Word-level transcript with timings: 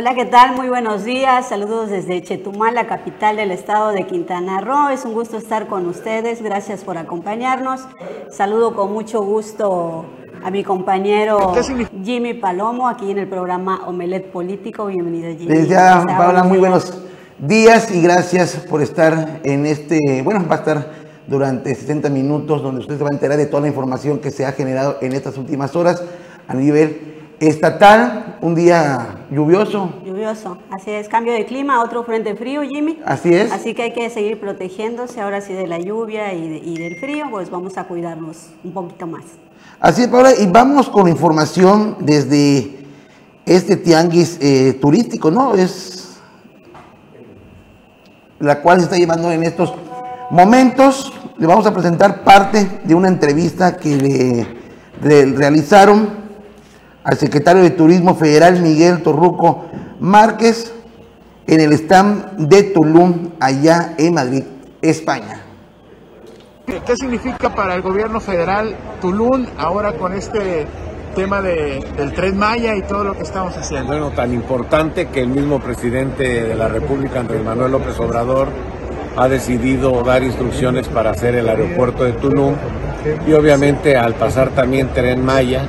Hola, 0.00 0.14
¿qué 0.14 0.26
tal? 0.26 0.54
Muy 0.54 0.68
buenos 0.68 1.04
días. 1.04 1.48
Saludos 1.48 1.90
desde 1.90 2.22
Chetumal, 2.22 2.72
la 2.72 2.86
capital 2.86 3.34
del 3.34 3.50
estado 3.50 3.90
de 3.90 4.06
Quintana 4.06 4.60
Roo. 4.60 4.90
Es 4.90 5.04
un 5.04 5.12
gusto 5.12 5.38
estar 5.38 5.66
con 5.66 5.88
ustedes. 5.88 6.40
Gracias 6.40 6.84
por 6.84 6.96
acompañarnos. 6.96 7.80
Saludo 8.30 8.76
con 8.76 8.92
mucho 8.92 9.24
gusto 9.24 10.04
a 10.44 10.52
mi 10.52 10.62
compañero 10.62 11.52
Jimmy 12.04 12.34
Palomo 12.34 12.86
aquí 12.86 13.10
en 13.10 13.18
el 13.18 13.26
programa 13.26 13.88
Omelet 13.88 14.30
Político. 14.30 14.86
Bienvenido, 14.86 15.36
Jimmy. 15.36 15.52
Desde 15.52 15.66
ya, 15.66 16.04
Paula, 16.06 16.44
muy 16.44 16.58
buenos 16.58 16.96
días 17.40 17.90
y 17.90 18.00
gracias 18.00 18.54
por 18.70 18.80
estar 18.80 19.40
en 19.42 19.66
este, 19.66 20.22
bueno, 20.22 20.46
va 20.48 20.54
a 20.54 20.58
estar 20.58 20.92
durante 21.26 21.74
60 21.74 22.08
minutos 22.08 22.62
donde 22.62 22.82
usted 22.82 22.98
se 22.98 23.02
va 23.02 23.10
a 23.10 23.14
enterar 23.14 23.36
de 23.36 23.46
toda 23.46 23.62
la 23.62 23.68
información 23.68 24.20
que 24.20 24.30
se 24.30 24.46
ha 24.46 24.52
generado 24.52 24.98
en 25.00 25.12
estas 25.12 25.36
últimas 25.36 25.74
horas 25.74 26.04
a 26.46 26.54
nivel 26.54 27.07
estatal, 27.40 28.36
un 28.40 28.54
día 28.54 29.24
lluvioso. 29.30 29.92
Lluvioso, 30.04 30.58
así 30.70 30.90
es, 30.90 31.08
cambio 31.08 31.32
de 31.32 31.46
clima, 31.46 31.82
otro 31.82 32.02
frente 32.02 32.34
frío, 32.34 32.62
Jimmy. 32.62 33.00
Así 33.04 33.32
es. 33.32 33.52
Así 33.52 33.74
que 33.74 33.84
hay 33.84 33.92
que 33.92 34.10
seguir 34.10 34.40
protegiéndose 34.40 35.20
ahora 35.20 35.40
sí 35.40 35.52
de 35.52 35.66
la 35.66 35.78
lluvia 35.78 36.32
y, 36.32 36.76
del 36.76 36.96
frío, 36.96 37.26
pues 37.30 37.50
vamos 37.50 37.78
a 37.78 37.84
cuidarnos 37.84 38.48
un 38.64 38.72
poquito 38.72 39.06
más. 39.06 39.24
Así 39.80 40.02
es, 40.02 40.08
Paula, 40.08 40.32
y 40.36 40.46
vamos 40.46 40.88
con 40.88 41.08
información 41.08 41.96
desde 42.00 42.78
este 43.46 43.76
tianguis 43.76 44.38
eh, 44.40 44.76
turístico, 44.80 45.30
¿no? 45.30 45.54
Es 45.54 46.18
la 48.40 48.60
cual 48.60 48.78
se 48.78 48.84
está 48.84 48.96
llevando 48.96 49.30
en 49.30 49.44
estos 49.44 49.72
momentos. 50.30 51.12
Le 51.38 51.46
vamos 51.46 51.66
a 51.66 51.72
presentar 51.72 52.24
parte 52.24 52.80
de 52.82 52.94
una 52.94 53.06
entrevista 53.06 53.76
que 53.76 53.96
le 55.00 55.26
realizaron 55.26 56.27
al 57.08 57.16
secretario 57.16 57.62
de 57.62 57.70
Turismo 57.70 58.14
Federal 58.14 58.60
Miguel 58.60 59.02
Torruco 59.02 59.64
Márquez 59.98 60.74
en 61.46 61.60
el 61.60 61.72
stand 61.72 62.36
de 62.36 62.64
Tulum, 62.64 63.30
allá 63.40 63.94
en 63.96 64.12
Madrid, 64.12 64.44
España. 64.82 65.40
¿Qué 66.66 66.96
significa 66.96 67.54
para 67.54 67.74
el 67.74 67.80
gobierno 67.80 68.20
federal 68.20 68.76
Tulum 69.00 69.46
ahora 69.56 69.94
con 69.94 70.12
este 70.12 70.66
tema 71.16 71.40
del 71.40 72.12
tren 72.14 72.36
Maya 72.36 72.76
y 72.76 72.82
todo 72.82 73.04
lo 73.04 73.14
que 73.14 73.22
estamos 73.22 73.56
haciendo? 73.56 73.86
Bueno, 73.86 74.10
tan 74.10 74.34
importante 74.34 75.08
que 75.08 75.22
el 75.22 75.28
mismo 75.28 75.60
presidente 75.60 76.44
de 76.44 76.54
la 76.54 76.68
República, 76.68 77.20
Andrés 77.20 77.42
Manuel 77.42 77.72
López 77.72 77.98
Obrador, 78.00 78.48
ha 79.16 79.28
decidido 79.28 80.02
dar 80.02 80.22
instrucciones 80.22 80.86
para 80.88 81.12
hacer 81.12 81.36
el 81.36 81.48
aeropuerto 81.48 82.04
de 82.04 82.12
Tulum 82.12 82.54
y 83.26 83.32
obviamente 83.32 83.96
al 83.96 84.12
pasar 84.12 84.50
también 84.50 84.92
tren 84.92 85.24
Maya, 85.24 85.66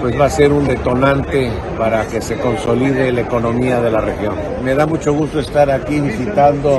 pues 0.00 0.18
va 0.18 0.26
a 0.26 0.30
ser 0.30 0.52
un 0.52 0.66
detonante 0.66 1.50
para 1.78 2.06
que 2.06 2.20
se 2.20 2.36
consolide 2.36 3.12
la 3.12 3.20
economía 3.20 3.80
de 3.80 3.90
la 3.90 4.00
región. 4.00 4.34
Me 4.64 4.74
da 4.74 4.86
mucho 4.86 5.12
gusto 5.12 5.40
estar 5.40 5.70
aquí 5.70 6.00
visitando 6.00 6.78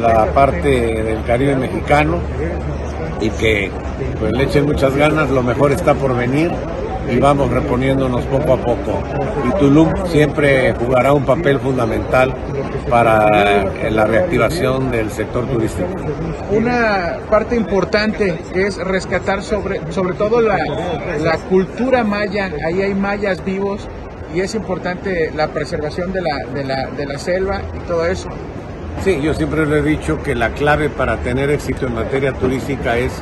la 0.00 0.26
parte 0.32 0.68
del 0.68 1.22
Caribe 1.24 1.56
mexicano 1.56 2.18
y 3.20 3.30
que 3.30 3.70
pues 4.18 4.32
le 4.32 4.44
echen 4.44 4.66
muchas 4.66 4.94
ganas, 4.96 5.30
lo 5.30 5.42
mejor 5.42 5.72
está 5.72 5.94
por 5.94 6.16
venir 6.16 6.50
y 7.10 7.18
vamos 7.18 7.50
reponiéndonos 7.50 8.24
poco 8.26 8.54
a 8.54 8.56
poco. 8.56 9.02
Y 9.48 9.58
Tulum 9.58 9.90
siempre 10.06 10.72
jugará 10.74 11.12
un 11.12 11.24
papel 11.24 11.58
fundamental 11.58 12.34
para 12.88 13.64
la 13.90 14.04
reactivación 14.06 14.90
del 14.90 15.10
sector 15.10 15.46
turístico. 15.46 15.88
Una 16.50 17.18
parte 17.30 17.56
importante 17.56 18.38
es 18.54 18.76
rescatar 18.78 19.42
sobre, 19.42 19.80
sobre 19.92 20.14
todo 20.14 20.40
la, 20.40 20.58
la 21.20 21.38
cultura 21.48 22.04
maya, 22.04 22.50
ahí 22.66 22.82
hay 22.82 22.94
mayas 22.94 23.44
vivos 23.44 23.88
y 24.34 24.40
es 24.40 24.54
importante 24.54 25.30
la 25.34 25.48
preservación 25.48 26.12
de 26.12 26.22
la, 26.22 26.38
de 26.52 26.64
la, 26.64 26.86
de 26.86 27.06
la 27.06 27.18
selva 27.18 27.62
y 27.74 27.86
todo 27.86 28.04
eso. 28.06 28.28
Sí, 29.02 29.20
yo 29.20 29.34
siempre 29.34 29.66
le 29.66 29.78
he 29.78 29.82
dicho 29.82 30.22
que 30.22 30.34
la 30.34 30.50
clave 30.50 30.88
para 30.88 31.18
tener 31.18 31.50
éxito 31.50 31.86
en 31.86 31.94
materia 31.94 32.32
turística 32.32 32.96
es 32.96 33.12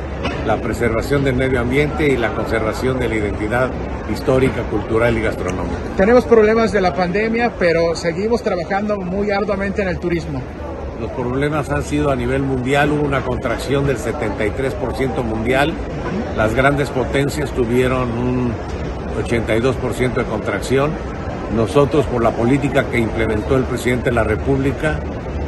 la 0.45 0.57
preservación 0.57 1.23
del 1.23 1.35
medio 1.35 1.59
ambiente 1.59 2.07
y 2.07 2.17
la 2.17 2.33
conservación 2.33 2.99
de 2.99 3.09
la 3.09 3.15
identidad 3.15 3.69
histórica, 4.11 4.63
cultural 4.63 5.17
y 5.17 5.21
gastronómica. 5.21 5.75
Tenemos 5.97 6.25
problemas 6.25 6.71
de 6.71 6.81
la 6.81 6.93
pandemia, 6.93 7.53
pero 7.59 7.95
seguimos 7.95 8.41
trabajando 8.43 8.97
muy 8.97 9.31
arduamente 9.31 9.81
en 9.81 9.89
el 9.89 9.99
turismo. 9.99 10.41
Los 11.01 11.11
problemas 11.11 11.69
han 11.69 11.83
sido 11.83 12.11
a 12.11 12.15
nivel 12.15 12.43
mundial, 12.43 12.91
hubo 12.91 13.03
una 13.03 13.21
contracción 13.21 13.85
del 13.85 13.97
73% 13.97 15.21
mundial, 15.23 15.73
las 16.37 16.53
grandes 16.53 16.89
potencias 16.89 17.51
tuvieron 17.51 18.09
un 18.11 18.53
82% 19.21 20.13
de 20.13 20.23
contracción. 20.23 20.91
Nosotros, 21.55 22.05
por 22.05 22.23
la 22.23 22.31
política 22.31 22.85
que 22.89 22.99
implementó 22.99 23.57
el 23.57 23.63
presidente 23.63 24.09
de 24.09 24.15
la 24.15 24.23
República, 24.23 24.99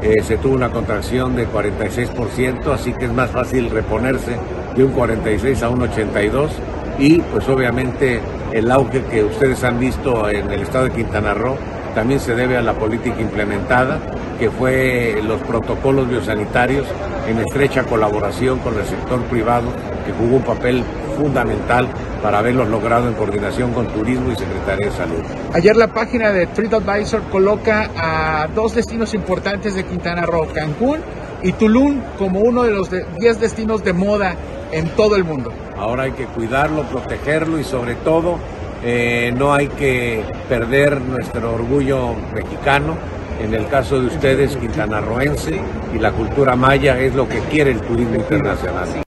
eh, 0.06 0.22
se 0.22 0.38
tuvo 0.38 0.54
una 0.54 0.70
contracción 0.70 1.36
de 1.36 1.48
46%, 1.48 2.72
así 2.72 2.94
que 2.94 3.06
es 3.06 3.12
más 3.12 3.32
fácil 3.32 3.72
reponerse 3.72 4.38
de 4.76 4.84
un 4.84 4.92
46 4.92 5.64
a 5.64 5.70
un 5.70 5.82
82 5.82 6.52
y 7.00 7.22
pues 7.22 7.50
obviamente 7.50 8.20
el 8.52 8.70
auge 8.70 9.02
que 9.06 9.24
ustedes 9.24 9.64
han 9.64 9.80
visto 9.80 10.30
en 10.30 10.52
el 10.52 10.62
estado 10.62 10.86
de 10.86 10.92
Quintana 10.92 11.34
Roo 11.34 11.58
también 11.96 12.20
se 12.20 12.36
debe 12.36 12.56
a 12.56 12.62
la 12.62 12.74
política 12.74 13.20
implementada, 13.20 14.00
que 14.38 14.52
fue 14.52 15.20
los 15.26 15.42
protocolos 15.42 16.08
biosanitarios 16.08 16.86
en 17.28 17.40
estrecha 17.40 17.84
colaboración 17.84 18.60
con 18.60 18.78
el 18.78 18.86
sector 18.86 19.22
privado, 19.24 19.70
que 20.06 20.12
jugó 20.12 20.36
un 20.36 20.44
papel 20.44 20.84
fundamental 21.16 21.88
para 22.22 22.40
haberlos 22.40 22.68
logrado 22.70 23.08
en 23.08 23.14
coordinación 23.14 23.74
con 23.74 23.88
Turismo 23.88 24.32
y 24.32 24.36
Secretaría 24.36 24.88
de 24.88 24.92
Salud. 24.92 25.22
Ayer 25.54 25.76
la 25.76 25.88
página 25.88 26.32
de 26.32 26.48
TripAdvisor 26.48 27.22
coloca 27.32 27.90
a 27.98 28.48
dos 28.54 28.76
destinos 28.76 29.14
importantes 29.14 29.76
de 29.76 29.84
Quintana 29.84 30.26
Roo, 30.26 30.48
Cancún 30.54 31.00
y 31.44 31.54
Tulum, 31.54 32.02
como 32.18 32.40
uno 32.40 32.64
de 32.64 32.72
los 32.72 32.90
10 32.90 33.40
destinos 33.40 33.84
de 33.84 33.94
moda 33.94 34.36
en 34.72 34.90
todo 34.90 35.16
el 35.16 35.24
mundo. 35.24 35.54
Ahora 35.78 36.04
hay 36.04 36.12
que 36.12 36.26
cuidarlo, 36.26 36.84
protegerlo 36.84 37.60
y 37.60 37.64
sobre 37.64 37.96
todo 37.96 38.38
eh, 38.84 39.34
no 39.38 39.54
hay 39.54 39.68
que 39.68 40.24
perder 40.50 41.02
nuestro 41.02 41.54
orgullo 41.54 42.14
mexicano. 42.34 42.96
En 43.42 43.54
el 43.54 43.68
caso 43.68 44.00
de 44.00 44.08
ustedes, 44.08 44.56
quintanarroense 44.56 45.60
y 45.94 46.00
la 46.00 46.12
cultura 46.12 46.56
maya 46.56 47.00
es 47.00 47.14
lo 47.16 47.28
que 47.28 47.40
quiere 47.40 47.72
el 47.72 47.82
turismo 47.82 48.16
internacional. 48.16 49.05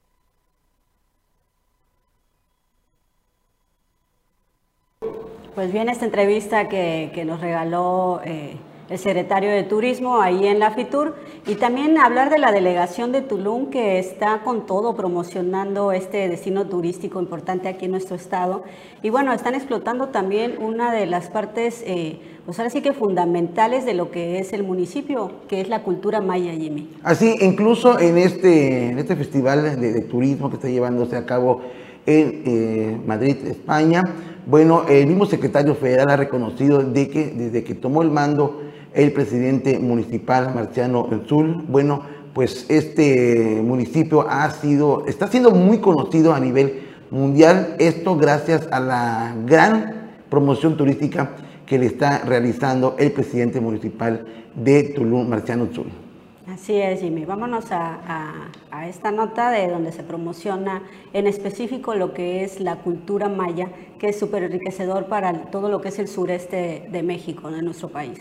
Pues 5.59 5.73
bien, 5.73 5.89
esta 5.89 6.05
entrevista 6.05 6.69
que, 6.69 7.25
nos 7.27 7.41
regaló 7.41 8.21
eh, 8.25 8.53
el 8.89 8.97
secretario 8.97 9.51
de 9.51 9.65
Turismo 9.65 10.21
ahí 10.21 10.47
en 10.47 10.61
la 10.61 10.71
FITUR 10.71 11.17
y 11.49 11.57
también 11.57 11.99
hablar 11.99 12.31
de 12.31 12.39
la 12.39 12.53
delegación 12.53 13.11
de 13.11 13.23
Tulum 13.23 13.69
que 13.69 13.99
está 13.99 14.43
con 14.45 14.67
todo 14.67 14.95
promocionando 14.95 15.91
este 15.91 16.29
destino 16.29 16.67
turístico 16.67 17.19
importante 17.19 17.67
aquí 17.67 17.87
en 17.87 17.91
nuestro 17.91 18.15
estado. 18.15 18.63
Y 19.03 19.11
bueno, 19.11 19.33
están 19.33 19.57
explotando 19.57 20.11
también 20.11 20.63
una 20.63 20.93
de 20.93 21.07
las 21.07 21.29
partes, 21.29 21.83
eh, 21.85 22.21
pues 22.47 22.57
ahora 22.61 22.71
sí 22.71 22.81
que 22.81 22.93
fundamentales 22.93 23.85
de 23.85 23.95
lo 23.95 24.13
que 24.13 24.39
es 24.39 24.53
el 24.53 24.63
municipio, 24.63 25.33
que 25.49 25.61
es 25.61 25.69
la 25.69 25.83
cultura 25.83 26.21
maya, 26.21 26.53
Jimmy. 26.53 26.89
Así, 27.03 27.35
incluso 27.41 27.99
en 27.99 28.17
este, 28.17 28.93
este 28.93 29.17
festival 29.17 29.81
de, 29.81 30.03
turismo 30.03 30.51
que 30.51 30.55
está 30.55 30.69
llevándose 30.69 31.17
a 31.17 31.27
cabo 31.27 31.63
en 32.07 32.43
eh, 32.47 33.01
Madrid, 33.05 33.37
España, 33.45 34.05
bueno, 34.48 34.84
el 34.88 35.06
mismo 35.06 35.26
secretario 35.26 35.75
federal 35.75 36.09
ha 36.09 36.16
reconocido 36.16 36.78
de 36.78 37.10
que 37.10 37.26
desde 37.26 37.64
que 37.64 37.75
tomó 37.75 38.00
el 38.00 38.10
mando 38.10 38.62
el 38.94 39.12
presidente 39.12 39.78
municipal 39.78 40.54
Marciano 40.54 41.06
Zul. 41.28 41.64
Bueno, 41.69 42.03
pues 42.32 42.64
este 42.70 43.60
municipio 43.62 44.27
ha 44.27 44.50
sido, 44.50 45.04
está 45.06 45.27
siendo 45.28 45.50
muy 45.50 45.80
conocido 45.80 46.33
a 46.33 46.41
nivel 46.41 46.80
mundial. 47.10 47.77
Esto 47.78 48.16
gracias 48.16 48.66
a 48.72 48.80
la 48.80 49.34
gran 49.45 50.12
promoción 50.30 50.78
turística 50.78 51.33
que 51.66 51.78
le 51.78 51.84
está 51.84 52.21
realizando 52.24 52.97
el 52.98 53.12
presidente 53.12 53.60
municipal 53.60 54.24
de 54.54 54.94
Tulum, 54.94 55.28
Marciano 55.28 55.68
Zul. 55.74 56.08
Así 56.48 56.80
es, 56.80 57.00
Jimmy. 57.00 57.27
Vámonos 57.27 57.71
a, 57.72 58.48
a, 58.71 58.89
esta 58.89 59.10
nota 59.10 59.50
de 59.50 59.68
donde 59.68 59.92
se 59.92 60.03
promociona 60.03 60.83
en 61.12 61.27
específico 61.27 61.95
lo 61.95 62.15
que 62.15 62.42
es 62.42 62.59
la 62.59 62.77
cultura 62.77 63.28
maya, 63.28 63.68
que 63.98 64.09
es 64.09 64.18
súper 64.18 64.45
enriquecedor 64.45 65.09
para 65.09 65.50
todo 65.50 65.68
lo 65.68 65.83
que 65.83 65.89
es 65.89 65.98
el 65.98 66.09
sureste 66.09 66.89
de 66.91 67.03
México, 67.03 67.50
de 67.50 67.60
nuestro 67.60 67.91
país. 67.91 68.18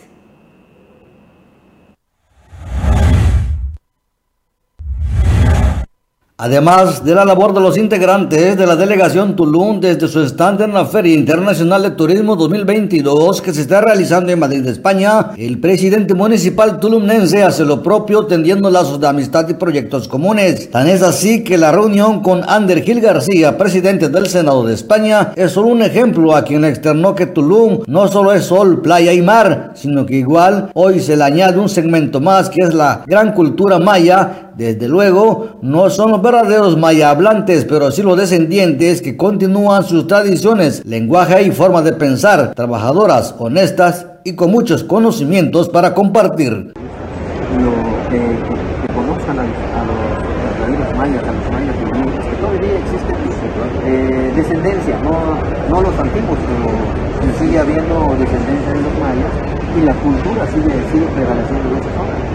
Además 6.40 7.04
de 7.04 7.16
la 7.16 7.24
labor 7.24 7.52
de 7.52 7.60
los 7.60 7.76
integrantes 7.76 8.56
de 8.56 8.64
la 8.64 8.76
delegación 8.76 9.34
Tulum 9.34 9.80
desde 9.80 10.06
su 10.06 10.20
stand 10.20 10.60
en 10.60 10.72
la 10.72 10.86
Feria 10.86 11.12
Internacional 11.12 11.82
de 11.82 11.90
Turismo 11.90 12.36
2022 12.36 13.42
que 13.42 13.52
se 13.52 13.62
está 13.62 13.80
realizando 13.80 14.30
en 14.30 14.38
Madrid, 14.38 14.64
España, 14.68 15.32
el 15.36 15.58
presidente 15.58 16.14
municipal 16.14 16.78
tulumnense 16.78 17.42
hace 17.42 17.64
lo 17.64 17.82
propio 17.82 18.26
tendiendo 18.26 18.70
lazos 18.70 19.00
de 19.00 19.08
amistad 19.08 19.48
y 19.48 19.54
proyectos 19.54 20.06
comunes. 20.06 20.70
Tan 20.70 20.86
es 20.86 21.02
así 21.02 21.42
que 21.42 21.58
la 21.58 21.72
reunión 21.72 22.22
con 22.22 22.48
Ander 22.48 22.84
Gil 22.84 23.00
García, 23.00 23.58
presidente 23.58 24.08
del 24.08 24.28
Senado 24.28 24.64
de 24.64 24.74
España, 24.74 25.32
es 25.34 25.50
solo 25.50 25.66
un 25.66 25.82
ejemplo 25.82 26.36
a 26.36 26.44
quien 26.44 26.64
externó 26.64 27.16
que 27.16 27.26
Tulum 27.26 27.80
no 27.88 28.06
solo 28.06 28.32
es 28.32 28.44
sol, 28.44 28.80
playa 28.80 29.12
y 29.12 29.22
mar, 29.22 29.72
sino 29.74 30.06
que 30.06 30.14
igual 30.14 30.70
hoy 30.74 31.00
se 31.00 31.16
le 31.16 31.24
añade 31.24 31.58
un 31.58 31.68
segmento 31.68 32.20
más 32.20 32.48
que 32.48 32.62
es 32.62 32.72
la 32.72 33.02
gran 33.08 33.32
cultura 33.32 33.80
maya 33.80 34.44
desde 34.58 34.88
luego, 34.88 35.58
no 35.62 35.88
son 35.88 36.10
los 36.10 36.20
verdaderos 36.32 36.76
maya 36.76 37.10
hablantes, 37.10 37.64
pero 37.64 37.90
sí 37.90 38.02
los 38.02 38.18
descendientes 38.18 39.00
que 39.00 39.16
continúan 39.16 39.82
sus 39.84 40.06
tradiciones, 40.06 40.84
lenguaje 40.84 41.42
y 41.42 41.50
forma 41.50 41.80
de 41.80 41.92
pensar, 41.92 42.52
trabajadoras, 42.54 43.34
honestas 43.38 44.06
y 44.24 44.34
con 44.34 44.50
muchos 44.50 44.84
conocimientos 44.84 45.70
para 45.70 45.94
compartir. 45.94 46.52
Lo 46.52 47.72
que, 48.10 48.20
conozcan 48.94 49.38
a, 49.38 49.42
a 49.42 50.68
los 50.68 50.98
mayas, 50.98 51.22
a 51.22 51.32
los 51.32 51.52
mayas 51.52 51.76
que 51.76 52.36
todavía 52.36 52.78
existe 52.78 53.14
eh, 53.86 54.32
descendencia, 54.36 54.98
no, 55.02 55.38
no 55.70 55.80
los 55.80 55.98
antiguos, 55.98 56.38
pero 56.46 57.38
sigue 57.38 57.58
habiendo 57.58 58.16
descendencia 58.18 58.72
de 58.74 58.82
los 58.82 58.94
mayas 59.00 59.32
y 59.76 59.80
la 59.80 59.94
cultura 59.94 60.46
sigue, 60.48 60.74
sigue 60.92 61.06
prevaleciendo 61.14 61.68
en 61.70 61.76
esa 61.76 61.90
zona. 61.96 62.27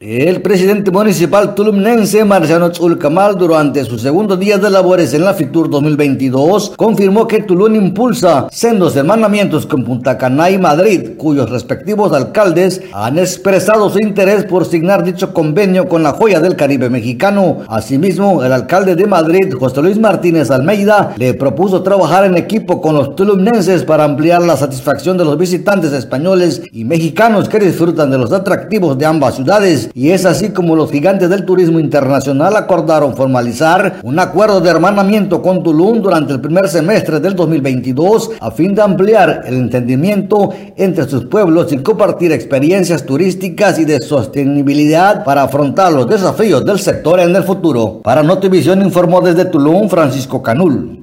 El 0.00 0.42
presidente 0.42 0.90
municipal 0.90 1.54
tulumnense 1.54 2.24
Marciano 2.24 2.70
Tzulcamal 2.70 3.36
durante 3.36 3.84
su 3.84 3.98
segundo 3.98 4.36
día 4.36 4.58
de 4.58 4.70
labores 4.70 5.14
en 5.14 5.24
la 5.24 5.34
FITUR 5.34 5.70
2022 5.70 6.74
confirmó 6.76 7.26
que 7.26 7.42
Tulum 7.42 7.74
impulsa 7.74 8.48
sendos 8.50 8.96
hermanamientos 8.96 9.66
con 9.66 9.84
Punta 9.84 10.18
Cana 10.18 10.50
y 10.50 10.58
Madrid, 10.58 11.10
cuyos 11.16 11.50
respectivos 11.50 12.12
alcaldes 12.12 12.80
han 12.92 13.18
expresado 13.18 13.90
su 13.90 14.00
interés 14.00 14.44
por 14.44 14.64
signar 14.64 15.04
dicho 15.04 15.32
convenio 15.32 15.88
con 15.88 16.02
la 16.02 16.12
joya 16.12 16.40
del 16.40 16.56
Caribe 16.56 16.90
mexicano. 16.90 17.58
Asimismo, 17.68 18.42
el 18.42 18.52
alcalde 18.52 18.96
de 18.96 19.06
Madrid, 19.06 19.54
José 19.58 19.82
Luis 19.82 19.98
Martínez 19.98 20.50
Almeida, 20.50 21.14
le 21.16 21.34
propuso 21.34 21.82
trabajar 21.82 22.24
en 22.24 22.36
equipo 22.36 22.80
con 22.80 22.94
los 22.94 23.14
tulumnenses 23.14 23.84
para 23.84 24.04
ampliar 24.04 24.42
la 24.42 24.56
satisfacción 24.56 25.16
de 25.16 25.24
los 25.24 25.38
visitantes 25.38 25.92
españoles 25.92 26.62
y 26.72 26.84
mexicanos 26.84 27.48
que 27.48 27.58
disfrutan 27.58 28.10
de 28.10 28.18
los 28.18 28.32
atractivos 28.32 28.97
de 28.98 29.06
ambas 29.06 29.36
ciudades 29.36 29.90
y 29.94 30.10
es 30.10 30.26
así 30.26 30.50
como 30.50 30.76
los 30.76 30.90
gigantes 30.90 31.30
del 31.30 31.44
turismo 31.44 31.78
internacional 31.78 32.56
acordaron 32.56 33.16
formalizar 33.16 34.00
un 34.02 34.18
acuerdo 34.18 34.60
de 34.60 34.70
hermanamiento 34.70 35.40
con 35.40 35.62
Tulum 35.62 36.02
durante 36.02 36.32
el 36.32 36.40
primer 36.40 36.68
semestre 36.68 37.20
del 37.20 37.34
2022 37.34 38.32
a 38.40 38.50
fin 38.50 38.74
de 38.74 38.82
ampliar 38.82 39.42
el 39.46 39.54
entendimiento 39.54 40.50
entre 40.76 41.08
sus 41.08 41.26
pueblos 41.26 41.72
y 41.72 41.78
compartir 41.78 42.32
experiencias 42.32 43.06
turísticas 43.06 43.78
y 43.78 43.84
de 43.84 44.00
sostenibilidad 44.00 45.24
para 45.24 45.44
afrontar 45.44 45.92
los 45.92 46.08
desafíos 46.08 46.64
del 46.64 46.78
sector 46.78 47.20
en 47.20 47.34
el 47.34 47.44
futuro. 47.44 48.00
Para 48.02 48.22
Notivisión 48.22 48.82
informó 48.82 49.20
desde 49.20 49.44
Tulum 49.44 49.88
Francisco 49.88 50.42
Canul. 50.42 51.02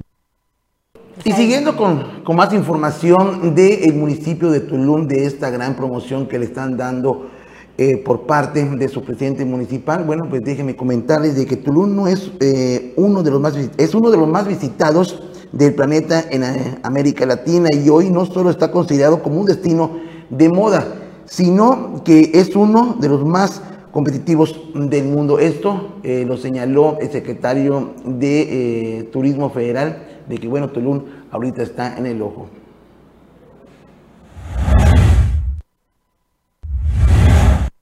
Y 1.24 1.32
siguiendo 1.32 1.76
con, 1.76 2.22
con 2.22 2.36
más 2.36 2.52
información 2.52 3.54
del 3.54 3.94
municipio 3.94 4.50
de 4.50 4.60
Tulum, 4.60 5.08
de 5.08 5.26
esta 5.26 5.50
gran 5.50 5.74
promoción 5.74 6.26
que 6.26 6.38
le 6.38 6.44
están 6.44 6.76
dando 6.76 7.30
eh, 7.78 7.98
por 7.98 8.22
parte 8.22 8.64
de 8.64 8.88
su 8.88 9.02
presidente 9.02 9.44
municipal. 9.44 10.02
Bueno, 10.04 10.26
pues 10.30 10.42
déjenme 10.42 10.74
comentarles 10.76 11.36
de 11.36 11.44
que 11.44 11.56
Tulum 11.56 11.94
no 11.94 12.08
es, 12.08 12.30
eh, 12.40 12.94
uno, 12.96 13.22
de 13.22 13.30
los 13.30 13.38
más, 13.38 13.54
es 13.76 13.94
uno 13.94 14.10
de 14.10 14.16
los 14.16 14.26
más 14.26 14.48
visitados 14.48 15.22
del 15.52 15.74
planeta 15.74 16.24
en 16.30 16.42
eh, 16.42 16.78
América 16.82 17.26
Latina 17.26 17.68
y 17.70 17.90
hoy 17.90 18.08
no 18.08 18.24
solo 18.24 18.48
está 18.48 18.70
considerado 18.70 19.22
como 19.22 19.40
un 19.40 19.44
destino 19.44 19.90
de 20.30 20.48
moda, 20.48 20.86
sino 21.26 22.02
que 22.02 22.30
es 22.32 22.56
uno 22.56 22.96
de 22.98 23.10
los 23.10 23.26
más 23.26 23.60
competitivos 23.92 24.58
del 24.74 25.04
mundo. 25.04 25.38
Esto 25.38 25.98
lo 26.02 26.38
señaló 26.38 26.96
el 26.98 27.10
secretario 27.10 27.90
de 28.06 29.06
Turismo 29.12 29.50
Federal, 29.50 30.22
de 30.26 30.38
que 30.38 30.48
bueno, 30.48 30.70
Tulum 30.70 31.02
ahorita 31.30 31.62
está 31.62 31.98
en 31.98 32.06
el 32.06 32.22
ojo. 32.22 32.48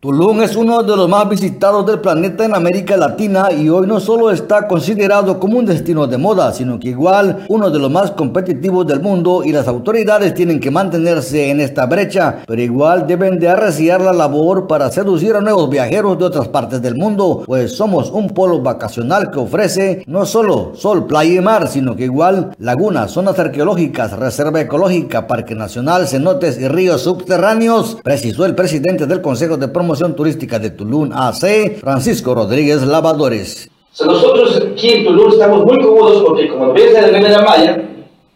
Tulum 0.04 0.42
es 0.42 0.54
uno 0.54 0.82
de 0.82 0.94
los 0.94 1.08
más 1.08 1.26
visitados 1.30 1.86
del 1.86 1.98
planeta 1.98 2.44
en 2.44 2.54
América 2.54 2.94
Latina 2.94 3.50
y 3.50 3.70
hoy 3.70 3.86
no 3.86 4.00
solo 4.00 4.30
está 4.30 4.68
considerado 4.68 5.40
como 5.40 5.58
un 5.58 5.64
destino 5.64 6.06
de 6.06 6.18
moda, 6.18 6.52
sino 6.52 6.78
que 6.78 6.90
igual 6.90 7.46
uno 7.48 7.70
de 7.70 7.78
los 7.78 7.90
más 7.90 8.10
competitivos 8.10 8.86
del 8.86 9.00
mundo 9.00 9.42
y 9.42 9.52
las 9.52 9.66
autoridades 9.66 10.34
tienen 10.34 10.60
que 10.60 10.70
mantenerse 10.70 11.48
en 11.48 11.58
esta 11.62 11.86
brecha, 11.86 12.42
pero 12.46 12.60
igual 12.60 13.06
deben 13.06 13.38
de 13.38 13.48
arreciar 13.48 14.02
la 14.02 14.12
labor 14.12 14.66
para 14.66 14.90
seducir 14.90 15.36
a 15.36 15.40
nuevos 15.40 15.70
viajeros 15.70 16.18
de 16.18 16.26
otras 16.26 16.48
partes 16.48 16.82
del 16.82 16.96
mundo, 16.96 17.42
pues 17.46 17.74
somos 17.74 18.10
un 18.10 18.28
polo 18.28 18.60
vacacional 18.60 19.30
que 19.30 19.38
ofrece 19.38 20.04
no 20.06 20.26
solo 20.26 20.72
sol, 20.74 21.06
playa 21.06 21.32
y 21.32 21.40
mar, 21.40 21.66
sino 21.66 21.96
que 21.96 22.04
igual 22.04 22.50
lagunas, 22.58 23.10
zonas 23.10 23.38
arqueológicas, 23.38 24.12
reserva 24.12 24.60
ecológica, 24.60 25.26
parque 25.26 25.54
nacional, 25.54 26.06
cenotes 26.06 26.60
y 26.60 26.68
ríos 26.68 27.00
subterráneos, 27.00 27.96
precisó 28.04 28.44
el 28.44 28.54
presidente 28.54 29.06
del 29.06 29.22
Consejo 29.22 29.56
de 29.56 29.68
Promoción 29.68 29.93
Turística 30.16 30.58
de 30.58 30.70
Tulum 30.70 31.10
AC, 31.12 31.78
Francisco 31.80 32.34
Rodríguez 32.34 32.82
Lavadores. 32.82 33.70
nosotros 34.04 34.60
aquí 34.72 34.90
en 34.90 35.04
Tulum 35.04 35.30
estamos 35.30 35.64
muy 35.64 35.78
cómodos 35.82 36.24
porque 36.24 36.48
como 36.48 36.72
ves 36.72 36.94
en 36.96 37.32
la 37.32 37.42
Maya, 37.42 37.80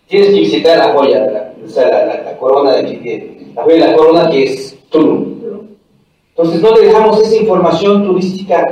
tienes 0.07 0.29
que 0.29 0.41
visitar 0.41 0.79
la 0.79 0.93
joya, 0.95 1.53
la, 1.75 2.37
corona 2.39 2.77
de, 2.77 3.43
la 3.55 3.63
joya 3.63 3.75
de 3.75 3.91
la 3.91 3.97
corona 3.97 4.31
que 4.31 4.45
es 4.45 4.79
Tulum. 4.89 5.39
Entonces 6.31 6.63
no 6.63 6.77
le 6.77 6.87
dejamos 6.87 7.21
esa 7.21 7.37
información 7.37 8.07
turística 8.07 8.65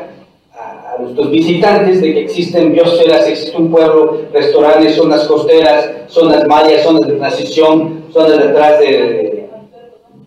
a, 0.55 1.03
nuestros 1.03 1.31
visitantes 1.31 2.01
de 2.01 2.15
que 2.15 2.21
existen 2.21 2.73
biosferas, 2.73 3.27
existe 3.27 3.57
un 3.57 3.71
pueblo, 3.71 4.21
restaurantes, 4.33 4.95
zonas 4.95 5.25
costeras, 5.25 5.91
zonas 6.07 6.47
mayas, 6.47 6.85
zonas 6.85 7.09
de 7.09 7.15
transición, 7.15 8.05
zonas 8.13 8.39
detrás 8.39 8.79
de 8.79 9.36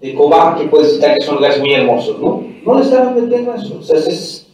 de 0.01 0.13
Cobán, 0.15 0.57
que 0.57 0.65
puedes 0.65 0.93
citar 0.95 1.15
que 1.17 1.25
son 1.25 1.35
lugares 1.35 1.59
muy 1.59 1.73
hermosos, 1.73 2.19
¿no? 2.19 2.43
No 2.65 2.75
le 2.75 2.83
estaban 2.83 3.15
metiendo 3.15 3.53
eso. 3.53 3.77
O 3.79 3.83
sea, 3.83 3.97
es, 3.99 4.48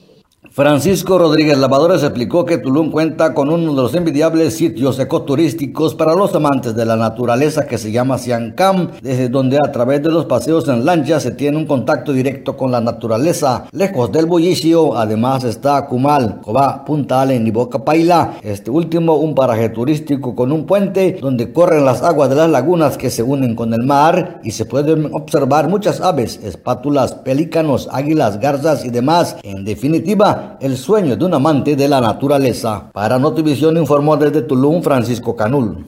Francisco 0.51 1.17
Rodríguez 1.17 1.57
Lavadores 1.57 2.03
explicó 2.03 2.45
que 2.45 2.57
Tulum 2.57 2.91
cuenta 2.91 3.33
con 3.33 3.49
uno 3.49 3.73
de 3.73 3.81
los 3.81 3.93
envidiables 3.95 4.55
sitios 4.55 4.99
ecoturísticos 4.99 5.95
para 5.95 6.15
los 6.15 6.33
amantes 6.33 6.75
de 6.75 6.85
la 6.85 6.95
naturaleza 6.95 7.65
que 7.65 7.77
se 7.77 7.91
llama 7.91 8.17
Siancam, 8.17 8.91
desde 9.01 9.29
donde 9.29 9.57
a 9.57 9.71
través 9.71 10.01
de 10.03 10.11
los 10.11 10.25
paseos 10.25 10.67
en 10.67 10.85
lancha 10.85 11.19
se 11.19 11.31
tiene 11.31 11.57
un 11.57 11.65
contacto 11.65 12.13
directo 12.13 12.55
con 12.55 12.71
la 12.71 12.81
naturaleza. 12.81 13.65
Lejos 13.71 14.11
del 14.11 14.25
bullicio, 14.25 14.97
además 14.97 15.43
está 15.43 15.87
Cumal, 15.87 16.41
Cobá, 16.41 16.85
Punta 16.85 17.21
Allen 17.21 17.45
y 17.47 17.51
Boca 17.51 17.83
Paila. 17.83 18.37
Este 18.41 18.71
último 18.71 19.15
un 19.15 19.35
paraje 19.35 19.69
turístico 19.69 20.35
con 20.35 20.51
un 20.51 20.65
puente 20.65 21.17
donde 21.21 21.51
corren 21.51 21.85
las 21.85 22.03
aguas 22.03 22.29
de 22.29 22.35
las 22.35 22.49
lagunas 22.49 22.97
que 22.97 23.09
se 23.09 23.23
unen 23.23 23.55
con 23.55 23.73
el 23.73 23.83
mar 23.83 24.39
y 24.43 24.51
se 24.51 24.65
pueden 24.65 25.09
observar 25.13 25.67
muchas 25.67 26.01
aves, 26.01 26.39
espátulas, 26.43 27.13
pelícanos, 27.13 27.89
águilas, 27.91 28.39
garzas 28.39 28.85
y 28.85 28.89
demás. 28.89 29.37
En 29.43 29.65
definitiva, 29.65 30.34
el 30.59 30.77
sueño 30.77 31.15
de 31.15 31.25
un 31.25 31.33
amante 31.33 31.75
de 31.75 31.87
la 31.87 32.01
naturaleza. 32.01 32.89
Para 32.91 33.19
Notivisión 33.19 33.77
informó 33.77 34.17
desde 34.17 34.41
Tulum 34.41 34.81
Francisco 34.81 35.35
Canul. 35.35 35.85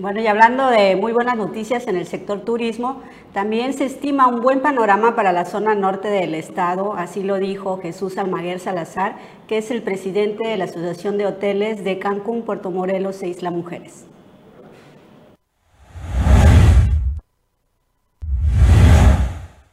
Bueno, 0.00 0.20
y 0.20 0.26
hablando 0.26 0.70
de 0.70 0.96
muy 0.96 1.12
buenas 1.12 1.36
noticias 1.36 1.86
en 1.86 1.96
el 1.96 2.06
sector 2.06 2.40
turismo, 2.40 3.02
también 3.34 3.74
se 3.74 3.84
estima 3.84 4.28
un 4.28 4.40
buen 4.40 4.60
panorama 4.60 5.14
para 5.14 5.30
la 5.32 5.44
zona 5.44 5.74
norte 5.74 6.08
del 6.08 6.34
estado, 6.34 6.94
así 6.94 7.22
lo 7.22 7.36
dijo 7.36 7.78
Jesús 7.82 8.16
Almaguer 8.16 8.60
Salazar, 8.60 9.16
que 9.46 9.58
es 9.58 9.70
el 9.70 9.82
presidente 9.82 10.48
de 10.48 10.56
la 10.56 10.64
Asociación 10.64 11.18
de 11.18 11.26
Hoteles 11.26 11.84
de 11.84 11.98
Cancún, 11.98 12.42
Puerto 12.42 12.70
Morelos 12.70 13.22
e 13.22 13.28
Isla 13.28 13.50
Mujeres. 13.50 14.06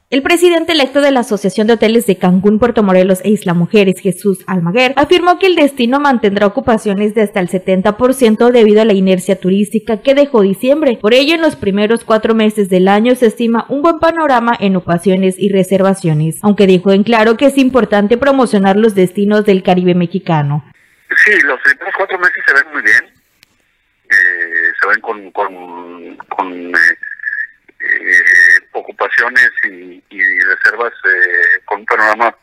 El 0.10 0.22
presidente 0.22 0.72
electo 0.72 1.02
de 1.02 1.12
la 1.12 1.20
Asociación 1.20 1.68
de 1.68 1.74
Hoteles 1.74 2.08
de 2.08 2.18
Cancún, 2.18 2.60
Puerto 2.60 2.82
Morelos 2.82 3.20
e 3.26 3.30
Isla 3.30 3.54
Mujeres, 3.54 4.00
Jesús 4.00 4.40
Almaguer, 4.48 4.94
afirmó 4.96 5.38
que 5.38 5.48
el 5.48 5.58
destino 5.58 6.00
mantendrá 6.00 6.48
ocupaciones 6.48 7.14
de 7.14 7.24
hasta 7.24 7.42
el 7.42 7.50
70% 7.50 8.50
debido 8.52 8.82
a 8.82 8.86
la 8.86 8.94
inercia 8.94 9.38
turística 9.38 10.02
que 10.02 10.16
dejó 10.16 10.44
diciembre. 10.44 10.98
Por 11.02 11.14
ello, 11.14 11.36
en 11.36 11.42
los 11.42 11.58
primeros 11.58 12.06
cuatro 12.06 12.36
meses 12.36 12.70
del 12.70 12.88
año 12.88 13.16
se 13.16 13.26
estima 13.26 13.66
un 13.68 13.82
buen 13.82 14.00
panorama 14.00 14.56
en 14.58 14.78
ocupaciones 14.78 15.36
y 15.38 15.50
reservaciones, 15.50 16.38
aunque 16.42 16.68
dijo 16.68 16.94
en 16.94 17.04
claro 17.04 17.36
que 17.36 17.48
es 17.48 17.58
importante 17.58 18.16
promocionar 18.16 18.78
los 18.78 18.96
destinos 18.96 19.44
del 19.44 19.62
Caribe 19.62 19.94
mexicano. 19.94 20.64
Sí, 21.26 21.34
los 21.44 21.60
primeros 21.60 21.94
cuatro 21.98 22.18
meses 22.18 22.46
se 22.48 22.54
ven 22.54 22.72
muy 22.72 22.82
bien. 22.82 23.14
Eh, 24.10 24.72
se 24.80 24.88
ven 24.88 25.02
con, 25.02 25.32
con, 25.32 26.74
eh, 26.74 26.98
eh, 27.82 28.47
ocupaciones 28.78 29.52
y, 29.64 30.02
reservas 30.44 30.94
eh, 31.04 31.62
con 31.66 31.80
un 31.82 31.86
panorama 31.86 32.36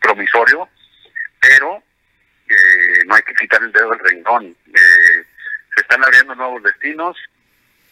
promisorio, 0.00 0.68
pero 1.40 1.82
eh, 2.48 3.04
no 3.06 3.14
hay 3.14 3.22
que 3.22 3.34
quitar 3.34 3.62
el 3.62 3.72
dedo 3.72 3.90
del 3.90 4.00
renglón. 4.00 4.56
Eh, 4.66 5.24
se 5.74 5.80
están 5.80 6.04
abriendo 6.04 6.34
nuevos 6.34 6.62
destinos 6.62 7.16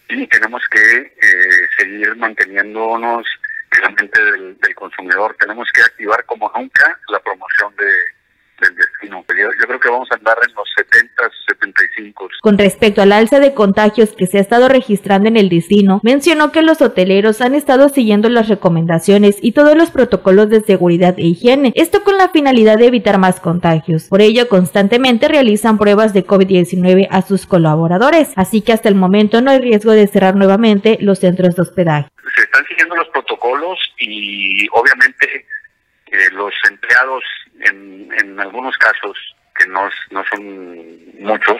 y 0.09 0.27
tenemos 0.27 0.63
que 0.71 1.01
eh, 1.01 1.69
seguir 1.79 2.17
manteniéndonos 2.17 3.27
en 3.73 3.83
la 3.83 3.91
mente 3.91 4.23
del, 4.23 4.59
del 4.59 4.75
consumidor. 4.75 5.37
Tenemos 5.39 5.69
que 5.73 5.83
activar 5.83 6.25
como 6.25 6.51
nunca 6.55 6.99
la 7.09 7.21
promoción 7.21 7.75
de 7.77 8.16
del 8.61 8.75
destino. 8.75 9.25
Yo, 9.29 9.49
yo, 9.61 9.67
creo 9.67 9.81
que 9.81 9.89
vamos 9.91 10.09
a 10.11 10.17
andar 10.17 10.37
en 10.47 10.55
los 10.55 10.69
70, 10.77 11.31
75. 11.49 12.29
Con 12.41 12.59
respecto 12.59 13.03
al 13.03 13.13
alza 13.13 13.41
de 13.41 13.55
contagios 13.55 14.13
que 14.13 14.27
se 14.27 14.39
ha 14.39 14.41
estado 14.41 14.69
registrando 14.69 15.29
en 15.29 15.37
el 15.37 15.49
destino, 15.49 16.01
mencionó 16.03 16.53
que 16.53 16.63
los 16.63 16.81
hoteleros 16.81 17.41
han 17.41 17.55
estado 17.55 17.89
siguiendo 17.89 18.29
las 18.29 18.49
recomendaciones 18.49 19.37
y 19.41 19.53
todos 19.53 19.77
los 19.77 19.91
protocolos 19.91 20.49
de 20.49 20.61
seguridad 20.61 21.19
e 21.19 21.23
higiene, 21.23 21.73
esto 21.75 22.03
con 22.03 22.17
la 22.17 22.31
finalidad 22.31 22.79
de 22.79 22.87
evitar 22.87 23.19
más 23.19 23.41
contagios. 23.41 24.05
Por 24.05 24.21
ello, 24.21 24.49
constantemente 24.49 25.29
realizan 25.29 25.79
pruebas 25.79 26.13
de 26.13 26.27
COVID-19 26.27 27.09
a 27.11 27.23
sus 27.23 27.47
colaboradores, 27.47 28.33
así 28.37 28.63
que 28.63 28.73
hasta 28.73 28.89
el 28.89 28.95
momento 28.95 29.41
no 29.41 29.51
hay 29.51 29.61
riesgo 29.61 29.93
de 29.93 30.07
cerrar 30.07 30.37
nuevamente 30.37 30.99
los 31.01 31.19
centros 31.19 31.57
de 31.57 31.63
hospedaje. 31.63 32.09
Se 32.35 32.43
están 32.43 32.65
siguiendo 32.67 32.97
los 32.97 33.09
protocolos 33.09 33.79
y 33.99 34.69
obviamente 34.73 35.47
eh, 36.07 36.31
los 36.33 36.55
empleados 36.71 37.23
en, 37.61 38.09
en 38.19 38.41
algunos 38.41 38.77
casos, 38.79 39.17
que 39.59 39.67
no, 39.69 39.89
no 40.11 40.25
son 40.25 41.21
muchos, 41.21 41.59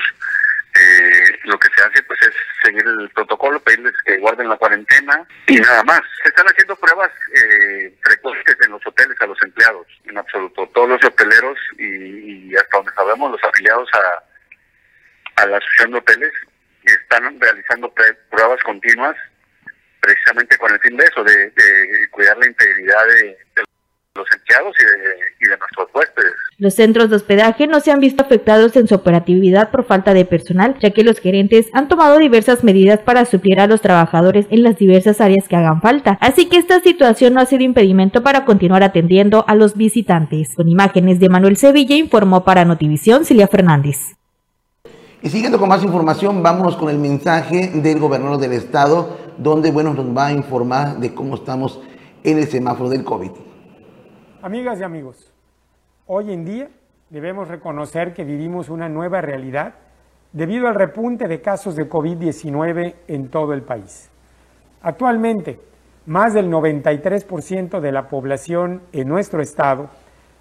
eh, 0.79 1.39
lo 1.45 1.59
que 1.59 1.69
se 1.75 1.83
hace 1.83 2.03
pues 2.03 2.21
es 2.23 2.35
seguir 2.63 2.85
el 2.87 3.09
protocolo, 3.11 3.59
pedirles 3.61 3.95
que 4.05 4.19
guarden 4.19 4.49
la 4.49 4.59
cuarentena 4.59 5.27
y 5.47 5.57
nada 5.57 5.83
más. 5.85 6.03
Se 6.23 6.29
están 6.29 6.47
haciendo 6.47 6.77
pruebas 6.77 7.11
eh, 7.35 7.97
frecuentes 8.03 8.57
en 8.63 8.73
los 8.73 8.87
hoteles 8.87 9.19
a 9.21 9.27
los 9.27 9.43
empleados, 9.43 9.87
en 10.05 10.19
absoluto. 10.19 10.69
Todos 10.75 10.91
los 10.91 11.05
hoteleros 11.05 11.59
y, 11.79 12.51
y 12.51 12.57
hasta 12.57 12.77
donde 12.77 12.93
sabemos 12.93 13.33
los 13.33 13.43
afiliados 13.43 13.89
a, 13.95 15.43
a 15.43 15.47
la 15.47 15.57
asociación 15.57 15.93
de 15.93 15.99
hoteles 15.99 16.33
están 16.85 17.41
realizando 17.41 17.93
pruebas 18.31 18.63
continuas 18.63 19.17
precisamente 20.01 20.57
con 20.59 20.73
el 20.73 20.81
fin 20.81 20.97
de 20.97 21.05
eso, 21.05 21.25
de, 21.25 21.51
de 21.51 22.09
cuidar 22.11 22.37
la 22.37 22.47
integridad 22.47 23.07
de, 23.07 23.39
de 23.57 23.65
los 24.17 24.27
empleados 24.33 24.75
y 24.81 24.85
de, 24.85 25.15
y 25.41 25.51
de, 25.51 25.59
nuestros 25.59 25.89
huéspedes. 25.95 26.33
Los 26.59 26.75
centros 26.75 27.11
de 27.11 27.17
hospedaje 27.17 27.67
no 27.67 27.81
se 27.81 27.91
han 27.91 28.01
visto 28.01 28.23
afectados 28.23 28.75
en 28.77 28.89
su 28.89 28.95
operatividad 28.95 29.71
por 29.71 29.85
falta 29.85 30.15
de 30.15 30.25
personal, 30.25 30.77
ya 30.81 30.91
que 30.91 31.05
los 31.05 31.21
gerentes 31.21 31.67
han 31.73 31.89
tomado 31.89 32.19
diversas 32.19 32.65
medidas 32.65 33.01
para 33.01 33.25
suplir 33.25 33.61
a 33.61 33.67
los 33.67 33.81
trabajadores 33.81 34.47
en 34.51 34.63
las 34.63 34.79
diversas 34.79 35.21
áreas 35.21 35.49
que 35.49 35.57
hagan 35.57 35.81
falta. 35.81 36.19
Así 36.21 36.49
que 36.49 36.57
esta 36.57 36.81
situación 36.81 37.35
no 37.35 37.41
ha 37.41 37.47
sido 37.47 37.63
impedimento 37.63 38.23
para 38.23 38.45
continuar 38.45 38.83
atendiendo 38.83 39.45
a 39.47 39.55
los 39.55 39.77
visitantes. 39.77 40.55
Con 40.55 40.69
imágenes 40.69 41.21
de 41.21 41.29
Manuel 41.29 41.57
Sevilla 41.57 41.97
informó 41.97 42.45
para 42.45 42.65
Notivisión 42.65 43.25
Cilia 43.25 43.49
Fernández. 43.49 44.17
Y 45.23 45.31
siguiendo 45.31 45.59
con 45.59 45.69
más 45.69 45.83
información, 45.83 46.43
vámonos 46.43 46.77
con 46.77 46.89
el 46.89 46.99
mensaje 46.99 47.71
del 47.75 47.99
gobernador 47.99 48.39
del 48.39 48.53
estado, 48.53 49.17
donde 49.39 49.73
bueno, 49.73 49.93
nos 49.93 50.17
va 50.17 50.27
a 50.27 50.33
informar 50.33 50.99
de 50.99 51.15
cómo 51.15 51.35
estamos 51.35 51.81
en 52.23 52.39
el 52.39 52.47
semáforo 52.49 52.91
del 52.91 53.05
COVID. 53.05 53.31
Amigas 54.47 54.79
y 54.79 54.85
amigos, 54.85 55.33
hoy 56.07 56.33
en 56.33 56.45
día 56.45 56.69
debemos 57.11 57.49
reconocer 57.49 58.15
que 58.15 58.23
vivimos 58.23 58.69
una 58.69 58.89
nueva 58.89 59.21
realidad 59.21 59.75
debido 60.33 60.69
al 60.69 60.77
repunte 60.77 61.27
de 61.27 61.41
casos 61.41 61.75
de 61.75 61.89
COVID-19 61.89 62.95
en 63.09 63.29
todo 63.29 63.55
el 63.55 63.63
país. 63.63 64.09
Actualmente, 64.83 65.59
más 66.07 66.33
del 66.33 66.49
93% 66.49 67.81
de 67.81 67.91
la 67.91 68.07
población 68.07 68.83
en 68.93 69.09
nuestro 69.09 69.43
estado 69.43 69.91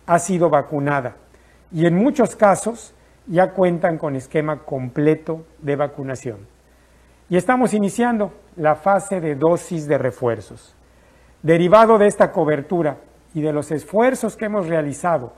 ha 0.06 0.20
sido 0.20 0.52
vacunada 0.52 1.16
y 1.72 1.88
en 1.88 1.96
muchos 1.96 2.36
casos 2.36 2.94
ya 3.26 3.54
cuentan 3.54 3.98
con 3.98 4.16
esquema 4.16 4.60
completo 4.66 5.48
de 5.64 5.78
vacunación. 5.78 6.48
Y 7.28 7.38
estamos 7.38 7.74
iniciando 7.74 8.34
la 8.56 8.76
fase 8.76 9.20
de 9.20 9.34
dosis 9.34 9.88
de 9.88 9.98
refuerzos. 9.98 10.76
Derivado 11.42 11.98
de 11.98 12.06
esta 12.06 12.32
cobertura, 12.32 12.98
y 13.36 13.42
de 13.42 13.54
los 13.54 13.70
esfuerzos 13.72 14.38
que 14.38 14.46
hemos 14.46 14.68
realizado 14.68 15.34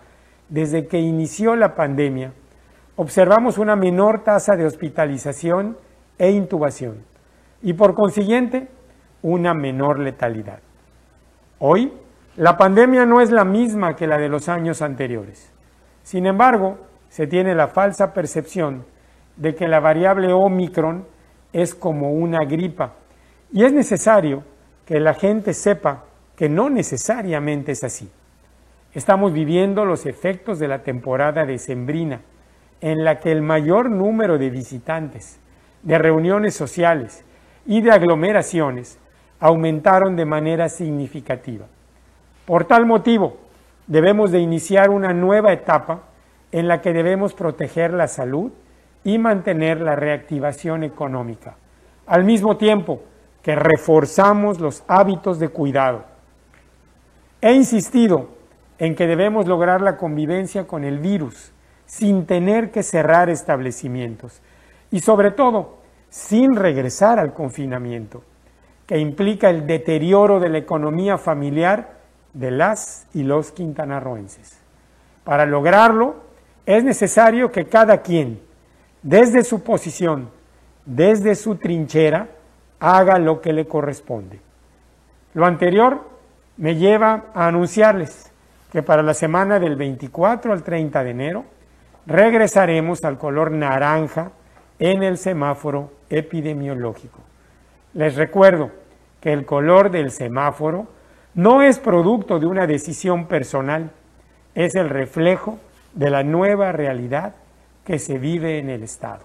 desde 0.49 0.87
que 0.87 0.99
inició 0.99 1.55
la 1.55 1.75
pandemia, 1.75 2.31
observamos 2.95 3.57
una 3.57 3.75
menor 3.75 4.23
tasa 4.23 4.55
de 4.55 4.65
hospitalización 4.65 5.77
e 6.19 6.29
intubación 6.29 7.03
y 7.61 7.73
por 7.73 7.95
consiguiente 7.95 8.69
una 9.23 9.55
menor 9.55 9.99
letalidad. 9.99 10.59
Hoy, 11.57 11.91
la 12.35 12.55
pandemia 12.55 13.07
no 13.07 13.19
es 13.19 13.31
la 13.31 13.43
misma 13.43 13.95
que 13.95 14.05
la 14.05 14.19
de 14.19 14.29
los 14.29 14.47
años 14.47 14.83
anteriores. 14.83 15.51
Sin 16.03 16.27
embargo, 16.27 16.77
se 17.09 17.25
tiene 17.25 17.55
la 17.55 17.67
falsa 17.67 18.13
percepción 18.13 18.85
de 19.37 19.55
que 19.55 19.67
la 19.67 19.79
variable 19.79 20.31
Omicron 20.31 21.07
es 21.51 21.73
como 21.73 22.11
una 22.11 22.45
gripa 22.45 22.93
y 23.51 23.63
es 23.63 23.73
necesario 23.73 24.43
que 24.85 24.99
la 24.99 25.15
gente 25.15 25.55
sepa 25.55 26.03
que 26.37 26.47
no 26.47 26.69
necesariamente 26.69 27.73
es 27.73 27.83
así. 27.83 28.09
Estamos 28.93 29.33
viviendo 29.33 29.85
los 29.85 30.05
efectos 30.05 30.59
de 30.59 30.67
la 30.67 30.83
temporada 30.83 31.45
decembrina, 31.45 32.21
en 32.79 33.03
la 33.03 33.19
que 33.19 33.31
el 33.31 33.41
mayor 33.41 33.89
número 33.89 34.37
de 34.37 34.51
visitantes, 34.51 35.39
de 35.81 35.97
reuniones 35.97 36.53
sociales 36.53 37.25
y 37.65 37.81
de 37.81 37.91
aglomeraciones 37.91 38.99
aumentaron 39.39 40.15
de 40.15 40.25
manera 40.25 40.69
significativa. 40.69 41.65
Por 42.45 42.65
tal 42.65 42.85
motivo, 42.85 43.37
debemos 43.87 44.31
de 44.31 44.39
iniciar 44.39 44.91
una 44.91 45.13
nueva 45.13 45.51
etapa 45.53 46.03
en 46.51 46.67
la 46.67 46.81
que 46.81 46.93
debemos 46.93 47.33
proteger 47.33 47.93
la 47.93 48.07
salud 48.07 48.51
y 49.03 49.17
mantener 49.17 49.81
la 49.81 49.95
reactivación 49.95 50.83
económica, 50.83 51.55
al 52.05 52.23
mismo 52.23 52.57
tiempo 52.57 53.01
que 53.41 53.55
reforzamos 53.55 54.59
los 54.59 54.83
hábitos 54.87 55.39
de 55.39 55.49
cuidado 55.49 56.16
He 57.41 57.53
insistido 57.53 58.29
en 58.79 58.95
que 58.95 59.07
debemos 59.07 59.47
lograr 59.47 59.81
la 59.81 59.97
convivencia 59.97 60.65
con 60.65 60.83
el 60.83 60.99
virus 60.99 61.51
sin 61.85 62.25
tener 62.25 62.71
que 62.71 62.83
cerrar 62.83 63.29
establecimientos 63.29 64.41
y 64.91 64.99
sobre 64.99 65.31
todo 65.31 65.77
sin 66.09 66.55
regresar 66.55 67.19
al 67.19 67.33
confinamiento, 67.33 68.23
que 68.85 68.97
implica 68.97 69.49
el 69.49 69.67
deterioro 69.67 70.39
de 70.39 70.49
la 70.49 70.57
economía 70.57 71.17
familiar 71.17 71.97
de 72.33 72.51
las 72.51 73.07
y 73.13 73.23
los 73.23 73.51
quintanarroenses. 73.51 74.59
Para 75.23 75.45
lograrlo 75.45 76.15
es 76.65 76.83
necesario 76.83 77.51
que 77.51 77.65
cada 77.65 78.01
quien, 78.01 78.41
desde 79.03 79.43
su 79.43 79.63
posición, 79.63 80.29
desde 80.85 81.35
su 81.35 81.55
trinchera, 81.55 82.29
haga 82.79 83.19
lo 83.19 83.41
que 83.41 83.53
le 83.53 83.67
corresponde. 83.67 84.39
Lo 85.33 85.45
anterior 85.45 86.16
me 86.57 86.75
lleva 86.75 87.25
a 87.33 87.47
anunciarles 87.47 88.31
que 88.71 88.83
para 88.83 89.03
la 89.03 89.13
semana 89.13 89.59
del 89.59 89.75
24 89.75 90.51
al 90.51 90.63
30 90.63 91.03
de 91.03 91.09
enero 91.09 91.45
regresaremos 92.05 93.03
al 93.03 93.17
color 93.17 93.51
naranja 93.51 94.31
en 94.79 95.03
el 95.03 95.17
semáforo 95.17 95.91
epidemiológico. 96.09 97.19
Les 97.93 98.15
recuerdo 98.15 98.71
que 99.21 99.33
el 99.33 99.45
color 99.45 99.91
del 99.91 100.11
semáforo 100.11 100.87
no 101.33 101.61
es 101.61 101.79
producto 101.79 102.39
de 102.39 102.45
una 102.45 102.67
decisión 102.67 103.27
personal, 103.27 103.91
es 104.55 104.75
el 104.75 104.89
reflejo 104.89 105.59
de 105.93 106.09
la 106.09 106.23
nueva 106.23 106.71
realidad 106.71 107.35
que 107.85 107.99
se 107.99 108.17
vive 108.17 108.59
en 108.59 108.69
el 108.69 108.83
Estado. 108.83 109.23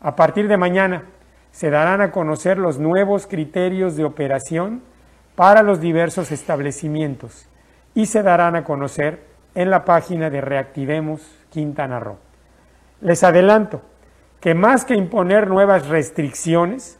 A 0.00 0.16
partir 0.16 0.48
de 0.48 0.56
mañana 0.56 1.04
se 1.52 1.70
darán 1.70 2.00
a 2.00 2.10
conocer 2.10 2.58
los 2.58 2.78
nuevos 2.78 3.26
criterios 3.26 3.96
de 3.96 4.04
operación 4.04 4.82
para 5.34 5.62
los 5.62 5.80
diversos 5.80 6.30
establecimientos 6.30 7.48
y 7.94 8.06
se 8.06 8.22
darán 8.22 8.56
a 8.56 8.64
conocer 8.64 9.20
en 9.54 9.70
la 9.70 9.84
página 9.84 10.30
de 10.30 10.40
Reactivemos 10.40 11.20
Quintana 11.50 12.00
Roo. 12.00 12.18
Les 13.00 13.22
adelanto 13.24 13.82
que 14.40 14.54
más 14.54 14.84
que 14.84 14.94
imponer 14.94 15.48
nuevas 15.48 15.88
restricciones, 15.88 16.98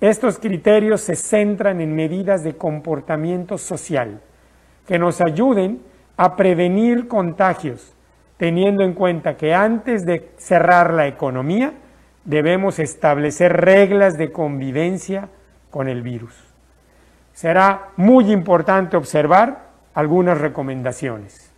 estos 0.00 0.38
criterios 0.38 1.02
se 1.02 1.14
centran 1.14 1.80
en 1.80 1.94
medidas 1.94 2.42
de 2.42 2.56
comportamiento 2.56 3.58
social 3.58 4.20
que 4.86 4.98
nos 4.98 5.20
ayuden 5.20 5.82
a 6.16 6.36
prevenir 6.36 7.06
contagios, 7.06 7.94
teniendo 8.36 8.82
en 8.82 8.94
cuenta 8.94 9.36
que 9.36 9.54
antes 9.54 10.04
de 10.06 10.30
cerrar 10.36 10.92
la 10.92 11.06
economía 11.06 11.74
debemos 12.24 12.78
establecer 12.78 13.52
reglas 13.52 14.16
de 14.16 14.32
convivencia 14.32 15.28
con 15.70 15.88
el 15.88 16.02
virus 16.02 16.49
será 17.40 17.88
muy 17.96 18.30
importante 18.30 18.98
observar 18.98 19.70
algunas 19.94 20.36
recomendaciones. 20.36 21.50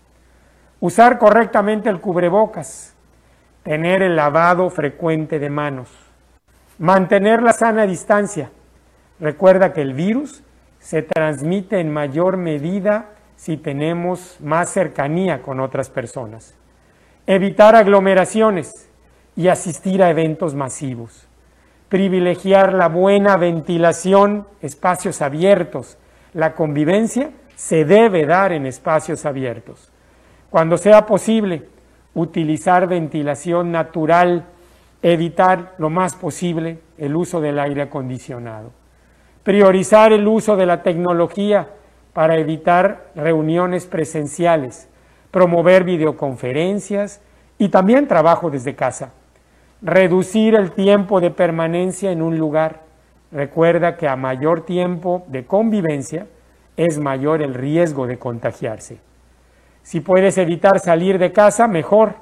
Usar 0.79 1.19
correctamente 1.19 1.89
el 1.89 2.01
cubrebocas, 2.01 2.95
tener 3.65 4.01
el 4.01 4.15
lavado 4.15 4.71
frecuente 4.71 5.41
de 5.41 5.51
manos, 5.51 5.89
mantener 6.79 7.43
la 7.43 7.53
sana 7.53 7.85
distancia. 7.85 8.53
Recuerda 9.19 9.73
que 9.73 9.83
el 9.83 9.93
virus 9.95 10.45
se 10.79 11.03
transmite 11.03 11.81
en 11.81 11.93
mayor 11.93 12.37
medida 12.37 13.07
si 13.35 13.57
tenemos 13.57 14.37
más 14.39 14.69
cercanía 14.69 15.43
con 15.43 15.59
otras 15.59 15.91
personas. 15.91 16.55
evitar 17.27 17.75
aglomeraciones 17.75 18.89
y 19.35 19.49
asistir 19.49 20.01
a 20.05 20.11
eventos 20.11 20.55
masivos, 20.55 21.27
privilegiar 21.93 22.73
la 22.73 22.89
buena 22.89 23.37
ventilación, 23.37 24.47
espacios 24.63 25.21
abiertos, 25.21 25.99
la 26.33 26.55
convivencia 26.55 27.33
se 27.55 27.85
debe 27.85 28.25
dar 28.25 28.53
en 28.53 28.65
espacios 28.65 29.27
abiertos. 29.27 29.93
Cuando 30.49 30.79
sea 30.79 31.05
posible, 31.05 31.69
utilizar 32.15 32.87
ventilación 32.87 33.73
natural, 33.73 34.47
evitar 35.03 35.75
lo 35.77 35.91
más 35.91 36.15
posible 36.15 36.79
el 36.97 37.15
uso 37.15 37.43
del 37.43 37.59
aire 37.59 37.83
acondicionado, 37.83 38.73
priorizar 39.43 40.15
el 40.15 40.27
uso 40.27 40.57
de 40.57 40.65
la 40.65 40.83
tecnología 40.83 41.69
para 42.15 42.39
evitar 42.39 43.11
reuniones 43.15 43.85
presenciales, 43.85 44.89
promover 45.31 45.85
videoconferencias 45.85 47.21
y 47.59 47.69
también 47.69 48.09
trabajo 48.09 48.49
desde 48.49 48.75
casa, 48.75 49.13
reducir 49.83 50.55
el 50.55 50.73
tiempo 50.73 51.21
de 51.21 51.31
permanencia 51.31 52.13
en 52.13 52.23
un 52.23 52.39
lugar. 52.39 52.83
Recuerda 53.31 53.97
que 53.97 54.09
a 54.09 54.17
mayor 54.17 54.65
tiempo 54.65 55.25
de 55.29 55.45
convivencia, 55.45 56.27
es 56.77 56.99
mayor 56.99 57.43
el 57.43 57.55
riesgo 57.55 58.07
de 58.07 58.19
contagiarse. 58.19 58.99
Si 59.83 60.01
puedes 60.01 60.39
evitar 60.39 60.81
salir 60.81 61.19
de 61.19 61.33
casa, 61.33 61.67
mejor. 61.67 62.15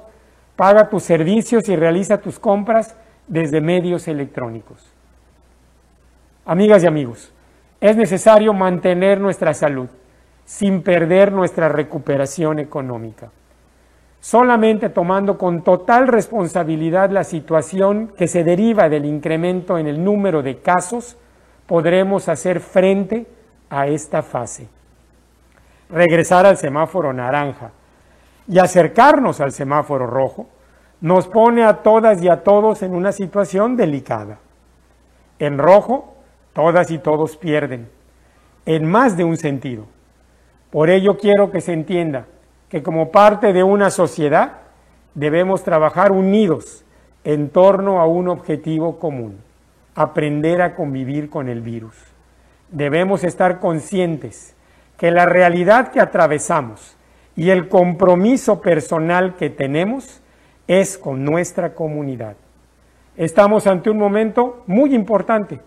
Paga 0.55 0.89
tus 0.89 1.03
servicios 1.03 1.69
y 1.69 1.75
realiza 1.75 2.19
tus 2.19 2.37
compras 2.37 2.95
desde 3.27 3.61
medios 3.61 4.07
electrónicos. 4.07 4.91
Amigas 6.45 6.83
y 6.83 6.87
amigos, 6.87 7.31
es 7.79 7.95
necesario 7.95 8.53
mantener 8.53 9.19
nuestra 9.19 9.53
salud 9.53 9.87
sin 10.43 10.81
perder 10.81 11.31
nuestra 11.31 11.69
recuperación 11.69 12.59
económica. 12.59 13.31
Solamente 14.21 14.89
tomando 14.89 15.39
con 15.39 15.63
total 15.63 16.07
responsabilidad 16.07 17.09
la 17.09 17.23
situación 17.23 18.13
que 18.15 18.27
se 18.27 18.43
deriva 18.43 18.87
del 18.87 19.05
incremento 19.05 19.79
en 19.79 19.87
el 19.87 20.03
número 20.03 20.43
de 20.43 20.59
casos, 20.59 21.17
podremos 21.65 22.29
hacer 22.29 22.59
frente 22.59 23.25
a 23.71 23.87
esta 23.87 24.21
fase. 24.21 24.67
Regresar 25.89 26.45
al 26.45 26.57
semáforo 26.57 27.11
naranja 27.11 27.71
y 28.47 28.59
acercarnos 28.59 29.41
al 29.41 29.53
semáforo 29.53 30.05
rojo 30.05 30.47
nos 31.01 31.27
pone 31.27 31.63
a 31.63 31.81
todas 31.81 32.21
y 32.21 32.29
a 32.29 32.43
todos 32.43 32.83
en 32.83 32.93
una 32.93 33.11
situación 33.11 33.75
delicada. 33.75 34.37
En 35.39 35.57
rojo, 35.57 36.13
todas 36.53 36.91
y 36.91 36.99
todos 36.99 37.37
pierden, 37.37 37.89
en 38.67 38.85
más 38.85 39.17
de 39.17 39.23
un 39.23 39.37
sentido. 39.37 39.85
Por 40.69 40.91
ello 40.91 41.17
quiero 41.17 41.49
que 41.49 41.59
se 41.59 41.73
entienda 41.73 42.27
que 42.71 42.81
como 42.81 43.11
parte 43.11 43.53
de 43.53 43.61
una 43.63 43.91
sociedad 43.91 44.53
debemos 45.13 45.63
trabajar 45.63 46.11
unidos 46.11 46.83
en 47.23 47.49
torno 47.49 48.01
a 48.01 48.07
un 48.07 48.29
objetivo 48.29 48.97
común, 48.97 49.37
aprender 49.93 50.63
a 50.63 50.73
convivir 50.73 51.29
con 51.29 51.49
el 51.49 51.61
virus 51.61 52.11
debemos 52.71 53.23
estar 53.23 53.59
conscientes 53.59 54.55
que 54.97 55.11
la 55.11 55.25
realidad 55.25 55.91
que 55.91 55.99
atravesamos 55.99 56.95
y 57.35 57.49
el 57.49 57.67
compromiso 57.67 58.61
personal 58.61 59.35
que 59.35 59.49
tenemos 59.49 60.21
es 60.67 60.97
con 60.97 61.23
nuestra 61.23 61.73
comunidad. 61.75 62.35
Estamos 63.17 63.67
ante 63.67 63.89
un 63.89 63.97
momento 63.97 64.63
muy 64.67 64.95
importante. 64.95 65.59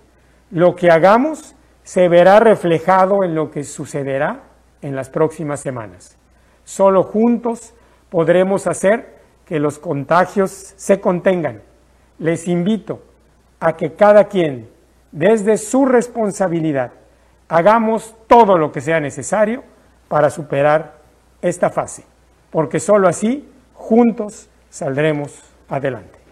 Lo 0.51 0.75
que 0.75 0.91
hagamos 0.91 1.55
se 1.83 2.09
verá 2.09 2.41
reflejado 2.41 3.23
en 3.23 3.35
lo 3.35 3.51
que 3.51 3.65
sucederá 3.65 4.41
en 4.81 4.97
las 4.97 5.11
próximas 5.11 5.61
semanas. 5.61 6.17
Solo 6.65 7.03
juntos 7.03 7.75
podremos 8.11 8.67
hacer 8.67 9.15
que 9.47 9.59
los 9.59 9.79
contagios 9.79 10.75
se 10.77 11.01
contengan. 11.01 11.63
Les 12.19 12.49
invito 12.49 13.03
a 13.61 13.77
que 13.77 13.95
cada 13.95 14.25
quien 14.25 14.69
desde 15.15 15.59
su 15.59 15.87
responsabilidad, 15.87 16.91
hagamos 17.49 18.17
todo 18.27 18.59
lo 18.59 18.73
que 18.73 18.81
sea 18.81 18.99
necesario 18.99 19.63
para 20.09 20.29
superar 20.29 20.95
esta 21.41 21.71
fase, 21.71 22.05
porque 22.51 22.81
sólo 22.81 23.07
así, 23.07 23.49
juntos, 23.75 24.49
saldremos 24.71 25.41
adelante. 25.69 26.24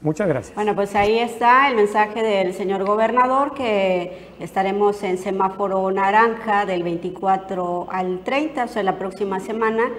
Muchas 0.00 0.28
gracias. 0.28 0.54
Bueno, 0.54 0.76
pues 0.76 0.94
ahí 0.94 1.18
está 1.18 1.68
el 1.68 1.74
mensaje 1.74 2.22
del 2.22 2.54
señor 2.54 2.84
gobernador 2.84 3.52
que 3.52 4.28
estaremos 4.38 5.02
en 5.02 5.18
semáforo 5.18 5.90
naranja 5.90 6.66
del 6.66 6.84
24 6.84 7.88
al 7.90 8.20
30, 8.20 8.64
o 8.64 8.68
sea, 8.68 8.84
la 8.84 8.96
próxima 8.96 9.40
semana, 9.40 9.90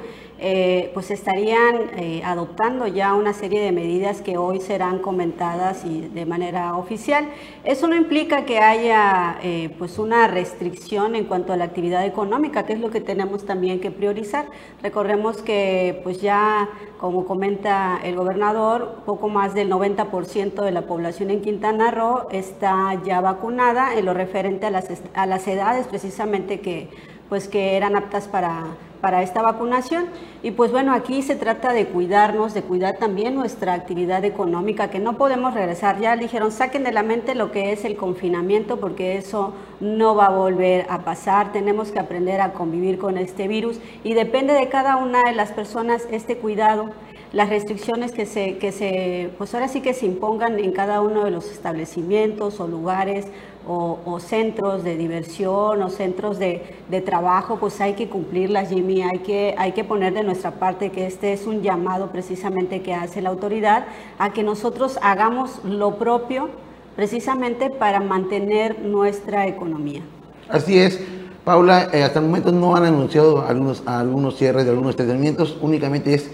eh, 0.42 0.92
pues 0.94 1.12
estarían 1.12 1.90
eh, 1.98 2.22
adoptando 2.24 2.88
ya 2.88 3.14
una 3.14 3.34
serie 3.34 3.60
de 3.60 3.74
medidas 3.74 4.22
que 4.22 4.38
hoy 4.38 4.62
serán 4.62 5.00
comentadas 5.00 5.84
y 5.84 6.02
de 6.02 6.26
manera 6.26 6.78
oficial. 6.78 7.28
Eso 7.66 7.88
no 7.90 7.96
implica 7.96 8.46
que 8.46 8.60
haya 8.60 9.38
eh, 9.44 9.76
pues 9.78 10.00
una 10.00 10.28
restricción 10.28 11.16
en 11.16 11.26
cuanto 11.26 11.52
a 11.52 11.58
la 11.58 11.66
actividad 11.66 12.06
económica, 12.06 12.66
que 12.66 12.74
es 12.74 12.80
lo 12.80 12.90
que 12.90 13.02
tenemos 13.02 13.46
también 13.46 13.82
que 13.82 13.92
priorizar. 13.92 14.46
Recordemos 14.82 15.42
que 15.42 16.00
pues 16.04 16.22
ya, 16.22 16.70
como 17.00 17.26
comenta 17.26 18.00
el 18.02 18.16
gobernador, 18.16 19.04
poco 19.06 19.28
más 19.28 19.54
del 19.54 19.70
90% 19.70 20.64
de 20.64 20.72
la 20.72 20.84
población 20.84 21.32
en 21.32 21.42
Quintana 21.42 21.92
Roo 21.92 22.28
está 22.32 23.02
ya 23.04 23.20
vacunada 23.20 23.94
en 23.94 24.06
lo 24.06 24.14
referente 24.14 24.68
a 24.68 24.72
las, 24.72 24.88
a 25.14 25.26
las 25.26 25.46
edades 25.50 25.88
precisamente 25.88 26.62
que 26.62 26.88
pues 27.28 27.48
que 27.48 27.78
eran 27.78 27.96
aptas 27.96 28.28
para 28.28 28.66
para 29.02 29.24
esta 29.24 29.42
vacunación. 29.42 30.06
Y 30.44 30.52
pues 30.52 30.72
bueno, 30.72 30.94
aquí 30.94 31.22
se 31.22 31.36
trata 31.36 31.74
de 31.74 31.88
cuidarnos, 31.88 32.54
de 32.54 32.62
cuidar 32.62 32.98
también 32.98 33.36
nuestra 33.36 33.74
actividad 33.74 34.24
económica, 34.26 34.90
que 34.90 35.00
no 35.00 35.18
podemos 35.18 35.54
regresar. 35.54 36.00
Ya 36.00 36.16
dijeron, 36.16 36.52
saquen 36.52 36.84
de 36.84 36.92
la 36.92 37.04
mente 37.04 37.36
lo 37.36 37.52
que 37.52 37.72
es 37.72 37.86
el 37.86 37.96
confinamiento, 37.96 38.80
porque 38.80 39.18
eso 39.18 39.54
no 39.80 40.16
va 40.16 40.28
a 40.28 40.32
volver 40.32 40.86
a 40.90 41.00
pasar. 41.00 41.52
Tenemos 41.52 41.92
que 41.92 42.00
aprender 42.00 42.42
a 42.42 42.54
convivir 42.54 42.98
con 42.98 43.18
este 43.18 43.48
virus 43.48 43.80
y 44.04 44.14
depende 44.14 44.54
de 44.54 44.70
cada 44.70 44.98
una 44.98 45.24
de 45.24 45.34
las 45.34 45.52
personas 45.52 46.08
este 46.12 46.38
cuidado 46.38 46.90
las 47.32 47.50
restricciones 47.50 48.12
que 48.12 48.26
se, 48.26 48.58
que 48.58 48.72
se, 48.72 49.30
pues 49.38 49.54
ahora 49.54 49.68
sí 49.68 49.82
que 49.82 49.94
se 49.94 50.06
impongan 50.06 50.58
en 50.60 50.72
cada 50.72 51.02
uno 51.02 51.24
de 51.24 51.32
los 51.32 51.52
establecimientos 51.52 52.60
o 52.60 52.68
lugares 52.68 53.28
o, 53.72 54.20
centros 54.20 54.84
de 54.84 54.98
diversión 54.98 55.84
o 55.84 55.90
centros 55.92 56.40
de, 56.40 57.04
trabajo, 57.06 57.58
pues 57.60 57.80
hay 57.80 57.94
que 57.94 58.10
cumplirlas, 58.10 58.70
Jimmy, 58.70 59.04
hay 59.04 59.20
que, 59.20 59.54
hay 59.60 59.74
que 59.74 59.84
poner 59.84 60.14
de 60.14 60.24
nuestra 60.24 60.52
parte 60.52 60.90
que 60.92 61.06
este 61.06 61.34
es 61.34 61.46
un 61.46 61.62
llamado 61.62 62.08
precisamente 62.12 62.82
que 62.82 62.96
hace 62.96 63.22
la 63.22 63.30
autoridad 63.30 63.86
a 64.18 64.34
que 64.34 64.42
nosotros 64.42 64.98
hagamos 65.04 65.64
lo 65.64 66.00
propio 66.00 66.50
precisamente 66.96 67.70
para 67.70 68.00
mantener 68.00 68.80
nuestra 68.82 69.46
economía. 69.46 70.02
Así 70.50 70.80
es. 70.80 71.00
Paula, 71.46 71.90
eh, 71.94 72.02
hasta 72.02 72.20
el 72.20 72.26
momento 72.26 72.52
no 72.52 72.76
han 72.76 72.86
anunciado 72.86 73.46
algunos, 73.46 73.84
algunos 73.86 74.36
cierres 74.36 74.66
de 74.66 74.72
algunos 74.72 74.92
establecimientos, 74.92 75.58
únicamente 75.62 76.16
es 76.16 76.32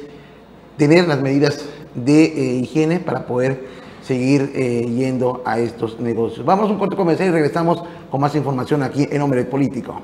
tener 0.77 1.05
las 1.07 1.21
medidas 1.21 1.65
de 1.95 2.23
eh, 2.25 2.59
higiene 2.61 2.99
para 2.99 3.25
poder 3.25 3.84
seguir 4.05 4.51
eh, 4.53 4.85
yendo 4.87 5.41
a 5.45 5.57
estos 5.57 5.99
negocios. 5.99 6.45
Vamos 6.45 6.69
a 6.69 6.73
un 6.73 6.77
corto 6.77 6.95
comercial 6.95 7.29
y 7.29 7.31
regresamos 7.31 7.83
con 8.09 8.21
más 8.21 8.35
información 8.35 8.83
aquí 8.83 9.07
en 9.09 9.21
Hombre 9.21 9.43
Político. 9.45 9.99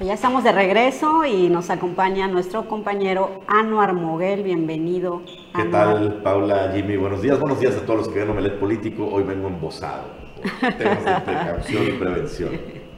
Ya 0.00 0.14
estamos 0.14 0.42
de 0.42 0.52
regreso 0.52 1.26
y 1.26 1.48
nos 1.48 1.70
acompaña 1.70 2.26
nuestro 2.28 2.66
compañero 2.66 3.42
Anuar 3.46 3.92
Moguel. 3.92 4.42
Bienvenido. 4.42 5.22
¿Qué 5.54 5.64
tal, 5.64 6.22
Paula, 6.22 6.72
Jimmy? 6.74 6.96
Buenos 6.96 7.20
días. 7.20 7.38
Buenos 7.38 7.60
días 7.60 7.76
a 7.76 7.82
todos 7.82 7.98
los 7.98 8.08
que 8.08 8.20
ven 8.20 8.30
Omelet 8.30 8.58
Político. 8.58 9.06
Hoy 9.06 9.22
vengo 9.22 9.48
embosado. 9.48 10.04
Temas 10.60 11.04
de 11.04 11.20
precaución 11.24 11.88
y 11.88 11.92
prevención. 11.92 12.50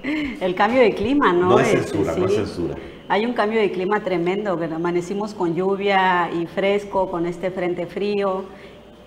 El 0.02 0.54
cambio 0.54 0.80
de 0.80 0.94
clima, 0.94 1.32
¿no? 1.32 1.50
No 1.50 1.58
es 1.58 1.68
censura, 1.68 2.14
no 2.16 2.26
es 2.26 2.34
censura 2.34 2.74
hay 3.10 3.26
un 3.26 3.32
cambio 3.32 3.60
de 3.60 3.72
clima 3.72 4.04
tremendo, 4.04 4.52
amanecimos 4.52 5.34
con 5.34 5.56
lluvia 5.56 6.30
y 6.32 6.46
fresco, 6.46 7.10
con 7.10 7.26
este 7.26 7.50
frente 7.50 7.86
frío. 7.86 8.44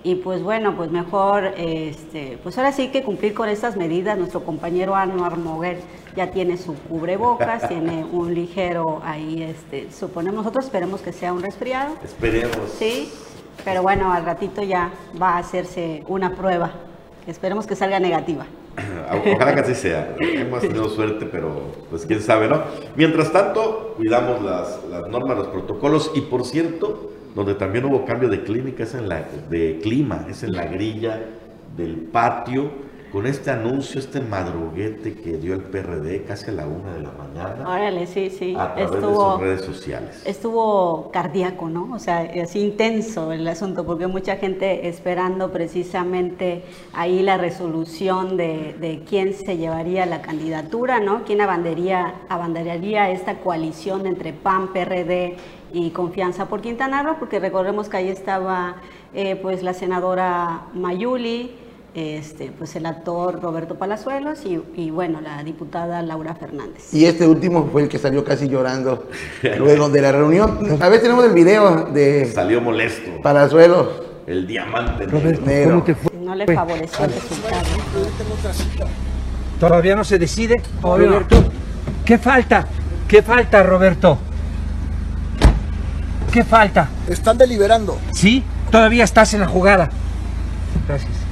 Y 0.03 0.15
pues 0.15 0.43
bueno, 0.43 0.75
pues 0.75 0.91
mejor, 0.91 1.53
este, 1.55 2.37
pues 2.43 2.57
ahora 2.57 2.73
sí 2.73 2.89
que 2.89 3.03
cumplir 3.03 3.33
con 3.33 3.47
estas 3.47 3.77
medidas. 3.77 4.17
Nuestro 4.17 4.43
compañero 4.43 4.93
Anuar 4.93 5.37
Moguer 5.37 5.77
ya 6.17 6.31
tiene 6.31 6.57
su 6.57 6.75
cubrebocas, 6.75 7.65
tiene 7.69 8.03
un 8.03 8.33
ligero 8.33 9.01
ahí, 9.05 9.41
este, 9.41 9.89
suponemos 9.89 10.39
nosotros, 10.39 10.65
esperemos 10.65 10.99
que 10.99 11.13
sea 11.13 11.31
un 11.31 11.41
resfriado. 11.41 11.95
Esperemos. 12.03 12.57
Sí, 12.77 13.09
pero 13.63 13.83
bueno, 13.83 14.11
al 14.11 14.25
ratito 14.25 14.63
ya 14.63 14.91
va 15.19 15.35
a 15.35 15.37
hacerse 15.37 16.03
una 16.09 16.35
prueba. 16.35 16.73
Esperemos 17.25 17.65
que 17.65 17.77
salga 17.77 18.01
negativa. 18.01 18.45
Ojalá 19.35 19.53
que 19.55 19.61
así 19.61 19.75
sea. 19.75 20.15
Hemos 20.19 20.61
tenido 20.61 20.89
suerte, 20.89 21.25
pero 21.25 21.71
pues 21.89 22.05
quién 22.05 22.21
sabe, 22.21 22.47
¿no? 22.47 22.61
Mientras 22.95 23.31
tanto, 23.31 23.93
cuidamos 23.97 24.41
las, 24.41 24.79
normas, 25.09 25.37
los 25.37 25.47
protocolos 25.47 26.11
y 26.15 26.21
por 26.21 26.45
cierto, 26.45 27.11
donde 27.35 27.55
también 27.55 27.85
hubo 27.85 28.05
cambio 28.05 28.29
de 28.29 28.43
clínica 28.43 28.85
en 28.93 29.09
la 29.09 29.25
de 29.49 29.79
clima, 29.81 30.25
es 30.29 30.43
en 30.43 30.53
la 30.53 30.65
grilla 30.65 31.19
del 31.75 31.95
patio 31.97 32.71
con 33.13 33.27
este 33.27 33.51
anuncio, 33.51 33.99
este 33.99 34.21
madruguete 34.21 35.13
que 35.13 35.37
dio 35.37 35.53
el 35.53 35.61
PRD 35.61 36.23
casi 36.23 36.49
a 36.49 36.53
la 36.53 36.65
una 36.65 36.95
de 36.95 37.01
la 37.01 37.11
mañana. 37.11 37.69
Órale, 37.69 38.07
sí, 38.07 38.31
sí. 38.31 38.55
A 38.57 38.73
través 38.73 38.91
de 38.91 39.01
sus 39.01 39.39
redes 39.39 39.61
sociales. 39.61 40.23
Estuvo 40.25 41.11
cardíaco, 41.11 41.69
¿no? 41.69 41.93
O 41.93 41.99
sea, 41.99 42.27
así 42.41 42.61
intenso 42.61 43.31
el 43.31 43.47
asunto, 43.47 43.85
porque 43.85 44.07
mucha 44.07 44.37
gente 44.37 44.87
esperando 44.87 45.51
precisamente 45.51 46.63
ahí 46.91 47.21
la 47.21 47.37
resolución 47.37 48.35
de, 48.35 48.75
de 48.79 49.03
quién 49.07 49.35
se 49.35 49.57
llevaría 49.57 50.07
la 50.07 50.23
candidatura, 50.23 50.99
¿no? 50.99 51.23
Quién 51.23 51.39
abanderaría, 51.39 52.15
abanderaría 52.29 53.11
esta 53.11 53.35
coalición 53.41 54.07
entre 54.07 54.33
PAN, 54.33 54.73
PRD 54.73 55.37
y 55.71 55.91
Confianza 55.91 56.47
por 56.47 56.61
Quintana 56.61 57.03
Roo, 57.03 57.17
porque 57.19 57.39
recordemos 57.39 57.89
que 57.89 57.97
ahí 57.97 58.09
estaba 58.09 58.77
eh, 59.13 59.35
pues 59.35 59.61
la 59.61 59.75
senadora 59.75 60.63
Mayuli, 60.73 61.51
este, 61.95 62.51
pues 62.57 62.75
el 62.75 62.85
actor 62.85 63.39
Roberto 63.41 63.75
Palazuelos 63.75 64.39
y, 64.75 64.89
bueno, 64.89 65.21
la 65.21 65.43
diputada 65.43 66.01
Laura 66.01 66.33
Fernández. 66.33 66.93
Y 66.93 67.05
este 67.05 67.27
último 67.27 67.69
fue 67.71 67.83
el 67.83 67.89
que 67.89 67.99
salió 67.99 68.23
casi 68.23 68.47
llorando 68.47 69.07
luego 69.57 69.89
de 69.89 70.01
la 70.01 70.11
reunión. 70.11 70.81
A 70.81 70.89
ver, 70.89 71.01
tenemos 71.01 71.25
el 71.25 71.33
video 71.33 71.85
de... 71.85 72.25
Salió 72.25 72.61
molesto. 72.61 73.21
Palazuelos. 73.21 73.87
El 74.25 74.47
diamante 74.47 75.05
negro. 75.45 75.83
No 76.19 76.33
le 76.33 76.45
favoreció 76.47 77.05
el 77.05 77.13
resultado. 77.13 77.63
¿Todavía 79.59 79.95
no 79.95 80.03
se 80.03 80.17
decide, 80.17 80.61
Roberto? 80.81 81.43
¿Qué 82.05 82.17
falta? 82.17 82.67
¿Qué 83.07 83.21
falta, 83.21 83.61
Roberto? 83.63 84.17
¿Qué 86.31 86.43
falta? 86.43 86.89
Están 87.07 87.37
deliberando. 87.37 87.99
¿Sí? 88.11 88.43
Todavía 88.71 89.03
estás 89.03 89.33
en 89.33 89.41
la 89.41 89.47
jugada. 89.47 89.89
Gracias. 90.87 91.22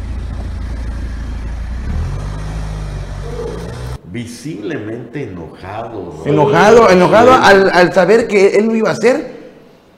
Visiblemente 4.11 5.23
enojado. 5.23 6.23
Enojado, 6.25 6.89
enojado 6.89 7.31
al, 7.33 7.93
saber 7.93 8.27
que 8.27 8.57
él 8.57 8.67
no 8.67 8.75
iba 8.75 8.89
a 8.89 8.93
hacer, 8.93 9.31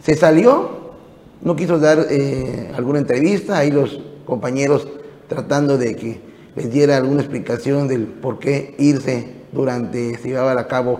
se 0.02 0.16
salió, 0.16 0.94
no 1.42 1.56
quiso 1.56 1.80
dar 1.80 2.06
eh, 2.10 2.72
alguna 2.76 3.00
entrevista, 3.00 3.58
ahí 3.58 3.72
los 3.72 4.00
compañeros 4.26 4.88
tratando 5.28 5.78
de 5.78 5.96
que 5.96 6.22
les 6.56 6.72
diera 6.72 6.98
alguna 6.98 7.22
explicación 7.22 7.88
del 7.88 8.06
por 8.06 8.40
qué 8.40 8.76
irse 8.78 9.34
durante, 9.52 10.18
se 10.18 10.30
llevaba 10.30 10.60
a 10.60 10.68
cabo 10.68 11.00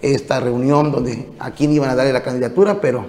esta 0.00 0.40
reunión 0.40 0.92
donde 0.92 1.28
a 1.38 1.50
quién 1.50 1.72
iban 1.72 1.90
a 1.90 1.94
darle 1.94 2.12
la 2.12 2.22
candidatura, 2.22 2.80
pero... 2.80 3.04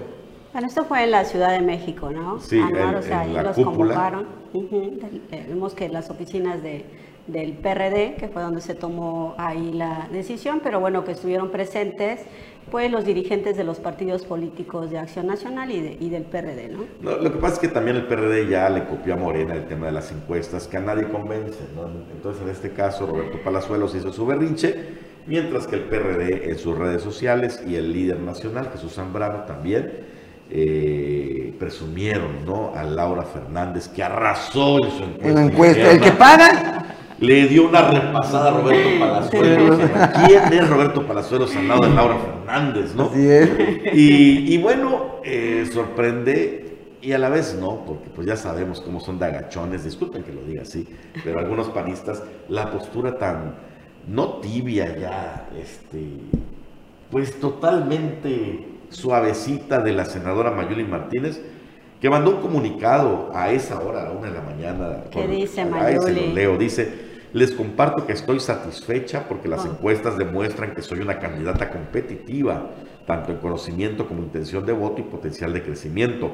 Bueno, 0.52 0.68
esto 0.68 0.86
fue 0.86 1.04
en 1.04 1.12
la 1.12 1.24
Ciudad 1.24 1.52
de 1.52 1.62
México, 1.62 2.10
¿no? 2.10 2.40
Sí, 2.42 2.60
o 2.60 3.02
sea, 3.04 3.26
en 3.26 3.34
la 3.34 3.44
los 3.44 3.56
convocaron. 3.56 4.26
Vimos 5.48 5.74
que 5.74 5.88
las 5.88 6.10
oficinas 6.10 6.64
de 6.64 6.84
del 7.28 7.54
PRD, 7.54 8.16
que 8.16 8.30
fue 8.30 8.42
donde 8.42 8.62
se 8.62 8.74
tomó 8.74 9.36
ahí 9.38 9.72
la 9.74 10.08
decisión, 10.12 10.62
pero 10.64 10.80
bueno, 10.80 11.04
que 11.04 11.12
estuvieron 11.12 11.52
presentes 11.52 12.22
pues 12.72 12.92
los 12.92 13.06
dirigentes 13.06 13.56
de 13.56 13.64
los 13.64 13.80
partidos 13.80 14.26
políticos 14.26 14.92
de 14.92 15.00
Acción 15.00 15.28
Nacional 15.28 15.72
y, 15.72 15.80
de, 15.80 15.98
y 16.00 16.10
del 16.10 16.24
PRD, 16.24 16.70
¿no? 16.70 16.86
Lo 17.02 17.32
que 17.32 17.38
pasa 17.38 17.56
es 17.56 17.60
que 17.60 17.68
también 17.70 17.96
el 17.96 18.08
PRD 18.08 18.50
ya 18.50 18.70
le 18.70 18.86
copió 18.86 19.14
a 19.14 19.18
Morena 19.18 19.54
el 19.54 19.68
tema 19.68 19.86
de 19.86 19.94
las 19.94 20.12
encuestas, 20.12 20.68
que 20.68 20.76
a 20.76 20.82
nadie 20.82 21.08
convence, 21.08 21.60
¿no? 21.76 21.90
Entonces, 22.12 22.44
en 22.44 22.50
este 22.50 22.72
caso, 22.72 23.06
Roberto 23.06 23.38
Palazuelos 23.42 23.96
hizo 23.96 24.12
su 24.12 24.26
berrinche, 24.26 24.76
mientras 25.28 25.66
que 25.66 25.78
el 25.78 25.84
PRD 25.84 26.50
en 26.50 26.58
sus 26.58 26.78
redes 26.78 27.02
sociales 27.02 27.64
y 27.66 27.76
el 27.76 27.94
líder 27.94 28.20
nacional, 28.20 28.70
Jesús 28.74 28.94
Zambrano, 28.94 29.46
también 29.46 30.06
eh, 30.50 31.54
presumieron, 31.58 32.46
¿no? 32.46 32.74
A 32.76 32.84
Laura 32.84 33.24
Fernández, 33.24 33.88
que 33.88 34.04
arrasó 34.04 34.84
en 34.84 34.92
su 34.92 35.04
encuesta. 35.04 35.28
En 35.30 35.36
la 35.36 35.42
encuesta, 35.44 35.92
el 35.92 36.02
que 36.02 36.12
paga 36.12 36.97
le 37.20 37.48
dio 37.48 37.68
una 37.68 37.90
repasada 37.90 38.50
a 38.50 38.62
Roberto 38.62 39.00
Palazuelos. 39.00 39.80
¿Quién 40.26 40.54
es 40.54 40.70
Roberto 40.70 41.08
Palazuelos 41.08 41.56
al 41.56 41.68
lado 41.68 41.88
de 41.88 41.94
Laura 41.94 42.18
Fernández, 42.18 42.96
no? 42.96 43.12
Y, 43.16 44.58
bueno, 44.60 45.18
eh, 45.24 45.68
sorprende 45.72 46.68
y 47.02 47.14
a 47.14 47.18
la 47.18 47.30
vez 47.30 47.56
no, 47.60 47.86
porque 47.86 48.10
pues 48.10 48.28
ya 48.28 48.36
sabemos 48.36 48.82
cómo 48.82 49.00
son 49.00 49.20
de 49.20 49.26
agachones, 49.26 49.84
disculpen 49.84 50.24
que 50.24 50.34
lo 50.34 50.42
diga 50.42 50.64
así, 50.64 50.88
pero 51.24 51.40
algunos 51.40 51.68
panistas, 51.68 52.24
la 52.50 52.72
postura 52.72 53.18
tan, 53.18 53.56
no 54.08 54.40
tibia 54.40 54.98
ya, 54.98 55.48
este, 55.58 56.04
pues 57.12 57.40
totalmente 57.40 58.68
suavecita 58.90 59.80
de 59.80 59.94
la 59.94 60.06
senadora 60.06 60.52
Mayuli 60.52 60.84
Martínez, 60.84 61.42
que 62.02 62.10
mandó 62.10 62.32
un 62.32 62.42
comunicado 62.42 63.32
a 63.34 63.52
esa 63.52 63.80
hora, 63.80 64.02
a 64.02 64.04
la 64.06 64.12
una 64.12 64.28
de 64.28 64.34
la 64.34 64.42
mañana. 64.42 65.04
¿Qué 65.12 65.28
dice 65.28 65.66
Mayuli? 65.66 66.34
leo, 66.34 66.58
dice, 66.58 67.07
les 67.38 67.52
comparto 67.52 68.08
que 68.08 68.14
estoy 68.14 68.40
satisfecha 68.40 69.28
porque 69.28 69.48
las 69.48 69.64
ah. 69.64 69.70
encuestas 69.70 70.18
demuestran 70.18 70.74
que 70.74 70.82
soy 70.82 71.02
una 71.02 71.20
candidata 71.20 71.70
competitiva, 71.70 72.72
tanto 73.06 73.32
en 73.32 73.38
conocimiento 73.38 74.08
como 74.08 74.24
intención 74.24 74.66
de 74.66 74.74
voto 74.74 75.02
y 75.02 75.04
potencial 75.04 75.54
de 75.54 75.62
crecimiento. 75.62 76.32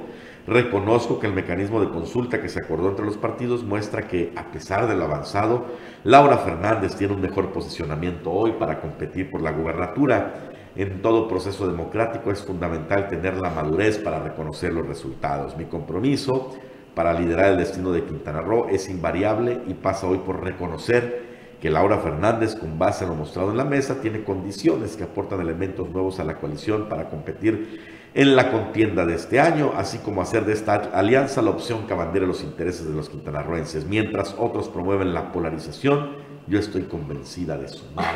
Reconozco 0.48 1.20
que 1.20 1.28
el 1.28 1.34
mecanismo 1.34 1.82
de 1.82 1.89
consulta 1.89 2.42
que 2.42 2.48
se 2.48 2.60
acordó 2.63 2.89
entre 2.89 3.06
los 3.06 3.18
partidos 3.18 3.63
muestra 3.66 4.08
que, 4.08 4.32
a 4.38 4.50
pesar 4.50 4.88
de 4.88 4.96
lo 4.96 5.04
avanzado, 5.04 5.66
Laura 6.06 6.38
Fernández 6.38 6.96
tiene 6.96 7.13
un 7.13 7.22
mejor 7.22 7.52
posicionamiento 7.52 8.32
hoy 8.32 8.54
para 8.54 8.80
competir 8.80 9.30
por 9.30 9.42
la 9.42 9.52
gubernatura. 9.52 10.52
En 10.78 11.02
todo 11.02 11.28
proceso 11.28 11.68
democrático 11.68 12.32
es 12.32 12.42
fundamental 12.42 13.10
tener 13.10 13.36
la 13.36 13.50
madurez 13.50 13.98
para 13.98 14.20
reconocer 14.20 14.72
los 14.72 14.88
resultados. 14.88 15.58
Mi 15.58 15.66
compromiso 15.66 16.56
para 16.95 17.13
liderar 17.13 17.51
el 17.51 17.58
destino 17.58 17.91
de 17.91 18.03
Quintana 18.03 18.41
Roo 18.41 18.67
es 18.69 18.89
invariable 18.89 19.62
y 19.67 19.73
pasa 19.73 20.08
hoy 20.08 20.19
por 20.19 20.43
reconocer 20.43 21.23
que 21.60 21.69
Laura 21.69 21.97
Fernández, 21.99 22.56
con 22.56 22.77
base 22.77 23.06
en 23.06 23.12
lo 23.12 23.15
mostrado 23.15 23.51
en 23.51 23.58
la 23.58 23.63
mesa, 23.63 24.01
tiene 24.01 24.23
condiciones 24.23 24.97
que 24.97 25.06
aportan 25.06 25.39
elementos 25.39 25.89
nuevos 25.89 26.19
a 26.19 26.25
la 26.25 26.36
coalición 26.36 26.89
para 26.89 27.10
competir 27.10 27.79
en 28.13 28.36
la 28.36 28.51
contienda 28.51 29.06
de 29.06 29.15
este 29.15 29.39
año, 29.39 29.71
así 29.75 29.97
como 29.99 30.21
hacer 30.21 30.45
de 30.45 30.53
esta 30.53 30.75
alianza 30.93 31.41
la 31.41 31.51
opción 31.51 31.88
que 31.88 31.93
abandere 31.93 32.27
los 32.27 32.43
intereses 32.43 32.88
de 32.88 32.93
los 32.93 33.10
quintanarroenses, 33.10 33.86
mientras 33.86 34.36
otros 34.38 34.67
promueven 34.67 35.13
la 35.13 35.32
polarización 35.32 36.33
yo 36.47 36.60
estoy 36.60 36.84
convencida 36.84 37.58
de 37.58 37.67
sumar 37.69 38.13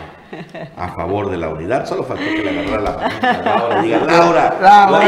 a 0.75 0.89
favor 0.89 1.29
de 1.29 1.37
la 1.37 1.49
unidad. 1.49 1.85
Solo 1.85 2.03
faltó 2.03 2.23
que 2.23 2.43
le 2.43 2.49
agarrara 2.49 2.81
la 2.81 2.97
manita 2.97 3.31
a 3.31 3.41
Laura 3.43 3.79
y 3.79 3.83
diga, 3.85 3.99
Laura, 4.05 4.57
Laura, 4.61 4.99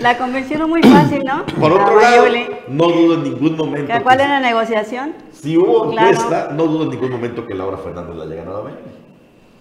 La 0.00 0.18
convencieron 0.18 0.68
muy 0.68 0.82
fácil, 0.82 1.22
¿no? 1.24 1.46
Por 1.46 1.72
otro 1.72 2.00
lado, 2.00 2.24
no 2.68 2.88
dudo 2.88 3.14
en 3.14 3.22
ningún 3.24 3.56
momento. 3.56 3.92
¿Cuál 4.02 4.20
era 4.20 4.40
la 4.40 4.40
negociación? 4.40 5.14
Si 5.30 5.56
hubo 5.56 5.92
encuesta, 5.92 6.50
no 6.52 6.64
dudo 6.64 6.84
en 6.84 6.90
ningún 6.90 7.10
momento 7.10 7.46
que 7.46 7.54
Laura 7.54 7.76
Fernández 7.78 8.16
la 8.16 8.24
haya 8.24 8.34
ganado 8.36 8.66
a 8.66 8.70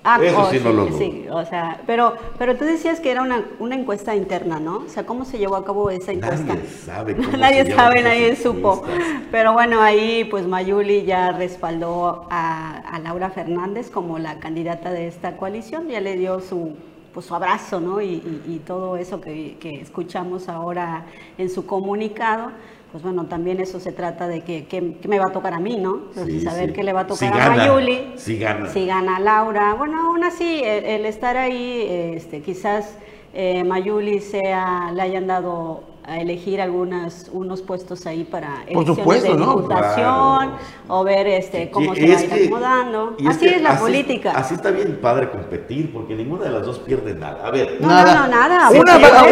Ah, 0.04 0.20
Eso 0.22 0.42
oh, 0.42 0.50
sí, 0.50 0.60
no 0.64 0.74
lo 0.74 0.86
dudo. 0.88 0.98
Sí, 0.98 1.26
o 1.30 1.46
sea, 1.46 1.80
pero, 1.86 2.16
pero 2.40 2.58
tú 2.58 2.66
decías 2.66 3.00
que 3.00 3.12
era 3.12 3.22
una, 3.22 3.46
una, 3.60 3.76
encuesta 3.76 4.16
interna, 4.16 4.60
¿no? 4.60 4.78
O 4.80 4.90
sea, 4.90 5.06
¿cómo 5.06 5.26
se 5.26 5.38
llevó 5.38 5.56
a 5.56 5.64
cabo 5.64 5.92
esa 5.92 6.12
encuesta? 6.12 6.56
Nadie 6.56 6.68
sabe 6.68 7.16
cómo 7.16 7.38
Nadie 7.38 7.76
sabe, 7.76 8.02
nadie 8.02 8.36
supo. 8.36 8.84
Pero 9.30 9.54
bueno, 9.54 9.82
ahí 9.82 10.24
pues 10.26 10.48
Mayuli 10.48 11.04
ya 11.04 11.32
respaldó 11.32 12.26
a, 12.32 12.78
a, 12.80 13.00
Laura 13.00 13.30
Fernández 13.30 13.92
como 13.92 14.18
la 14.18 14.40
candidata 14.40 14.92
de 14.92 15.08
esta 15.08 15.38
coalición, 15.38 15.88
ya 15.88 16.02
le 16.02 16.18
dio 16.18 16.40
su 16.40 16.76
pues 17.14 17.26
su 17.26 17.36
abrazo, 17.36 17.80
¿no? 17.82 18.02
Y, 18.02 18.06
y, 18.08 18.44
y 18.48 18.60
todo 18.66 18.96
eso 18.96 19.20
que, 19.20 19.58
que 19.60 19.82
escuchamos 19.82 20.48
ahora 20.48 21.06
en 21.38 21.50
su 21.50 21.66
comunicado 21.66 22.52
pues 22.92 23.04
bueno, 23.04 23.26
también 23.28 23.62
eso 23.62 23.80
se 23.80 23.94
trata 23.94 24.28
de 24.28 24.42
que, 24.42 24.98
me 25.08 25.18
va 25.18 25.28
a 25.28 25.32
tocar 25.32 25.54
a 25.54 25.60
mí, 25.60 25.78
¿no? 25.78 26.12
saber 26.44 26.74
qué 26.74 26.84
le 26.84 26.92
va 26.92 27.02
a 27.02 27.08
tocar 27.08 27.40
a 27.40 27.50
Mayuli. 27.56 28.14
Si 28.18 28.38
gana. 28.38 28.68
Si 28.68 28.86
gana 28.86 29.20
Laura. 29.20 29.74
Bueno, 29.76 30.08
aún 30.08 30.24
así, 30.24 30.62
el, 30.64 31.06
estar 31.06 31.38
ahí, 31.38 31.86
este, 32.16 32.42
quizás 32.42 32.98
eh, 33.34 33.64
Mayuli 33.64 34.20
sea, 34.20 34.92
le 34.94 35.02
hayan 35.02 35.28
dado 35.28 35.91
a 36.04 36.20
elegir 36.20 36.60
algunas 36.62 37.30
unos 37.32 37.62
puestos 37.62 38.06
ahí 38.06 38.24
para 38.24 38.64
elecciones 38.68 39.24
de 39.24 39.30
diputación 39.30 40.52
o 40.88 41.04
ver 41.04 41.28
este 41.28 41.70
cómo 41.70 41.94
se 41.94 42.08
va 42.08 42.18
a 42.18 42.24
ir 42.24 42.34
acomodando. 42.34 43.16
Así 43.28 43.48
es 43.48 43.62
la 43.62 43.78
política. 43.78 44.32
Así 44.32 44.56
está 44.56 44.72
bien 44.72 45.00
padre 45.02 45.30
competir 45.30 45.94
porque 45.94 46.16
ninguna 46.16 46.46
de 46.46 46.52
las 46.52 46.66
dos 46.66 46.80
pierde 46.80 47.14
nada. 47.14 47.46
A 47.46 47.52
ver, 47.52 47.78
no, 47.80 47.88
nada. 47.88 48.16
no, 48.16 48.28
nada. 48.28 48.70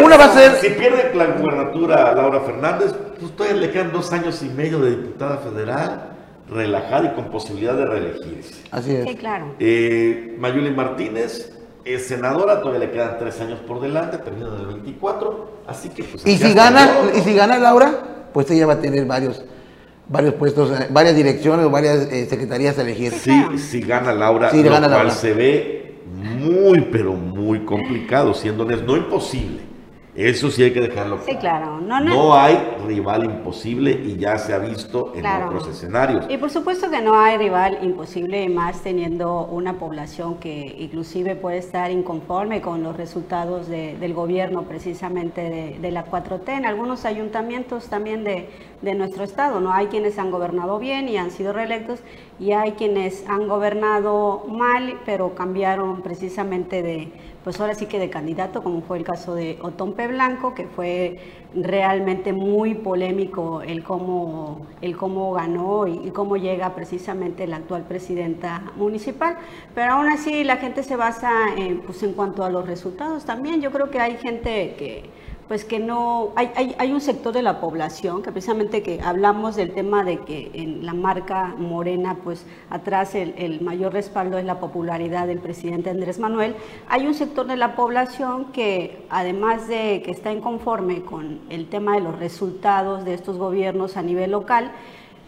una, 0.00 0.16
va, 0.16 0.24
a 0.24 0.32
ser 0.32 0.52
si 0.56 0.70
pierde 0.70 1.14
la 1.14 1.26
gubernatura 1.26 2.14
Laura 2.14 2.40
Fernández, 2.40 2.94
pues 3.18 3.32
todavía 3.36 3.60
le 3.60 3.70
quedan 3.70 3.92
dos 3.92 4.12
años 4.12 4.42
y 4.42 4.48
medio 4.48 4.78
de 4.80 4.90
diputada 4.90 5.38
federal 5.38 6.16
relajada 6.48 7.12
y 7.12 7.14
con 7.14 7.30
posibilidad 7.30 7.74
de 7.74 7.86
reelegirse. 7.86 8.62
Así 8.70 8.94
es. 8.94 9.08
Sí, 9.08 9.16
claro. 9.16 9.54
Eh, 9.58 10.36
Mayuli 10.38 10.70
Martínez 10.70 11.59
es 11.84 12.06
senadora, 12.06 12.60
todavía 12.60 12.86
le 12.86 12.90
quedan 12.90 13.18
tres 13.18 13.40
años 13.40 13.58
por 13.60 13.80
delante, 13.80 14.18
termina 14.18 14.48
en 14.48 14.60
el 14.60 14.66
24, 14.66 15.50
así 15.66 15.88
que 15.88 16.04
pues... 16.04 16.26
Y 16.26 16.36
si 16.36 16.52
gana, 16.54 16.88
y 17.16 17.20
si 17.20 17.34
gana 17.34 17.58
Laura, 17.58 18.28
pues 18.32 18.50
ella 18.50 18.66
va 18.66 18.74
a 18.74 18.80
tener 18.80 19.04
varios 19.06 19.44
varios 20.10 20.34
puestos, 20.34 20.70
eh, 20.72 20.88
varias 20.90 21.14
direcciones 21.14 21.64
o 21.64 21.70
varias 21.70 22.10
eh, 22.10 22.26
secretarías 22.28 22.76
a 22.78 22.82
elegir. 22.82 23.12
Sí, 23.12 23.58
si 23.58 23.80
gana 23.80 24.12
Laura, 24.12 24.50
lo 24.52 24.88
cual 24.88 25.12
se 25.12 25.32
ve 25.32 25.94
muy, 26.12 26.80
pero 26.92 27.12
muy 27.12 27.64
complicado, 27.64 28.34
siendo 28.34 28.64
no 28.64 28.96
imposible, 28.96 29.60
Eso 30.16 30.50
sí 30.50 30.64
hay 30.64 30.72
que 30.72 30.80
dejarlo 30.80 31.18
Sí, 31.24 31.36
claro. 31.36 31.80
No, 31.80 32.00
No, 32.00 32.14
no- 32.14 32.34
hay 32.34 32.58
rival 32.84 33.24
imposible 33.24 33.92
y 33.92 34.16
ya 34.16 34.36
se 34.38 34.52
ha 34.52 34.58
visto 34.58 35.12
en 35.14 35.20
Claro. 35.20 35.46
otros 35.46 35.68
escenarios. 35.68 36.26
Y 36.28 36.36
por 36.36 36.50
supuesto 36.50 36.90
que 36.90 37.00
no 37.00 37.18
hay 37.20 37.38
rival 37.38 37.78
imposible, 37.82 38.48
más 38.48 38.80
teniendo 38.82 39.44
una 39.46 39.74
población 39.78 40.38
que 40.38 40.74
inclusive 40.80 41.36
puede 41.36 41.58
estar 41.58 41.92
inconforme 41.92 42.60
con 42.60 42.82
los 42.82 42.96
resultados 42.96 43.68
de- 43.68 43.96
del 43.98 44.12
gobierno 44.12 44.62
precisamente 44.64 45.42
de, 45.42 45.78
de 45.78 45.90
la 45.92 46.04
4T 46.04 46.54
en 46.56 46.66
algunos 46.66 47.04
ayuntamientos 47.04 47.86
también 47.86 48.24
de, 48.24 48.48
de 48.82 48.94
nuestro 48.94 49.22
estado. 49.22 49.60
No 49.60 49.72
hay 49.72 49.86
quienes 49.86 50.18
han 50.18 50.32
gobernado 50.32 50.80
bien 50.80 51.08
y 51.08 51.18
han 51.18 51.30
sido 51.30 51.52
reelectos 51.52 52.00
y 52.40 52.50
hay 52.52 52.72
quienes 52.72 53.24
han 53.28 53.46
gobernado 53.46 54.44
mal, 54.48 54.94
pero 55.06 55.34
cambiaron 55.36 56.02
precisamente 56.02 56.82
de, 56.82 57.12
pues 57.44 57.58
ahora 57.60 57.74
sí 57.74 57.86
que 57.86 57.98
de 57.98 58.10
candidato, 58.10 58.62
como 58.62 58.82
fue 58.82 58.98
el 58.98 59.04
caso 59.04 59.34
de 59.34 59.58
Otompe 59.62 60.06
Blanco, 60.08 60.54
que 60.54 60.66
fue 60.66 61.18
realmente 61.54 62.32
muy 62.32 62.74
polémico 62.74 63.62
el 63.62 63.82
cómo, 63.82 64.66
el 64.82 64.96
cómo 64.96 65.32
ganó 65.32 65.86
y, 65.86 66.08
y 66.08 66.10
cómo 66.10 66.36
llega 66.36 66.74
precisamente 66.74 67.46
la 67.46 67.56
actual 67.56 67.84
presidenta 67.84 68.62
municipal. 68.76 69.38
Pero 69.74 69.92
aún 69.94 70.08
así 70.08 70.44
la 70.44 70.58
gente 70.58 70.82
se 70.82 70.96
basa 70.96 71.30
en, 71.56 71.80
pues, 71.80 72.02
en 72.02 72.12
cuanto 72.12 72.44
a 72.44 72.50
los 72.50 72.66
resultados 72.66 73.24
también. 73.24 73.60
Yo 73.60 73.70
creo 73.72 73.90
que 73.90 74.00
hay 74.00 74.16
gente 74.18 74.74
que 74.78 75.10
pues 75.50 75.64
que 75.64 75.80
no, 75.80 76.30
hay, 76.36 76.52
hay, 76.54 76.76
hay 76.78 76.92
un 76.92 77.00
sector 77.00 77.34
de 77.34 77.42
la 77.42 77.60
población 77.60 78.22
que 78.22 78.30
precisamente 78.30 78.84
que 78.84 79.00
hablamos 79.02 79.56
del 79.56 79.72
tema 79.72 80.04
de 80.04 80.18
que 80.18 80.48
en 80.54 80.86
la 80.86 80.94
marca 80.94 81.56
Morena, 81.58 82.18
pues 82.22 82.46
atrás 82.70 83.16
el, 83.16 83.34
el 83.36 83.60
mayor 83.60 83.92
respaldo 83.92 84.38
es 84.38 84.44
la 84.44 84.60
popularidad 84.60 85.26
del 85.26 85.40
presidente 85.40 85.90
Andrés 85.90 86.20
Manuel, 86.20 86.54
hay 86.88 87.04
un 87.08 87.14
sector 87.14 87.48
de 87.48 87.56
la 87.56 87.74
población 87.74 88.52
que 88.52 89.04
además 89.10 89.66
de 89.66 90.02
que 90.04 90.12
está 90.12 90.32
inconforme 90.32 91.02
con 91.02 91.40
el 91.50 91.68
tema 91.68 91.94
de 91.94 92.02
los 92.02 92.16
resultados 92.20 93.04
de 93.04 93.14
estos 93.14 93.36
gobiernos 93.36 93.96
a 93.96 94.02
nivel 94.02 94.30
local, 94.30 94.70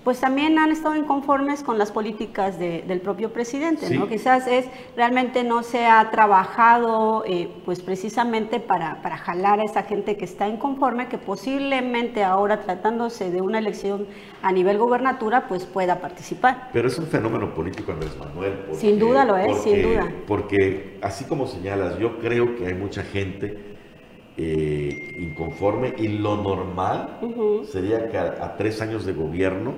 pues 0.05 0.19
también 0.21 0.59
han 0.59 0.73
estado 0.73 0.97
inconformes 0.97 1.63
con 1.63 1.79
las 1.79 1.93
políticas 1.93 2.59
de- 2.59 2.83
del 2.83 3.01
propio 3.01 3.33
presidente, 3.33 3.87
Sí. 3.87 3.97
¿no? 3.97 4.09
Quizás 4.09 4.47
es 4.49 4.67
realmente 4.97 5.45
no 5.45 5.63
se 5.63 5.87
ha 5.87 6.11
trabajado, 6.11 7.23
eh, 7.27 7.49
pues 7.65 7.81
precisamente 7.83 8.59
para, 8.59 9.01
para 9.01 9.17
jalar 9.17 9.61
a 9.61 9.65
esa 9.65 9.85
gente 9.85 10.17
que 10.17 10.25
está 10.25 10.49
inconforme, 10.49 11.09
que 11.09 11.19
posiblemente 11.19 12.25
ahora 12.25 12.61
tratándose 12.63 13.31
de 13.31 13.41
una 13.41 13.59
elección 13.61 14.07
a 14.43 14.51
nivel 14.51 14.79
gubernatura, 14.79 15.47
pues 15.47 15.67
pueda 15.67 16.01
participar. 16.01 16.71
Pero 16.73 16.89
es 16.89 16.99
un 16.99 17.07
fenómeno 17.07 17.55
político, 17.55 17.93
Andrés 17.93 18.17
Manuel. 18.19 18.55
porque- 18.67 18.75
Sin 18.81 18.99
duda 18.99 19.25
lo 19.25 19.37
es, 19.37 19.57
sin 19.63 19.83
duda. 19.83 20.13
Porque, 20.27 20.99
así 21.03 21.25
como 21.27 21.47
señalas, 21.47 21.99
yo 21.99 22.19
creo 22.19 22.57
que 22.57 22.67
hay 22.67 22.75
mucha 22.75 23.03
gente 23.05 23.71
eh, 24.39 25.17
inconforme 25.21 25.93
y 25.99 26.09
lo 26.09 26.37
normal 26.39 27.19
sería 27.71 28.09
que 28.09 28.17
a, 28.17 28.39
a 28.43 28.57
tres 28.57 28.81
años 28.81 29.05
de 29.05 29.13
gobierno 29.13 29.75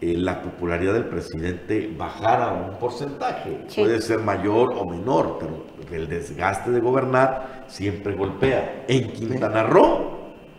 eh, 0.00 0.14
la 0.16 0.42
popularidad 0.42 0.94
del 0.94 1.06
presidente 1.06 1.92
bajara 1.96 2.52
un 2.52 2.78
porcentaje. 2.78 3.64
Sí. 3.66 3.80
Puede 3.80 4.00
ser 4.00 4.20
mayor 4.20 4.74
o 4.76 4.84
menor, 4.84 5.38
pero 5.40 5.64
el 5.90 6.08
desgaste 6.08 6.70
de 6.70 6.80
gobernar 6.80 7.64
siempre 7.66 8.14
golpea. 8.14 8.84
En 8.86 9.12
Quintana 9.12 9.64
Roo 9.64 10.18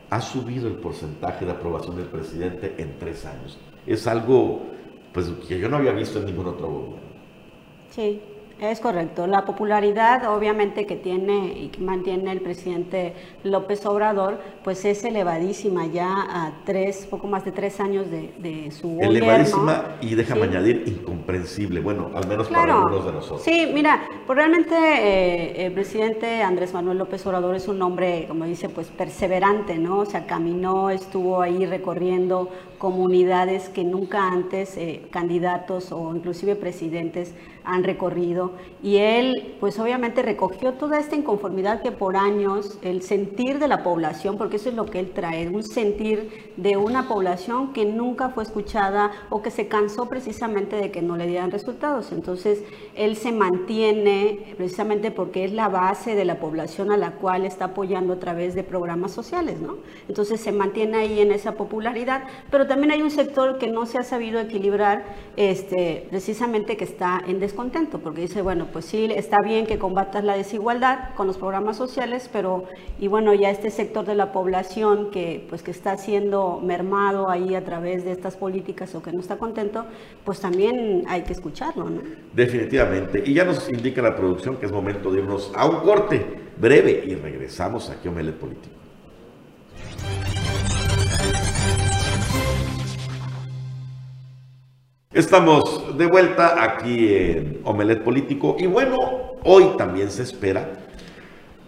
ha 0.10 0.21
subido 0.21 0.67
el 0.67 0.75
porcentaje 0.75 1.45
de 1.45 1.52
aprobación 1.52 1.95
del 1.95 2.08
presidente 2.08 2.75
en 2.78 2.97
tres 2.99 3.25
años. 3.25 3.58
Es 3.86 4.08
algo 4.08 4.63
pues, 5.13 5.28
que 5.47 5.60
yo 5.60 5.69
no 5.69 5.78
había 5.78 5.91
visto 5.91 6.19
en 6.19 6.25
ningún 6.25 6.47
otro 6.47 6.67
gobierno. 6.67 7.10
Sí, 7.91 8.21
es 8.62 8.80
correcto. 8.80 9.28
La 9.28 9.45
popularidad 9.45 10.34
obviamente 10.36 10.86
que 10.86 10.95
tiene 10.95 11.54
y 11.58 11.67
que 11.69 11.80
mantiene 11.82 12.32
el 12.32 12.41
presidente 12.41 13.13
López 13.43 13.86
Obrador, 13.86 14.39
pues 14.63 14.84
es 14.86 15.04
elevadísima 15.04 15.86
ya 15.88 16.08
a 16.12 16.52
tres, 16.65 17.06
poco 17.10 17.28
más 17.28 17.45
de 17.45 17.52
tres 17.52 17.80
años 17.80 18.10
de, 18.12 18.34
de 18.39 18.72
su 18.72 18.89
gobierno. 18.89 19.17
Elevadísima 19.17 19.86
y 20.02 20.15
déjame 20.15 20.41
Sí. 20.41 20.48
añadir 20.48 20.84
incomprensible, 20.88 21.80
bueno, 21.82 22.12
al 22.13 22.28
menos 22.28 22.48
para 22.50 22.76
algunos 22.76 23.06
de 23.06 23.12
nosotros. 23.13 23.41
Sí, 23.43 23.69
mira, 23.74 24.02
pues 24.26 24.38
realmente 24.38 24.76
eh, 24.76 25.65
el 25.65 25.74
presidente 25.74 26.41
Andrés 26.41 26.74
Manuel 26.74 26.98
López 26.98 27.26
Obrador 27.26 27.56
es 27.56 27.67
un 27.67 27.82
hombre, 27.82 28.26
como 28.28 28.45
dice, 28.45 28.69
pues 28.69 28.88
perseverante, 28.88 29.78
¿no? 29.78 30.00
O 30.00 30.06
sea, 30.06 30.26
caminó, 30.26 30.89
estuvo 30.89 31.41
ahí 31.41 31.65
recorriendo 31.65 32.50
comunidades 32.78 33.69
que 33.69 33.84
nunca 33.84 34.32
antes 34.32 34.78
eh, 34.78 35.02
candidatos 35.12 35.91
o 35.91 36.15
inclusive 36.15 36.56
presidentes 36.56 37.34
han 37.63 37.84
recorrido 37.84 38.54
y 38.82 38.98
él 38.98 39.56
pues 39.60 39.80
obviamente 39.80 40.22
recogió 40.22 40.74
toda 40.74 41.00
esta 41.00 41.15
inconformidad 41.15 41.82
que 41.82 41.91
por 41.91 42.15
años 42.15 42.78
el 42.82 43.02
sentir 43.02 43.60
de 43.60 43.67
la 43.67 43.84
población, 43.84 44.38
porque 44.38 44.56
eso 44.58 44.69
es 44.69 44.76
lo 44.76 44.86
que 44.86 45.00
él 45.00 45.12
trae, 45.12 45.50
un 45.50 45.63
sentir 45.63 46.52
de 46.58 46.78
una 46.78 47.08
población 47.08 47.74
que 47.74 47.86
nunca 47.86 48.30
fue 48.30 48.43
escuchada 48.43 49.12
o 49.30 49.41
que 49.41 49.52
se 49.52 49.67
cansó 49.67 50.08
precisamente 50.08 50.76
de 50.76 50.91
que 50.91 51.02
no 51.02 51.17
le 51.17 51.28
dieran 51.28 51.52
resultados. 51.52 52.12
Entonces 52.12 52.63
él 52.95 53.15
se 53.15 53.32
mantiene 53.32 54.54
precisamente 54.58 55.12
porque 55.12 55.45
es 55.45 55.52
la 55.52 55.67
base 55.67 56.15
de 56.15 56.26
la 56.26 56.39
población 56.39 56.91
a 56.91 56.98
la 56.98 57.12
cual 57.12 57.45
está 57.45 57.65
apoyando 57.65 58.13
a 58.13 58.19
través 58.19 58.56
de 58.56 58.63
programas 58.63 59.12
sociales, 59.12 59.60
¿no? 59.60 59.78
Entonces 60.08 60.39
se 60.39 60.52
mantiene 60.52 60.98
ahí 60.98 61.19
en 61.19 61.32
esa 61.32 61.54
popularidad, 61.54 62.24
pero 62.50 62.67
también 62.67 62.91
hay 62.91 63.02
un 63.02 63.12
sector 63.12 63.58
que 63.58 63.67
no 63.67 63.86
se 63.86 63.98
ha 63.98 64.04
sabido 64.04 64.39
equilibrar, 64.39 65.04
este, 65.36 66.08
precisamente 66.10 66.78
que 66.78 66.84
está 66.84 67.22
en 67.28 67.39
descontento, 67.49 67.97
porque 67.97 68.21
dice, 68.21 68.43
bueno, 68.43 68.67
pues 68.71 68.85
sí, 68.85 69.09
está 69.15 69.38
bien 69.43 69.65
que 69.65 69.79
combatas 69.79 70.23
la 70.23 70.38
desigualdad 70.38 71.15
con 71.15 71.25
los 71.25 71.38
programas 71.38 71.77
sociales, 71.77 72.29
pero, 72.31 72.65
y 72.99 73.07
bueno, 73.07 73.33
ya 73.33 73.49
este 73.49 73.71
sector 73.71 74.05
de 74.05 74.13
la 74.13 74.31
población 74.31 75.09
que, 75.09 75.45
pues, 75.49 75.63
que 75.63 75.71
está 75.71 75.97
siendo 75.97 76.62
mermado 76.63 77.29
ahí 77.29 77.55
a 77.55 77.65
través 77.65 78.05
de 78.05 78.12
estas 78.12 78.38
políticas 78.38 78.93
o 78.93 79.01
que 79.01 79.12
no 79.12 79.19
está 79.19 79.38
contento, 79.38 79.85
pues 80.23 80.39
también 80.39 81.03
hay 81.07 81.23
que 81.23 81.33
escucharlo, 81.33 81.89
¿no? 81.89 82.01
Definitivamente. 82.33 83.23
Y 83.25 83.33
ya 83.33 83.45
nos 83.45 83.67
indica 83.69 84.01
la 84.01 84.15
producción 84.15 84.57
que 84.57 84.67
es 84.67 84.71
momento 84.71 85.12
de 85.12 85.19
irnos 85.19 85.51
a 85.55 85.67
un 85.67 85.77
corte 85.77 86.23
breve 86.57 87.03
y 87.07 87.15
regresamos 87.15 87.89
aquí 87.89 88.07
a 88.07 88.12
Omelet 88.12 88.35
Político. 88.35 88.79
Estamos 95.12 95.98
de 95.98 96.06
vuelta 96.06 96.63
aquí 96.63 97.12
en 97.15 97.62
Omelet 97.63 98.04
Político 98.04 98.56
y 98.60 98.67
bueno, 98.67 98.95
hoy 99.43 99.72
también 99.76 100.12
se 100.12 100.22
espera 100.22 100.69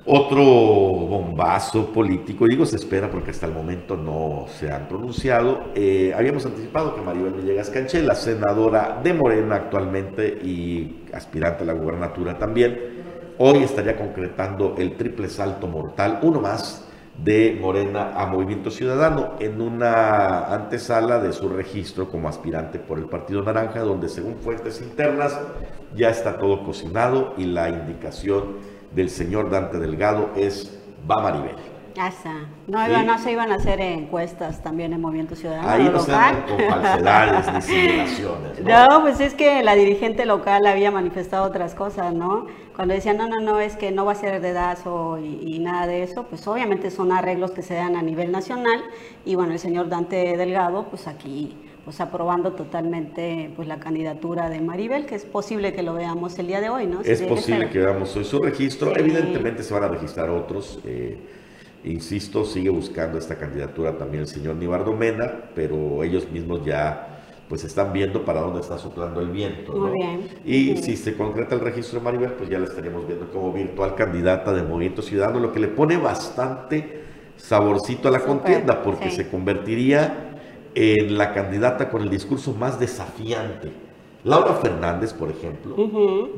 otro 0.06 0.44
bombazo 0.44 1.92
político. 1.92 2.46
Digo 2.46 2.68
se 2.68 2.76
espera 2.76 3.10
porque 3.10 3.32
hasta 3.32 3.48
el 3.48 3.54
momento 3.54 3.98
no 3.98 4.46
se 4.60 4.72
han 4.72 4.88
pronunciado. 4.88 5.72
Eh, 5.74 6.14
habíamos 6.16 6.46
anticipado 6.46 6.94
que 6.94 7.02
Maribel 7.02 7.34
Villegas 7.34 7.72
Canché, 7.72 8.04
la 8.04 8.14
senadora 8.14 9.02
de 9.04 9.12
Morena 9.16 9.56
actualmente 9.56 10.28
y 10.28 11.06
aspirante 11.12 11.64
a 11.64 11.66
la 11.66 11.74
gubernatura 11.74 12.38
también, 12.38 12.80
hoy 13.40 13.64
estaría 13.64 13.98
concretando 13.98 14.76
el 14.78 14.96
triple 14.98 15.30
salto 15.30 15.66
mortal, 15.66 16.20
uno 16.22 16.42
más 16.42 16.88
de 17.24 17.58
Morena 17.60 18.14
a 18.16 18.26
Movimiento 18.26 18.72
Ciudadano 18.72 19.34
en 19.40 19.62
una 19.62 20.46
antesala 20.54 21.20
de 21.20 21.34
su 21.34 21.50
registro 21.50 22.10
como 22.10 22.28
aspirante 22.28 22.80
por 22.80 22.98
el 22.98 23.06
Partido 23.06 23.44
Naranja, 23.44 23.82
donde 23.82 24.10
según 24.10 24.38
fuentes 24.38 24.82
internas 24.82 25.40
ya 25.96 26.10
está 26.10 26.38
todo 26.40 26.64
cocinado 26.64 27.34
y 27.38 27.46
la 27.46 27.70
indicación 27.70 28.58
del 28.94 29.10
señor 29.10 29.50
Dante 29.50 29.78
Delgado 29.78 30.32
es 30.36 30.80
va 31.10 31.22
Maribel. 31.22 31.71
Ya 31.96 32.08
está. 32.08 32.34
No, 32.68 32.84
Sí. 32.86 32.90
iba- 32.92 33.04
no 33.04 33.18
se 33.20 33.32
iban 33.32 33.52
a 33.52 33.56
hacer 33.56 33.82
encuestas 33.82 34.64
también 34.64 34.94
en 34.94 35.02
Movimiento 35.02 35.36
Ciudadano 35.36 35.68
Ahí 35.70 35.84
no 35.84 35.92
local. 35.92 36.46
con 36.48 36.60
falsedades 36.60 37.54
ni 37.54 37.62
simulaciones. 37.62 38.60
¿no? 38.62 38.70
No, 38.90 39.02
pues 39.02 39.20
es 39.20 39.34
que 39.34 39.62
la 39.64 39.76
dirigente 39.76 40.26
local 40.26 40.66
había 40.66 40.92
manifestado 40.92 41.44
otras 41.46 41.76
cosas, 41.76 42.14
¿no? 42.14 42.48
Cuando 42.76 42.94
decían, 42.94 43.18
no, 43.18 43.28
no, 43.28 43.40
no, 43.42 43.60
es 43.60 43.76
que 43.76 43.92
no 43.92 44.06
va 44.06 44.14
a 44.14 44.16
ser 44.16 44.42
dedazo 44.42 45.20
y, 45.20 45.40
y 45.56 45.60
nada 45.60 45.86
de 45.88 46.04
eso, 46.04 46.24
pues 46.24 46.48
obviamente 46.48 46.90
son 46.92 47.12
arreglos 47.12 47.52
que 47.52 47.62
se 47.62 47.74
dan 47.74 47.96
a 47.96 48.02
nivel 48.02 48.32
nacional 48.32 48.82
y 49.26 49.36
bueno, 49.36 49.52
el 49.54 49.60
señor 49.60 49.90
Dante 49.90 50.38
Delgado, 50.38 50.86
pues 50.90 51.08
aquí, 51.08 51.58
pues 51.84 52.00
aprobando 52.00 52.54
totalmente 52.54 53.52
pues 53.56 53.68
la 53.68 53.80
candidatura 53.80 54.50
de 54.50 54.62
Maribel, 54.62 55.06
que 55.06 55.16
es 55.16 55.26
posible 55.26 55.74
que 55.74 55.84
lo 55.84 55.94
veamos 55.96 56.38
el 56.40 56.48
día 56.48 56.62
de 56.62 56.70
hoy, 56.70 56.86
¿no? 56.88 57.04
Si 57.04 57.12
Es 57.12 57.22
posible 57.24 57.70
que 57.70 57.80
veamos 57.80 58.16
hoy 58.16 58.24
su 58.24 58.40
registro. 58.40 58.94
Sí. 58.94 59.00
Evidentemente 59.02 59.64
se 59.64 59.74
van 59.74 59.84
a 59.84 59.88
registrar 59.90 60.30
otros. 60.30 60.80
eh, 60.86 61.20
insisto, 61.84 62.46
sigue 62.46 62.70
buscando 62.70 63.18
esta 63.18 63.38
candidatura 63.38 63.98
también 63.98 64.22
el 64.24 64.28
señor 64.28 64.56
Nibardo 64.56 64.94
Mena, 64.94 65.52
pero 65.56 66.04
ellos 66.04 66.30
mismos 66.32 66.64
ya 66.66 67.08
pues 67.48 67.66
están 67.66 67.92
viendo 67.92 68.24
para 68.24 68.40
dónde 68.42 68.62
está 68.62 68.78
soplando 68.78 69.20
el 69.20 69.30
viento. 69.30 69.74
Muy 69.74 69.92
bien. 69.92 70.30
Y 70.46 70.78
Sí. 70.78 70.78
si 70.78 70.96
se 70.98 71.18
concreta 71.18 71.56
el 71.56 71.62
registro 71.62 72.00
de 72.00 72.06
Maribel, 72.06 72.32
pues 72.34 72.50
ya 72.50 72.60
la 72.60 72.66
estaríamos 72.66 73.06
viendo 73.06 73.30
como 73.30 73.52
virtual 73.52 73.96
candidata 73.96 74.54
de 74.54 74.64
Movimiento 74.64 75.02
Ciudadano, 75.02 75.40
lo 75.40 75.52
que 75.52 75.60
le 75.60 75.68
pone 75.68 75.98
bastante 75.98 77.02
saborcito 77.36 78.08
a 78.08 78.12
la 78.12 78.22
contienda, 78.22 78.82
porque 78.84 79.10
sí. 79.10 79.18
se 79.18 79.30
convertiría 79.30 80.30
en 80.76 81.18
la 81.18 81.34
candidata 81.34 81.90
con 81.90 82.02
el 82.04 82.10
discurso 82.10 82.54
más 82.54 82.80
desafiante. 82.80 83.72
Laura 84.24 84.54
Fernández, 84.54 85.14
por 85.14 85.30
ejemplo, 85.32 85.76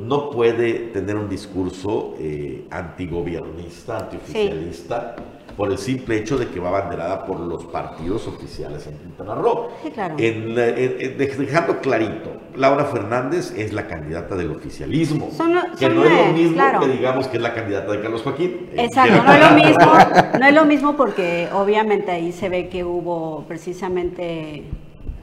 no 0.00 0.30
puede 0.30 0.72
tener 0.92 1.16
un 1.16 1.28
discurso 1.28 2.14
eh, 2.18 2.66
antigobiernista, 2.70 3.98
antioficialista, 3.98 5.16
por 5.56 5.70
el 5.70 5.78
simple 5.78 6.16
hecho 6.16 6.36
de 6.36 6.48
que 6.48 6.58
va 6.58 6.68
abanderada 6.70 7.24
por 7.26 7.38
los 7.38 7.64
partidos 7.66 8.26
oficiales 8.26 8.86
en 8.88 8.98
Quintana 8.98 9.34
Roo. 9.36 9.68
Sí, 9.84 9.90
claro. 9.90 10.14
En 10.18 10.54
la- 10.56 10.68
en- 10.68 10.96
en- 10.98 11.18
dejando 11.18 11.78
clarito, 11.80 12.30
Laura 12.56 12.86
Fernández 12.86 13.52
es 13.56 13.72
la 13.72 13.86
candidata 13.86 14.34
del 14.34 14.50
oficialismo, 14.50 15.30
Son- 15.30 15.52
que 15.78 15.88
no 15.90 16.04
es 16.04 16.10
eh, 16.10 16.24
lo 16.26 16.32
mismo 16.32 16.54
claro. 16.54 16.80
que 16.80 16.88
digamos 16.88 17.28
que 17.28 17.36
es 17.36 17.42
la 17.42 17.54
candidata 17.54 17.92
de 17.92 18.00
Carlos 18.00 18.22
Joaquín. 18.22 18.68
Eh, 18.72 18.84
Exacto, 18.86 19.22
no 19.22 19.32
es 19.32 19.40
lo 19.40 19.50
mismo, 19.56 19.92
no 20.40 20.46
es 20.46 20.54
lo 20.54 20.64
mismo 20.64 20.96
porque 20.96 21.48
obviamente 21.52 22.10
ahí 22.10 22.32
se 22.32 22.48
ve 22.48 22.68
que 22.68 22.82
hubo 22.82 23.44
precisamente 23.46 24.64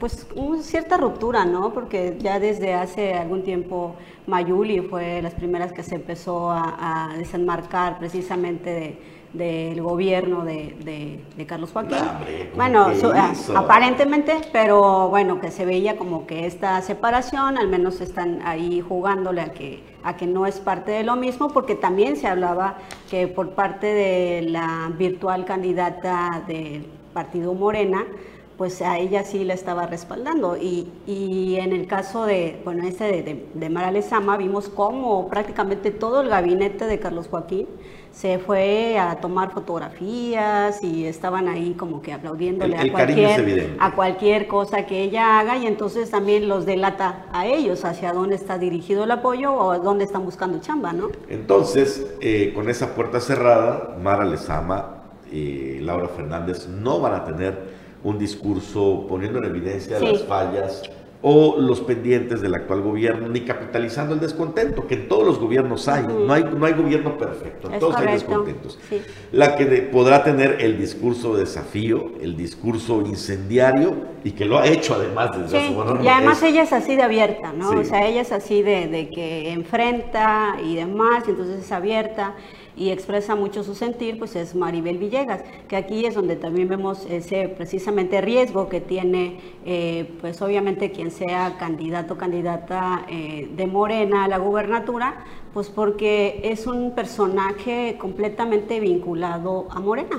pues 0.02 0.26
una 0.34 0.60
cierta 0.64 0.96
ruptura, 0.96 1.44
¿no? 1.44 1.72
Porque 1.72 2.16
ya 2.18 2.40
desde 2.40 2.74
hace 2.74 3.14
algún 3.14 3.44
tiempo 3.44 3.94
Mayuli 4.26 4.80
fue 4.80 5.04
de 5.04 5.22
las 5.22 5.32
primeras 5.34 5.72
que 5.72 5.84
se 5.84 5.94
empezó 5.94 6.50
a, 6.50 7.10
a 7.12 7.16
desenmarcar 7.16 8.00
precisamente 8.00 8.70
de- 8.70 9.12
del 9.32 9.80
gobierno 9.80 10.44
de, 10.44 10.74
de- 10.84 11.20
de 11.36 11.46
Carlos 11.46 11.70
Joaquín. 11.72 11.98
hombre, 11.98 12.50
¿cómo 12.50 12.56
bueno, 12.56 12.86
ah, 13.14 13.32
aparentemente, 13.54 14.32
pero 14.52 15.08
bueno, 15.08 15.40
que 15.40 15.52
se 15.52 15.64
veía 15.64 15.96
como 15.96 16.26
que 16.26 16.46
esta 16.46 16.82
separación, 16.82 17.56
al 17.56 17.68
menos 17.68 18.00
están 18.00 18.40
ahí 18.44 18.80
jugándole 18.80 19.40
a 19.40 19.52
que, 19.52 19.84
a 20.02 20.16
que 20.16 20.26
no 20.26 20.46
es 20.46 20.58
parte 20.58 20.90
de 20.90 21.04
lo 21.04 21.14
mismo, 21.14 21.48
porque 21.48 21.76
también 21.76 22.16
se 22.16 22.26
hablaba 22.26 22.74
que 23.08 23.28
por 23.28 23.50
parte 23.50 23.86
de 23.86 24.42
la 24.50 24.90
virtual 24.98 25.44
candidata 25.44 26.42
del 26.48 26.84
partido 27.14 27.54
Morena, 27.54 28.04
pues 28.56 28.80
a 28.82 28.98
ella 28.98 29.24
sí 29.24 29.44
la 29.44 29.54
estaba 29.54 29.86
respaldando. 29.86 30.56
Y, 30.56 30.92
y 31.06 31.56
en 31.56 31.72
el 31.72 31.86
caso 31.86 32.24
de, 32.26 32.60
bueno, 32.64 32.86
este 32.86 33.04
de, 33.04 33.22
de, 33.22 33.46
de 33.54 33.70
Mara 33.70 33.90
Lezama, 33.90 34.36
vimos 34.36 34.68
cómo 34.68 35.28
prácticamente 35.28 35.90
todo 35.90 36.20
el 36.22 36.28
gabinete 36.28 36.86
de 36.86 36.98
Carlos 37.00 37.28
Joaquín 37.28 37.66
se 38.10 38.38
fue 38.38 38.98
a 38.98 39.20
tomar 39.20 39.52
fotografías 39.52 40.82
y 40.82 41.06
estaban 41.06 41.48
ahí 41.48 41.74
como 41.74 42.02
que 42.02 42.12
aplaudiéndole 42.12 42.76
El- 42.76 42.80
el 42.80 42.88
a, 42.90 42.92
cualquier, 42.92 43.76
a 43.78 43.94
cualquier 43.94 44.46
cosa 44.46 44.86
que 44.86 45.02
ella 45.02 45.38
haga 45.40 45.56
y 45.56 45.66
entonces 45.66 46.10
también 46.10 46.48
los 46.48 46.66
delata 46.66 47.26
a 47.32 47.46
ellos 47.46 47.84
hacia 47.84 48.12
dónde 48.12 48.34
está 48.36 48.58
dirigido 48.58 49.04
el 49.04 49.10
apoyo 49.10 49.54
o 49.54 49.78
dónde 49.78 50.04
están 50.04 50.24
buscando 50.24 50.60
chamba, 50.60 50.92
¿no? 50.92 51.10
Entonces, 51.28 52.16
eh, 52.20 52.52
con 52.54 52.68
esa 52.68 52.94
puerta 52.94 53.20
cerrada, 53.20 53.96
Mara 54.02 54.24
Lezama 54.24 55.04
y 55.30 55.78
Laura 55.80 56.08
Fernández 56.08 56.68
no 56.68 57.00
van 57.00 57.14
a 57.14 57.24
tener 57.24 57.71
un 58.04 58.18
discurso 58.18 59.06
poniendo 59.08 59.38
en 59.38 59.44
evidencia 59.46 59.98
Sí. 59.98 60.06
las 60.06 60.22
fallas 60.24 60.82
o 61.24 61.56
los 61.60 61.80
pendientes 61.82 62.40
del 62.40 62.52
actual 62.52 62.80
gobierno, 62.80 63.28
ni 63.28 63.42
capitalizando 63.42 64.12
el 64.14 64.18
descontento, 64.18 64.88
que 64.88 64.94
en 64.94 65.08
todos 65.08 65.24
los 65.24 65.38
gobiernos 65.38 65.86
hay. 65.86 66.02
Ujú. 66.02 66.18
no 66.26 66.32
hay. 66.32 66.42
No 66.42 66.66
hay 66.66 66.72
gobierno 66.72 67.16
perfecto, 67.16 67.68
en 67.68 67.74
Es 67.74 67.78
todos 67.80 67.94
hay 67.94 68.06
correcto. 68.06 68.26
descontentos. 68.28 68.78
Sí. 68.88 69.00
La 69.30 69.54
que 69.54 69.64
de- 69.66 69.82
podrá 69.82 70.24
tener 70.24 70.56
el 70.60 70.76
discurso 70.78 71.34
de 71.34 71.40
desafío, 71.44 72.10
el 72.20 72.36
discurso 72.36 73.02
incendiario, 73.02 73.94
y 74.24 74.32
que 74.32 74.44
lo 74.46 74.58
ha 74.58 74.66
hecho 74.66 74.94
además 74.96 75.30
desde 75.38 75.48
Sí, 75.60 75.64
hace 75.66 75.74
bueno, 75.74 76.02
y 76.02 76.08
además 76.08 76.38
es- 76.42 76.48
ella 76.50 76.62
es 76.64 76.72
así 76.72 76.96
de 76.96 77.02
abierta, 77.02 77.52
¿no? 77.52 77.70
Sí. 77.70 77.76
O 77.76 77.84
sea, 77.84 78.04
ella 78.04 78.22
es 78.22 78.32
así 78.32 78.62
de, 78.62 78.88
de 78.88 79.08
que 79.10 79.52
enfrenta 79.52 80.56
y 80.64 80.74
demás, 80.74 81.22
y 81.28 81.30
entonces 81.30 81.60
es 81.64 81.70
abierta 81.70 82.34
y 82.76 82.90
expresa 82.90 83.34
mucho 83.34 83.62
su 83.64 83.74
sentir, 83.74 84.18
pues 84.18 84.34
es 84.36 84.54
Maribel 84.54 84.98
Villegas, 84.98 85.42
que 85.68 85.76
aquí 85.76 86.06
es 86.06 86.14
donde 86.14 86.36
también 86.36 86.68
vemos 86.68 87.06
ese 87.08 87.48
precisamente 87.48 88.20
riesgo 88.20 88.68
que 88.68 88.80
tiene, 88.80 89.38
eh, 89.64 90.10
pues 90.20 90.40
obviamente 90.40 90.90
quien 90.90 91.10
sea 91.10 91.56
candidato 91.58 92.14
o 92.14 92.16
candidata 92.18 93.04
eh, 93.08 93.48
de 93.54 93.66
Morena 93.66 94.24
a 94.24 94.28
la 94.28 94.38
gubernatura, 94.38 95.24
pues 95.52 95.68
porque 95.68 96.40
es 96.44 96.66
un 96.66 96.92
personaje 96.94 97.96
completamente 97.98 98.80
vinculado 98.80 99.66
a 99.70 99.80
Morena. 99.80 100.18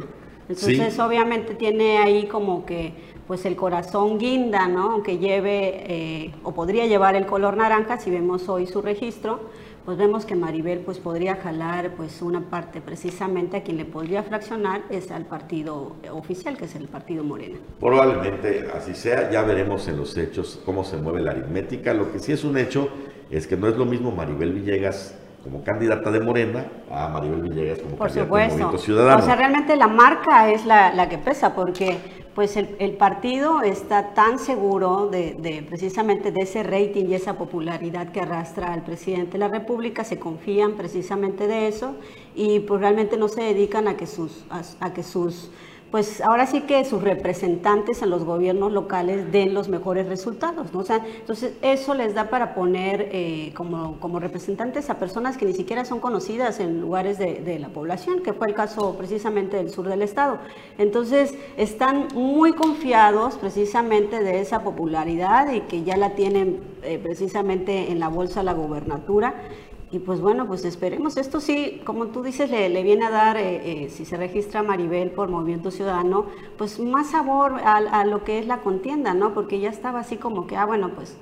Entonces, 0.50 0.94
Sí. 0.94 1.02
obviamente 1.02 1.56
tiene 1.56 1.98
ahí 2.00 2.26
como 2.28 2.66
que 2.66 2.94
pues 3.28 3.46
el 3.46 3.56
corazón 3.56 4.20
guinda, 4.20 4.68
¿no? 4.68 4.92
Aunque 4.92 5.18
lleve 5.18 5.86
eh, 5.88 6.32
o 6.44 6.52
podría 6.52 6.86
llevar 6.86 7.16
el 7.16 7.26
color 7.26 7.56
naranja, 7.56 7.98
si 7.98 8.12
vemos 8.12 8.50
hoy 8.50 8.68
su 8.68 8.82
registro, 8.82 9.40
pues 9.86 9.98
vemos 9.98 10.26
que 10.26 10.36
Maribel 10.36 10.80
pues 10.80 11.00
podría 11.00 11.36
jalar 11.36 11.92
pues 11.92 12.22
una 12.22 12.42
parte 12.42 12.80
precisamente 12.80 13.58
a 13.58 13.64
quien 13.64 13.78
le 13.78 13.86
podría 13.86 14.24
fraccionar 14.24 14.84
es 14.90 15.12
al 15.12 15.26
partido 15.26 15.96
oficial, 16.12 16.58
que 16.58 16.66
es 16.66 16.76
el 16.76 16.88
partido 16.88 17.24
Morena. 17.24 17.58
Probablemente 17.80 18.70
así 18.74 18.96
sea, 18.96 19.30
ya 19.30 19.42
veremos 19.42 19.88
en 19.88 19.98
los 19.98 20.16
hechos 20.18 20.62
cómo 20.66 20.84
se 20.84 20.98
mueve 20.98 21.22
la 21.22 21.32
aritmética. 21.32 21.94
Lo 21.94 22.12
que 22.12 22.20
sí 22.20 22.32
es 22.32 22.44
un 22.44 22.58
hecho 22.58 22.90
es 23.30 23.46
que 23.46 23.58
no 23.58 23.68
es 23.68 23.76
lo 23.76 23.86
mismo 23.86 24.12
Maribel 24.12 24.54
Villegas 24.54 25.20
como 25.44 25.62
candidata 25.62 26.10
de 26.10 26.22
Morena 26.22 26.66
a 26.90 27.10
Maribel 27.10 27.42
Villegas 27.42 27.80
como 27.80 27.98
Por 27.98 28.08
candidata 28.08 28.26
supuesto. 28.26 28.54
Movimiento 28.54 28.78
Ciudadano. 28.78 29.22
O 29.22 29.26
sea, 29.26 29.36
realmente 29.36 29.76
la 29.76 29.88
marca 29.88 30.50
es 30.50 30.66
la, 30.66 30.94
la 30.94 31.10
que 31.10 31.18
pesa, 31.18 31.54
porque 31.54 32.23
pues 32.36 32.58
el, 32.58 32.76
el 32.80 32.94
partido 32.94 33.62
está 33.62 34.14
tan 34.14 34.40
seguro 34.40 35.08
de, 35.08 35.66
precisamente 35.68 36.32
de 36.32 36.42
ese 36.42 36.64
rating 36.64 37.06
y 37.06 37.16
esa 37.16 37.38
popularidad 37.38 38.12
que 38.12 38.22
arrastra 38.22 38.74
al 38.74 38.84
presidente 38.84 39.34
de 39.34 39.38
la 39.40 39.48
República, 39.48 40.04
se 40.04 40.18
confían 40.18 40.74
precisamente 40.74 41.48
de 41.48 41.68
eso 41.68 41.96
y 42.36 42.60
pues 42.62 42.82
realmente 42.82 43.18
no 43.18 43.28
se 43.28 43.44
dedican 43.44 43.88
a 43.88 43.98
que 43.98 44.08
sus, 44.08 44.46
a 44.80 44.94
que 44.94 45.04
sus 45.04 45.52
pues 45.94 46.22
ahora 46.22 46.48
sí 46.48 46.62
que 46.62 46.84
sus 46.86 47.04
representantes 47.04 48.02
en 48.02 48.10
los 48.10 48.24
gobiernos 48.24 48.72
locales 48.72 49.32
den 49.32 49.54
los 49.54 49.70
mejores 49.70 50.08
resultados, 50.08 50.74
¿no? 50.74 50.84
Entonces 51.20 51.54
eso 51.62 51.94
les 51.94 52.16
da 52.16 52.32
para 52.32 52.56
poner 52.56 53.10
eh, 53.12 53.54
como, 53.54 54.00
como 54.00 54.20
representantes 54.20 54.90
a 54.90 54.98
personas 54.98 55.38
que 55.38 55.46
ni 55.46 55.54
siquiera 55.54 55.86
son 55.86 56.00
conocidas 56.00 56.60
en 56.60 56.82
lugares 56.82 57.20
de, 57.20 57.36
de 57.42 57.60
la 57.60 57.70
población, 57.70 58.24
que 58.24 58.34
fue 58.34 58.48
el 58.48 58.56
caso 58.56 58.96
precisamente 58.98 59.58
del 59.58 59.70
sur 59.70 59.88
del 59.88 60.02
estado. 60.02 60.40
Entonces 60.80 61.36
están 61.58 62.08
muy 62.16 62.54
confiados 62.54 63.36
precisamente 63.36 64.20
de 64.24 64.42
esa 64.42 64.64
popularidad 64.64 65.54
y 65.54 65.62
que 65.62 65.84
ya 65.84 65.96
la 65.96 66.16
tienen 66.16 66.74
eh, 66.82 67.00
precisamente 67.02 67.92
en 67.92 68.00
la 68.00 68.08
bolsa 68.08 68.42
la 68.42 68.54
gobernatura. 68.54 69.36
Y 69.94 70.00
pues 70.00 70.22
bueno, 70.22 70.48
pues 70.48 70.66
esperemos. 70.66 71.18
Esto 71.18 71.40
sí, 71.40 71.80
como 71.86 72.08
tú 72.08 72.24
dices, 72.24 72.50
le, 72.50 72.68
le 72.68 72.82
viene 72.82 73.06
a 73.06 73.12
dar, 73.12 73.38
eh, 73.38 73.84
eh, 73.84 73.90
si 73.92 74.06
se 74.06 74.18
registra 74.18 74.64
Maribel 74.64 75.12
por 75.12 75.30
Movimiento 75.30 75.70
Ciudadano, 75.70 76.26
pues 76.58 76.80
más 76.80 77.12
sabor 77.12 77.62
a, 77.64 78.04
lo 78.04 78.24
que 78.24 78.40
es 78.40 78.48
la 78.48 78.58
contienda, 78.62 79.14
¿no? 79.14 79.36
Porque 79.36 79.60
ya 79.60 79.70
estaba 79.70 80.00
así 80.00 80.18
como 80.18 80.48
que, 80.48 80.58
ah, 80.58 80.66
bueno, 80.66 80.90
pues, 80.96 81.16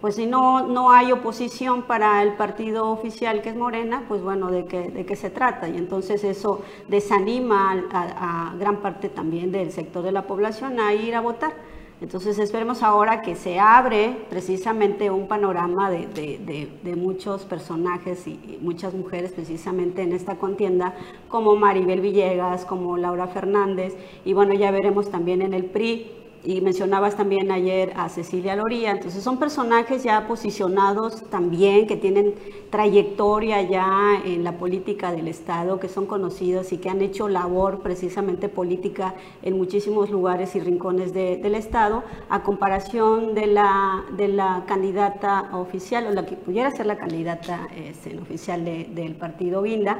pues 0.00 0.14
si 0.14 0.26
no, 0.26 0.64
no 0.68 0.92
hay 0.92 1.10
oposición 1.10 1.82
para 1.82 2.22
el 2.22 2.34
partido 2.34 2.88
oficial 2.88 3.42
que 3.42 3.48
es 3.48 3.56
Morena, 3.56 4.04
pues 4.06 4.22
bueno, 4.22 4.48
¿de 4.48 4.66
qué, 4.66 4.90
de 4.90 5.04
qué 5.04 5.16
se 5.16 5.30
trata? 5.30 5.68
Y 5.68 5.76
entonces 5.76 6.22
eso 6.22 6.62
desanima 6.86 7.72
a 7.90 8.54
gran 8.56 8.76
parte 8.76 9.08
también 9.08 9.50
del 9.50 9.72
sector 9.72 10.04
de 10.04 10.12
la 10.12 10.22
población 10.28 10.78
a 10.78 10.94
ir 10.94 11.16
a 11.16 11.20
votar. 11.20 11.73
Entonces 12.00 12.38
esperemos 12.38 12.82
ahora 12.82 13.22
que 13.22 13.36
se 13.36 13.60
abre 13.60 14.16
precisamente 14.28 15.10
un 15.10 15.28
panorama 15.28 15.90
de, 15.90 16.96
muchos 16.96 17.42
personajes 17.44 18.26
y, 18.26 18.58
muchas 18.60 18.94
mujeres 18.94 19.32
precisamente 19.32 20.02
en 20.02 20.12
esta 20.12 20.36
contienda, 20.36 20.94
como 21.28 21.56
Maribel 21.56 22.00
Villegas, 22.00 22.64
como 22.64 22.96
Laura 22.96 23.28
Fernández, 23.28 23.94
y 24.24 24.32
bueno, 24.32 24.54
ya 24.54 24.70
veremos 24.70 25.10
también 25.10 25.42
en 25.42 25.54
el 25.54 25.66
PRI, 25.66 26.23
y 26.44 26.60
mencionabas 26.60 27.16
también 27.16 27.50
ayer 27.50 27.92
a 27.96 28.08
Cecilia 28.08 28.54
Loría, 28.54 28.90
entonces 28.90 29.22
son 29.22 29.38
personajes 29.38 30.02
ya 30.02 30.26
posicionados 30.28 31.22
también, 31.30 31.86
que 31.86 31.96
tienen 31.96 32.34
trayectoria 32.70 33.62
ya 33.62 34.20
en 34.24 34.44
la 34.44 34.58
política 34.58 35.10
del 35.10 35.28
Estado, 35.28 35.80
que 35.80 35.88
son 35.88 36.06
conocidos 36.06 36.72
y 36.72 36.78
que 36.78 36.90
han 36.90 37.00
hecho 37.00 37.28
labor 37.28 37.80
precisamente 37.80 38.48
política 38.48 39.14
en 39.42 39.56
muchísimos 39.56 40.10
lugares 40.10 40.54
y 40.54 40.60
rincones 40.60 41.14
de, 41.14 41.36
del 41.38 41.54
Estado, 41.54 42.04
a 42.28 42.42
comparación 42.42 43.34
de 43.34 43.46
la, 43.46 44.04
de 44.16 44.28
la 44.28 44.64
candidata 44.66 45.50
oficial, 45.52 46.06
o 46.06 46.10
la 46.10 46.26
que 46.26 46.36
pudiera 46.36 46.70
ser 46.70 46.86
la 46.86 46.96
candidata 46.96 47.68
este, 47.74 48.18
oficial 48.18 48.64
de, 48.64 48.84
del 48.92 49.14
partido 49.14 49.62
Vinda, 49.62 49.98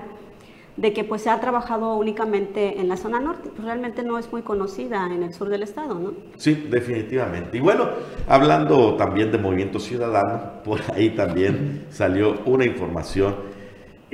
de 0.77 0.93
que 0.93 1.05
pues 1.05 1.23
se 1.23 1.31
ha 1.31 1.41
trabajado 1.41 1.95
únicamente 1.97 2.81
en 2.81 2.89
la 2.89 2.97
zona 2.97 3.21
norte, 3.21 3.51
pues 3.51 3.65
realmente 3.65 4.03
no 4.03 4.19
es 4.19 4.31
muy 4.33 4.43
conocida 4.43 5.07
en 5.07 5.23
el 5.23 5.33
sur 5.33 5.49
del 5.49 5.63
estado, 5.63 5.95
¿no? 5.95 6.15
Sí, 6.37 6.67
definitivamente. 6.69 7.59
Y 7.59 7.61
bueno, 7.61 7.89
hablando 8.27 8.97
también 8.97 9.31
de 9.31 9.39
Movimiento 9.39 9.79
Ciudadano, 9.79 10.63
por 10.65 10.81
ahí 10.93 11.11
también 11.11 11.87
salió 11.91 12.41
una 12.47 12.65
información 12.65 13.55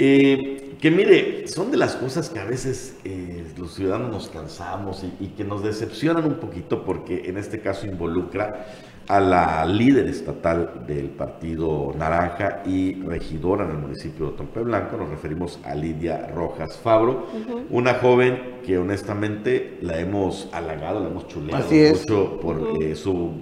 eh, 0.03 0.77
que 0.81 0.91
mire, 0.91 1.47
son 1.47 1.71
de 1.71 1.77
las 1.77 1.95
cosas 1.95 2.31
que 2.31 2.39
a 2.39 2.45
veces 2.45 2.97
eh, 3.05 3.45
los 3.59 3.75
ciudadanos 3.75 4.11
nos 4.11 4.29
cansamos 4.31 5.05
y, 5.05 5.25
y 5.25 5.29
que 5.29 5.45
nos 5.45 5.63
decepcionan 5.63 6.25
un 6.25 6.37
poquito 6.37 6.85
porque 6.85 7.25
en 7.27 7.37
este 7.37 7.61
caso 7.61 7.87
involucra 7.87 8.67
a 9.11 9.19
la 9.19 9.67
líder 9.67 10.07
estatal 10.07 10.85
del 10.87 11.09
Partido 11.09 11.93
Naranja 11.99 12.63
y 12.65 13.03
regidora 13.03 13.65
en 13.65 13.73
el 13.73 13.79
municipio 13.79 14.27
de 14.31 14.37
Tompe 14.37 14.61
Blanco, 14.61 14.97
nos 14.97 15.11
referimos 15.11 15.59
a 15.65 15.75
Lidia 15.75 16.29
Rojas 16.33 16.79
Fabro, 16.79 17.27
uh 17.33 17.37
-huh. 17.37 17.63
una 17.71 17.95
joven 17.95 18.61
que 18.65 18.79
honestamente 18.79 19.79
la 19.83 19.99
hemos 19.99 20.49
halagado, 20.53 21.01
la 21.01 21.09
hemos 21.09 21.27
chuleado 21.27 21.65
mucho 21.69 22.39
por 22.41 22.59
uh 22.59 22.75
-huh. 22.75 22.83
eh, 22.85 22.95
su 22.95 23.33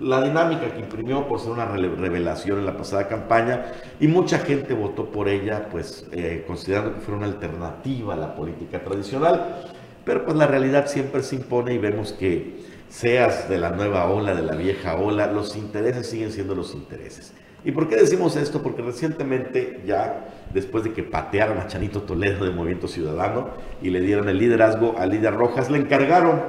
la 0.00 0.22
dinámica 0.22 0.72
que 0.72 0.80
imprimió 0.80 1.26
por 1.28 1.40
ser 1.40 1.50
una 1.50 1.66
revelación 1.66 2.60
en 2.60 2.64
la 2.66 2.76
pasada 2.76 3.08
campaña 3.08 3.66
y 4.00 4.06
mucha 4.06 4.38
gente 4.38 4.72
votó 4.72 5.10
por 5.10 5.28
ella, 5.28 5.68
pues 5.70 6.06
eh, 6.12 6.44
considerando 6.46 6.94
que 6.94 7.00
fuera 7.00 7.18
una 7.18 7.26
alternativa 7.26 8.14
a 8.14 8.16
la 8.16 8.34
política 8.34 8.82
tradicional. 8.82 9.34
pero 10.04 10.24
pues 10.24 10.38
la 10.38 10.46
realidad 10.46 10.86
siempre 10.86 11.22
se 11.22 11.36
impone 11.36 11.74
y 11.74 11.78
vemos 11.78 12.12
que 12.12 12.32
seas 12.88 13.48
de 13.48 13.58
la 13.58 13.70
nueva 13.70 14.06
ola, 14.06 14.34
de 14.34 14.42
la 14.42 14.54
vieja 14.54 14.96
ola, 14.96 15.30
los 15.30 15.56
intereses 15.56 16.08
siguen 16.08 16.32
siendo 16.32 16.54
los 16.54 16.74
intereses. 16.74 17.32
¿Y 17.64 17.72
por 17.72 17.88
qué 17.88 17.96
decimos 17.96 18.36
esto? 18.36 18.62
Porque 18.62 18.82
recientemente 18.82 19.82
ya, 19.84 20.28
después 20.54 20.84
de 20.84 20.92
que 20.92 21.02
patearon 21.02 21.58
a 21.58 21.66
Chanito 21.66 22.02
Toledo 22.02 22.44
de 22.44 22.50
Movimiento 22.50 22.88
Ciudadano 22.88 23.50
y 23.82 23.90
le 23.90 24.00
dieron 24.00 24.28
el 24.28 24.38
liderazgo 24.38 24.94
a 24.98 25.06
Lidia 25.06 25.30
Rojas, 25.30 25.70
le 25.70 25.78
encargaron 25.78 26.40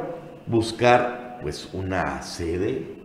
buscar 0.46 1.40
pues 1.42 1.70
una 1.74 2.22
sede, 2.22 3.00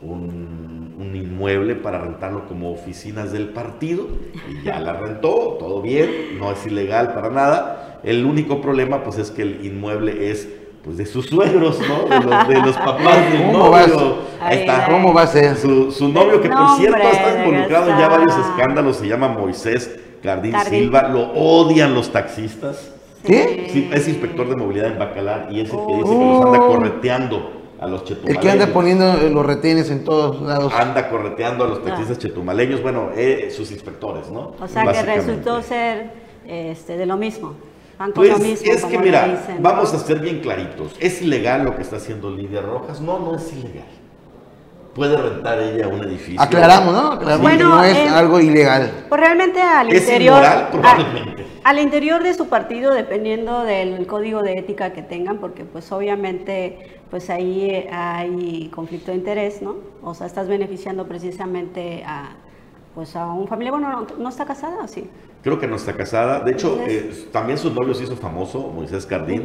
un, 0.00 0.94
un, 0.98 1.14
inmueble 1.14 1.74
para 1.74 1.98
rentarlo 1.98 2.46
como 2.46 2.72
oficinas 2.72 3.32
del 3.32 3.50
partido 3.50 4.06
y 4.48 4.64
ya 4.64 4.80
la 4.80 4.94
rentó, 4.94 5.56
todo 5.58 5.82
bien, 5.82 6.38
no 6.38 6.52
es 6.52 6.66
ilegal 6.66 7.12
para 7.12 7.28
nada. 7.28 8.00
El 8.02 8.24
único 8.24 8.62
problema 8.62 9.02
pues 9.04 9.18
es 9.18 9.30
que 9.30 9.42
el 9.42 9.66
inmueble 9.66 10.30
es 10.30 10.48
pues 10.84 10.96
de 10.96 11.06
sus 11.06 11.26
suegros, 11.26 11.78
¿no? 11.80 12.08
De 12.08 12.24
los, 12.24 12.48
de 12.48 12.54
los 12.62 12.76
papás 12.76 13.32
del 13.32 13.52
novio. 13.52 14.16
Ahí 14.40 14.60
está. 14.60 14.86
¿Cómo 14.86 15.12
va 15.12 15.22
a 15.22 15.26
ser? 15.26 15.56
Su, 15.56 15.92
su 15.92 16.08
novio, 16.08 16.40
que 16.40 16.48
por 16.48 16.76
cierto 16.76 17.02
está 17.02 17.44
involucrado 17.44 17.90
en 17.90 17.98
ya 17.98 18.08
varios 18.08 18.34
escándalos, 18.36 18.96
se 18.96 19.06
llama 19.06 19.28
Moisés 19.28 19.98
Cardín 20.22 20.54
Silva, 20.68 21.08
lo 21.08 21.32
odian 21.32 21.94
los 21.94 22.10
taxistas. 22.10 22.92
¿Qué? 23.24 23.68
Sí, 23.70 23.90
es 23.92 24.08
inspector 24.08 24.48
de 24.48 24.56
movilidad 24.56 24.86
en 24.86 24.98
Bacalar 24.98 25.48
y 25.50 25.60
es 25.60 25.70
el 25.70 25.78
que 25.86 25.94
dice 25.94 26.08
que 26.08 26.24
los 26.24 26.46
anda 26.46 26.58
correteando 26.58 27.52
a 27.78 27.86
los 27.86 28.04
chetumaleños. 28.04 28.36
El 28.36 28.40
que 28.40 28.50
anda 28.50 28.72
poniendo 28.72 29.16
los 29.30 29.44
retenes 29.44 29.90
en 29.90 30.04
todos 30.04 30.40
lados. 30.40 30.72
Anda 30.74 31.08
correteando 31.10 31.64
a 31.64 31.68
los 31.68 31.84
taxistas 31.84 32.18
chetumaleños, 32.18 32.82
bueno, 32.82 33.10
eh, 33.14 33.52
sus 33.54 33.70
inspectores, 33.70 34.30
¿no? 34.30 34.54
O 34.58 34.66
sea 34.66 34.90
que 34.90 35.02
resultó 35.02 35.62
ser 35.62 36.12
este, 36.46 36.96
de 36.96 37.04
lo 37.04 37.18
mismo. 37.18 37.54
Pues 38.14 38.62
es 38.62 38.84
que 38.86 38.98
mira, 38.98 39.44
vamos 39.60 39.92
a 39.92 39.98
ser 39.98 40.20
bien 40.20 40.40
claritos. 40.40 40.96
¿Es 41.00 41.20
ilegal 41.20 41.64
lo 41.64 41.76
que 41.76 41.82
está 41.82 41.96
haciendo 41.96 42.30
Lidia 42.30 42.62
Rojas? 42.62 43.00
No, 43.00 43.18
no 43.18 43.36
es 43.36 43.52
ilegal. 43.52 43.84
Puede 44.94 45.16
rentar 45.16 45.58
ella 45.60 45.86
un 45.86 46.02
edificio. 46.02 46.40
Aclaramos, 46.40 46.92
¿no? 46.94 47.12
Aclaramos 47.12 47.42
Bueno, 47.42 47.58
que 47.58 47.64
no 47.76 47.84
es 47.84 47.96
eh, 47.96 48.08
algo 48.08 48.40
ilegal. 48.40 48.90
Pues 49.08 49.20
realmente 49.20 49.60
al 49.60 49.88
¿Es 49.92 50.02
interior. 50.02 50.38
inmoral? 50.38 50.68
Probablemente. 50.72 51.46
a- 51.62 51.68
al 51.70 51.78
interior 51.78 52.22
de 52.22 52.34
su 52.34 52.48
partido, 52.48 52.92
dependiendo 52.92 53.62
del 53.62 54.06
código 54.06 54.42
de 54.42 54.58
ética 54.58 54.92
que 54.92 55.02
tengan, 55.02 55.38
porque 55.38 55.64
pues 55.64 55.92
obviamente 55.92 57.00
pues 57.10 57.28
ahí 57.30 57.86
hay 57.92 58.68
conflicto 58.74 59.10
de 59.10 59.18
interés, 59.18 59.60
¿no? 59.62 59.76
O 60.02 60.14
sea, 60.14 60.26
estás 60.26 60.48
beneficiando 60.48 61.06
precisamente 61.06 62.02
a 62.06 62.30
pues 62.94 63.14
a 63.14 63.26
un 63.26 63.46
familiar, 63.46 63.72
bueno, 63.74 63.90
no, 63.90 64.06
no 64.18 64.28
está 64.28 64.44
casada, 64.46 64.82
¿o 64.82 64.88
sí? 64.88 65.08
Creo 65.42 65.58
que 65.58 65.66
no 65.66 65.76
está 65.76 65.94
casada. 65.96 66.40
De 66.40 66.52
hecho, 66.52 66.78
eh, 66.86 67.28
también 67.32 67.56
su 67.56 67.72
novio 67.72 67.94
se 67.94 68.04
hizo 68.04 68.14
famoso, 68.16 68.68
Moisés 68.74 69.06
Cardín, 69.06 69.42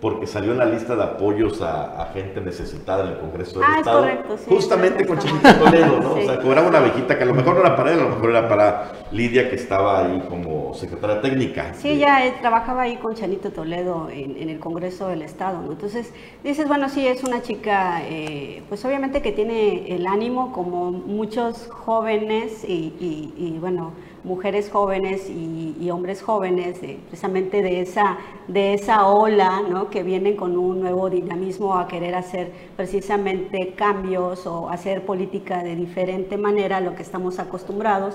porque 0.00 0.26
salió 0.26 0.52
en 0.52 0.58
la 0.58 0.66
lista 0.66 0.94
de 0.94 1.02
apoyos 1.02 1.62
a, 1.62 2.02
a 2.02 2.06
gente 2.12 2.40
necesitada 2.42 3.04
en 3.04 3.12
el 3.12 3.18
Congreso 3.18 3.60
del 3.60 3.68
Ah, 3.68 3.72
es 3.72 3.78
Estado. 3.78 4.00
correcto, 4.00 4.36
sí, 4.36 4.44
justamente 4.50 5.02
es 5.04 5.08
con 5.08 5.16
correcto. 5.16 5.38
Chinito 5.40 5.64
Toledo, 5.64 6.00
¿no? 6.02 6.14
Sí. 6.18 6.20
O 6.22 6.26
sea, 6.26 6.40
cobraba 6.42 6.68
una 6.68 6.78
abejita 6.78 7.16
que 7.16 7.22
a 7.22 7.26
lo 7.26 7.34
mejor 7.34 7.54
no 7.54 7.60
era 7.62 7.76
para 7.76 7.92
él, 7.94 7.98
a 8.00 8.02
lo 8.04 8.08
mejor 8.10 8.30
era 8.30 8.46
para 8.48 8.92
Lidia, 9.10 9.48
que 9.48 9.56
estaba 9.56 10.04
ahí 10.04 10.22
como 10.28 10.74
secretaria 10.74 11.20
técnica. 11.22 11.72
Sí, 11.72 11.88
ella 11.92 12.26
eh, 12.26 12.34
trabajaba 12.42 12.82
ahí 12.82 12.96
con 12.98 13.14
Chanito 13.14 13.50
Toledo 13.50 14.08
en, 14.10 14.36
en 14.36 14.50
el 14.50 14.58
Congreso 14.58 15.08
del 15.08 15.22
Estado, 15.22 15.62
¿no? 15.62 15.72
Entonces, 15.72 16.12
dices, 16.44 16.68
bueno, 16.68 16.90
sí, 16.90 17.06
es 17.06 17.24
una 17.24 17.40
chica, 17.40 18.02
eh, 18.04 18.62
pues 18.68 18.84
obviamente 18.84 19.22
que 19.22 19.32
tiene 19.32 19.94
el 19.94 20.06
ánimo 20.06 20.52
como 20.52 20.90
muchos 20.92 21.68
jóvenes 21.70 22.64
y, 22.68 22.92
y- 23.00 23.32
y, 23.36 23.58
bueno, 23.58 23.92
mujeres 24.24 24.68
jóvenes 24.70 25.30
y, 25.30 25.32
y 25.80 25.90
hombres 25.90 26.22
jóvenes, 26.22 26.80
de- 26.80 26.98
precisamente 27.08 27.62
de 27.62 27.80
esa, 27.80 28.18
de 28.48 28.74
esa 28.74 29.06
ola. 29.06 29.62
Que 29.90 30.02
vienen 30.02 30.36
con 30.36 30.56
un 30.58 30.80
nuevo 30.80 31.08
dinamismo 31.10 31.74
a 31.78 31.86
querer 31.88 32.14
hacer 32.14 32.52
precisamente 32.76 33.74
cambios 33.76 34.46
o 34.46 34.68
hacer 34.68 35.04
política 35.06 35.62
de 35.62 35.76
diferente 35.76 36.36
manera 36.36 36.78
a 36.78 36.80
lo 36.80 36.94
que 36.94 37.02
estamos 37.02 37.38
acostumbrados. 37.38 38.14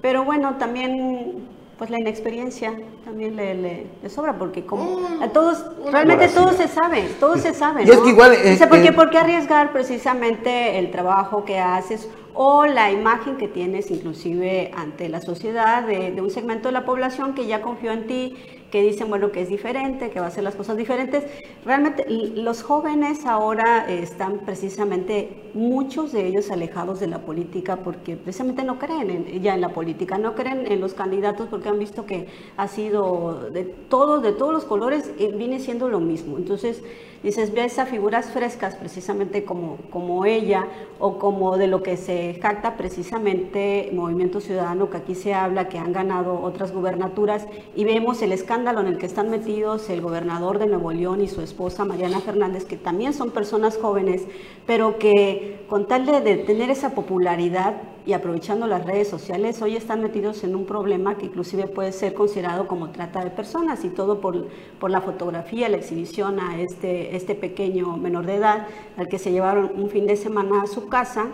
Pero 0.00 0.24
bueno, 0.24 0.56
también 0.58 1.48
pues 1.78 1.90
la 1.90 1.98
inexperiencia 1.98 2.72
también 3.04 3.36
le, 3.36 3.54
le- 3.54 3.86
le 4.02 4.08
sobra 4.10 4.38
porque 4.38 4.64
como 4.64 5.00
a 5.20 5.28
todos 5.28 5.64
realmente 5.90 6.28
todo 6.28 6.52
se 6.52 6.68
sabe, 6.68 7.02
todo 7.20 7.36
se 7.36 7.52
sabe. 7.54 7.84
Y 7.84 7.90
es 7.90 7.96
¿no? 7.96 8.02
que 8.04 8.10
igual, 8.10 8.32
eh, 8.34 8.50
Dice, 8.50 8.66
¿por 8.66 8.80
qué, 8.80 8.88
eh, 8.88 8.92
por 8.92 9.10
qué 9.10 9.18
arriesgar 9.18 9.72
precisamente 9.72 10.78
el 10.78 10.90
trabajo 10.90 11.44
que 11.44 11.58
haces 11.58 12.08
o 12.34 12.66
la 12.66 12.90
imagen 12.90 13.36
que 13.36 13.48
tienes 13.48 13.90
inclusive 13.90 14.70
ante 14.76 15.08
la 15.08 15.20
sociedad 15.20 15.82
de, 15.86 16.10
de 16.12 16.20
un 16.20 16.30
segmento 16.30 16.68
de 16.68 16.72
la 16.72 16.84
población 16.84 17.34
que 17.34 17.46
ya 17.46 17.60
confió 17.62 17.92
en 17.92 18.06
ti, 18.06 18.36
que 18.74 18.82
dicen, 18.82 19.08
bueno, 19.08 19.30
que 19.32 19.40
es 19.42 19.48
diferente, 19.48 20.10
que 20.10 20.18
va 20.20 20.26
a 20.26 20.28
hacer 20.28 20.42
las 20.44 20.56
cosas 20.56 20.76
diferentes. 20.76 21.24
Realmente 21.64 22.04
los 22.08 22.62
jóvenes 22.62 23.24
ahora 23.24 23.86
eh, 23.88 24.00
están 24.02 24.40
precisamente, 24.40 25.50
muchos 25.54 26.10
de 26.12 26.26
ellos 26.26 26.50
alejados 26.50 26.98
de 27.00 27.06
la 27.06 27.20
política 27.20 27.76
porque 27.76 28.16
precisamente 28.16 28.64
no 28.64 28.78
creen 28.78 29.10
en- 29.10 29.42
ya 29.42 29.54
en 29.54 29.60
la 29.60 29.68
política, 29.68 30.18
no 30.18 30.34
creen 30.34 30.66
en 30.70 30.80
los 30.80 30.94
candidatos 30.94 31.48
porque 31.48 31.68
han 31.68 31.78
visto 31.78 32.04
que 32.06 32.26
ha 32.56 32.66
sido 32.68 33.50
de 33.52 33.64
todos, 33.64 34.22
de 34.22 34.32
todos 34.32 34.52
los 34.52 34.64
colores, 34.64 35.12
eh, 35.18 35.30
viene 35.36 35.60
siendo 35.60 35.88
lo 35.88 36.00
mismo. 36.00 36.36
Entonces, 36.38 36.82
dices, 37.24 37.54
ves 37.54 37.78
a 37.78 37.86
figuras 37.86 38.26
frescas 38.26 38.74
precisamente 38.76 39.44
como, 39.44 39.78
como 39.90 40.26
ella 40.26 40.66
o 40.98 41.18
como 41.18 41.56
de 41.56 41.66
lo 41.66 41.82
que 41.82 41.96
se 41.96 42.38
jacta 42.40 42.76
precisamente 42.76 43.90
Movimiento 43.94 44.40
Ciudadano, 44.40 44.90
que 44.90 44.98
aquí 44.98 45.14
se 45.14 45.32
habla 45.32 45.68
que 45.70 45.78
han 45.78 45.94
ganado 45.94 46.40
otras 46.40 46.72
gubernaturas 46.72 47.46
y 47.74 47.84
vemos 47.84 48.20
el 48.20 48.30
escándalo 48.30 48.80
en 48.80 48.88
el 48.88 48.98
que 48.98 49.06
están 49.06 49.30
metidos 49.30 49.88
el 49.88 50.02
gobernador 50.02 50.58
de 50.58 50.66
Nuevo 50.66 50.92
León 50.92 51.22
y 51.22 51.28
su 51.28 51.40
esposa 51.40 51.86
Mariana 51.86 52.20
Fernández, 52.20 52.66
que 52.66 52.76
también 52.76 53.14
son 53.14 53.30
personas 53.30 53.78
jóvenes, 53.78 54.22
pero 54.66 54.98
que 54.98 55.64
con 55.68 55.88
tal 55.88 56.04
de, 56.04 56.20
de 56.20 56.36
tener 56.36 56.68
esa 56.68 56.90
popularidad 56.90 57.74
y 58.06 58.12
aprovechando 58.12 58.66
las 58.66 58.84
redes 58.84 59.08
sociales, 59.08 59.62
hoy 59.62 59.76
están 59.76 60.02
metidos 60.02 60.44
en 60.44 60.54
un 60.54 60.66
problema 60.66 61.16
que 61.16 61.26
inclusive 61.26 61.66
puede 61.68 61.90
ser 61.92 62.12
considerado 62.12 62.66
como 62.66 62.90
trata 62.90 63.24
de 63.24 63.30
personas 63.30 63.82
y 63.84 63.88
todo 63.88 64.20
por, 64.20 64.48
por 64.78 64.90
la 64.90 65.00
fotografía, 65.00 65.68
la 65.70 65.78
exhibición 65.78 66.38
a 66.38 66.60
este, 66.60 67.16
este 67.16 67.34
pequeño 67.34 67.96
menor 67.96 68.26
de 68.26 68.34
edad 68.36 68.66
al 68.98 69.08
que 69.08 69.18
se 69.18 69.32
llevaron 69.32 69.72
un 69.76 69.88
fin 69.88 70.06
de 70.06 70.16
semana 70.16 70.62
a 70.62 70.66
su 70.66 70.88
casa. 70.88 71.28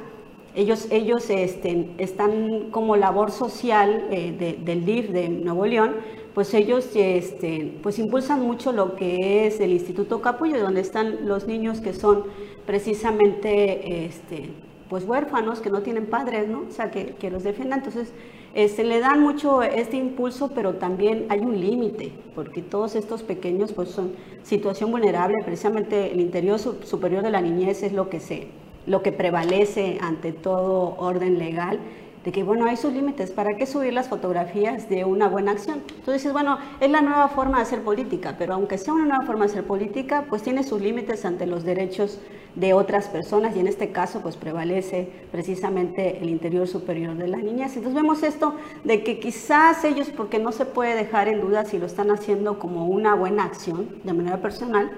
Ellos, 0.54 0.86
ellos 0.90 1.28
este, 1.30 1.90
están 1.98 2.70
como 2.70 2.96
labor 2.96 3.30
social 3.30 4.06
eh, 4.10 4.32
de- 4.38 4.52
del 4.64 4.84
DIF 4.84 5.10
de 5.10 5.28
Nuevo 5.28 5.66
León, 5.66 5.96
pues 6.34 6.54
ellos 6.54 6.88
este, 6.94 7.78
pues 7.82 7.98
impulsan 7.98 8.40
mucho 8.42 8.70
lo 8.72 8.94
que 8.94 9.46
es 9.46 9.58
el 9.60 9.72
Instituto 9.72 10.20
Capullo, 10.20 10.60
donde 10.60 10.80
están 10.80 11.26
los 11.26 11.46
niños 11.48 11.80
que 11.80 11.92
son 11.92 12.24
precisamente 12.66 14.04
este, 14.06 14.50
pues 14.90 15.04
huérfanos, 15.04 15.60
que 15.60 15.70
no 15.70 15.80
tienen 15.82 16.06
padres, 16.06 16.48
¿no? 16.48 16.64
O 16.68 16.72
sea, 16.72 16.90
que, 16.90 17.14
que 17.14 17.30
los 17.30 17.44
defiendan. 17.44 17.78
Entonces, 17.78 18.12
este, 18.54 18.84
le 18.84 19.00
dan 19.00 19.22
mucho 19.22 19.62
este 19.62 19.96
impulso, 19.96 20.50
pero 20.54 20.74
también 20.74 21.26
hay 21.30 21.40
un 21.40 21.58
límite, 21.60 22.12
porque 22.34 22.60
todos 22.62 22.96
estos 22.96 23.22
pequeños 23.22 23.72
pues 23.72 23.90
son 23.90 24.12
situación 24.42 24.90
vulnerable, 24.90 25.38
precisamente 25.44 26.12
el 26.12 26.20
interior 26.20 26.58
su- 26.58 26.82
superior 26.82 27.22
de 27.22 27.30
la 27.30 27.40
niñez 27.40 27.82
es 27.84 27.92
lo 27.92 28.10
que 28.10 28.20
se, 28.20 28.48
lo 28.86 29.02
que 29.02 29.12
prevalece 29.12 29.98
ante 30.02 30.32
todo 30.32 30.96
orden 30.98 31.38
legal, 31.38 31.78
de 32.24 32.32
que 32.32 32.42
bueno, 32.42 32.66
hay 32.66 32.76
sus 32.76 32.92
límites, 32.92 33.30
¿para 33.30 33.56
qué 33.56 33.66
subir 33.66 33.92
las 33.92 34.08
fotografías 34.08 34.88
de 34.88 35.04
una 35.04 35.28
buena 35.28 35.52
acción? 35.52 35.82
Entonces 35.88 36.14
dices, 36.14 36.32
bueno, 36.32 36.58
es 36.80 36.90
la 36.90 37.00
nueva 37.00 37.28
forma 37.28 37.58
de 37.58 37.62
hacer 37.62 37.82
política, 37.82 38.36
pero 38.38 38.54
aunque 38.54 38.78
sea 38.78 38.92
una 38.92 39.06
nueva 39.06 39.24
forma 39.24 39.46
de 39.46 39.52
hacer 39.52 39.64
política, 39.64 40.26
pues 40.28 40.42
tiene 40.42 40.62
sus 40.62 40.80
límites 40.80 41.24
ante 41.24 41.46
los 41.46 41.64
derechos 41.64 42.18
de 42.54 42.74
otras 42.74 43.08
personas 43.08 43.54
y 43.56 43.60
en 43.60 43.68
este 43.68 43.90
caso 43.90 44.20
pues 44.20 44.36
prevalece 44.36 45.08
precisamente 45.30 46.18
el 46.20 46.28
interior 46.28 46.66
superior 46.66 47.16
de 47.16 47.28
las 47.28 47.42
niñas. 47.42 47.76
Entonces 47.76 47.94
vemos 47.94 48.22
esto 48.22 48.54
de 48.84 49.02
que 49.02 49.20
quizás 49.20 49.84
ellos, 49.84 50.10
porque 50.10 50.38
no 50.38 50.52
se 50.52 50.66
puede 50.66 50.94
dejar 50.94 51.28
en 51.28 51.40
duda 51.40 51.64
si 51.64 51.78
lo 51.78 51.86
están 51.86 52.10
haciendo 52.10 52.58
como 52.58 52.86
una 52.86 53.14
buena 53.14 53.44
acción 53.44 54.00
de 54.04 54.12
manera 54.12 54.38
personal, 54.38 54.90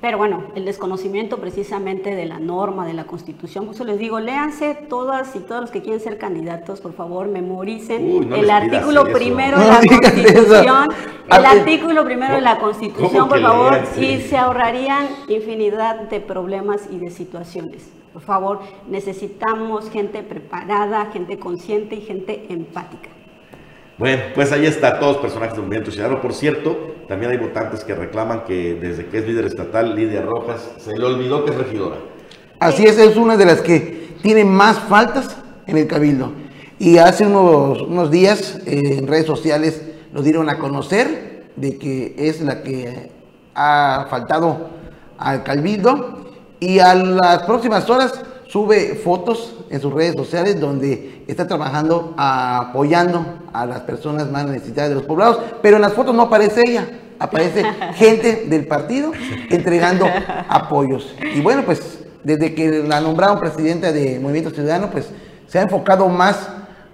pero 0.00 0.18
bueno, 0.18 0.44
el 0.54 0.64
desconocimiento 0.64 1.38
precisamente 1.38 2.14
de 2.14 2.26
la 2.26 2.38
norma, 2.38 2.86
de 2.86 2.92
la 2.92 3.04
constitución, 3.04 3.68
eso 3.70 3.84
les 3.84 3.98
digo, 3.98 4.20
léanse 4.20 4.74
todas 4.74 5.34
y 5.34 5.40
todos 5.40 5.62
los 5.62 5.70
que 5.70 5.80
quieren 5.80 6.00
ser 6.00 6.18
candidatos, 6.18 6.80
por 6.80 6.92
favor, 6.92 7.28
memoricen 7.28 8.04
Uy, 8.04 8.26
no 8.26 8.36
el 8.36 8.46
les 8.46 8.60
pidas 8.60 8.62
artículo 8.62 9.04
primero 9.04 9.58
de 9.58 9.66
la 9.66 9.80
constitución, 9.80 10.88
el 11.30 11.42
ver, 11.42 11.46
artículo 11.46 12.04
primero 12.04 12.34
de 12.34 12.40
la 12.42 12.58
constitución, 12.58 13.10
¿cómo 13.10 13.28
por 13.28 13.40
favor, 13.40 13.72
lean? 13.72 13.86
Sí. 13.94 14.04
y 14.04 14.20
se 14.20 14.36
ahorrarían 14.36 15.08
infinidad 15.28 16.08
de 16.08 16.20
problemas 16.20 16.82
y 16.90 16.98
de 16.98 17.10
situaciones. 17.10 17.88
Por 18.12 18.22
favor, 18.22 18.60
necesitamos 18.88 19.90
gente 19.90 20.22
preparada, 20.22 21.06
gente 21.06 21.38
consciente 21.38 21.96
y 21.96 22.00
gente 22.02 22.46
empática. 22.48 23.15
Bueno, 23.98 24.24
pues 24.34 24.52
ahí 24.52 24.66
está, 24.66 24.98
todos 24.98 25.16
personajes 25.16 25.54
del 25.54 25.62
movimiento 25.62 25.90
ciudadano. 25.90 26.20
Por 26.20 26.34
cierto, 26.34 26.94
también 27.08 27.30
hay 27.32 27.38
votantes 27.38 27.82
que 27.82 27.94
reclaman 27.94 28.44
que 28.44 28.74
desde 28.74 29.06
que 29.06 29.18
es 29.18 29.26
líder 29.26 29.46
estatal, 29.46 29.96
Lidia 29.96 30.20
Rojas, 30.20 30.70
se 30.78 30.96
le 30.96 31.04
olvidó 31.04 31.44
que 31.44 31.52
es 31.52 31.56
regidora. 31.56 31.96
Así 32.58 32.84
es, 32.84 32.98
es 32.98 33.16
una 33.16 33.38
de 33.38 33.46
las 33.46 33.62
que 33.62 34.16
tiene 34.22 34.44
más 34.44 34.78
faltas 34.80 35.36
en 35.66 35.78
el 35.78 35.86
cabildo. 35.86 36.32
Y 36.78 36.98
hace 36.98 37.24
unos, 37.24 37.80
unos 37.80 38.10
días 38.10 38.60
en 38.66 39.06
redes 39.06 39.24
sociales 39.24 39.82
nos 40.12 40.24
dieron 40.24 40.50
a 40.50 40.58
conocer 40.58 41.50
de 41.56 41.78
que 41.78 42.14
es 42.18 42.42
la 42.42 42.62
que 42.62 43.10
ha 43.54 44.06
faltado 44.10 44.68
al 45.18 45.42
Cabildo 45.42 46.34
y 46.60 46.78
a 46.78 46.94
las 46.94 47.44
próximas 47.44 47.88
horas 47.88 48.12
sube 48.46 48.94
fotos 48.94 49.55
en 49.68 49.80
sus 49.80 49.92
redes 49.92 50.14
sociales 50.14 50.60
donde 50.60 51.24
está 51.26 51.46
trabajando 51.46 52.14
apoyando 52.16 53.24
a 53.52 53.66
las 53.66 53.80
personas 53.80 54.30
más 54.30 54.46
necesitadas 54.46 54.90
de 54.90 54.96
los 54.96 55.04
poblados, 55.04 55.38
pero 55.62 55.76
en 55.76 55.82
las 55.82 55.92
fotos 55.92 56.14
no 56.14 56.22
aparece 56.22 56.62
ella, 56.66 56.88
aparece 57.18 57.64
gente 57.94 58.46
del 58.48 58.66
partido 58.66 59.12
entregando 59.50 60.06
apoyos. 60.48 61.14
Y 61.34 61.40
bueno, 61.40 61.62
pues 61.64 62.04
desde 62.22 62.54
que 62.54 62.82
la 62.82 63.00
nombraron 63.00 63.38
presidenta 63.38 63.92
de 63.92 64.18
Movimiento 64.18 64.50
Ciudadano, 64.50 64.90
pues 64.90 65.08
se 65.46 65.58
ha 65.58 65.62
enfocado 65.62 66.08
más 66.08 66.48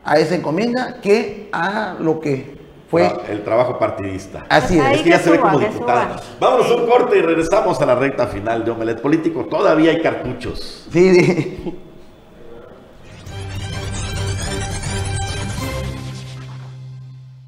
a 0.04 0.18
esa 0.18 0.34
encomienda 0.34 1.00
que 1.00 1.48
a 1.52 1.96
lo 1.98 2.20
que 2.20 2.60
fue 2.90 3.10
el 3.30 3.42
trabajo 3.42 3.78
partidista. 3.78 4.44
Así 4.50 4.78
es. 4.78 4.84
Es 4.96 5.02
que 5.02 5.08
ya 5.08 5.18
se 5.18 5.30
ve 5.30 5.40
como 5.40 5.58
diputada. 5.58 6.20
Vámonos 6.38 6.70
a 6.70 6.74
un 6.74 6.86
corte 6.86 7.16
y 7.16 7.22
regresamos 7.22 7.80
a 7.80 7.86
la 7.86 7.94
recta 7.94 8.26
final 8.26 8.66
de 8.66 8.70
Omelet 8.70 9.00
Político. 9.00 9.46
Todavía 9.46 9.92
hay 9.92 10.02
cartuchos. 10.02 10.86
Sí, 10.92 11.14
sí. 11.14 11.74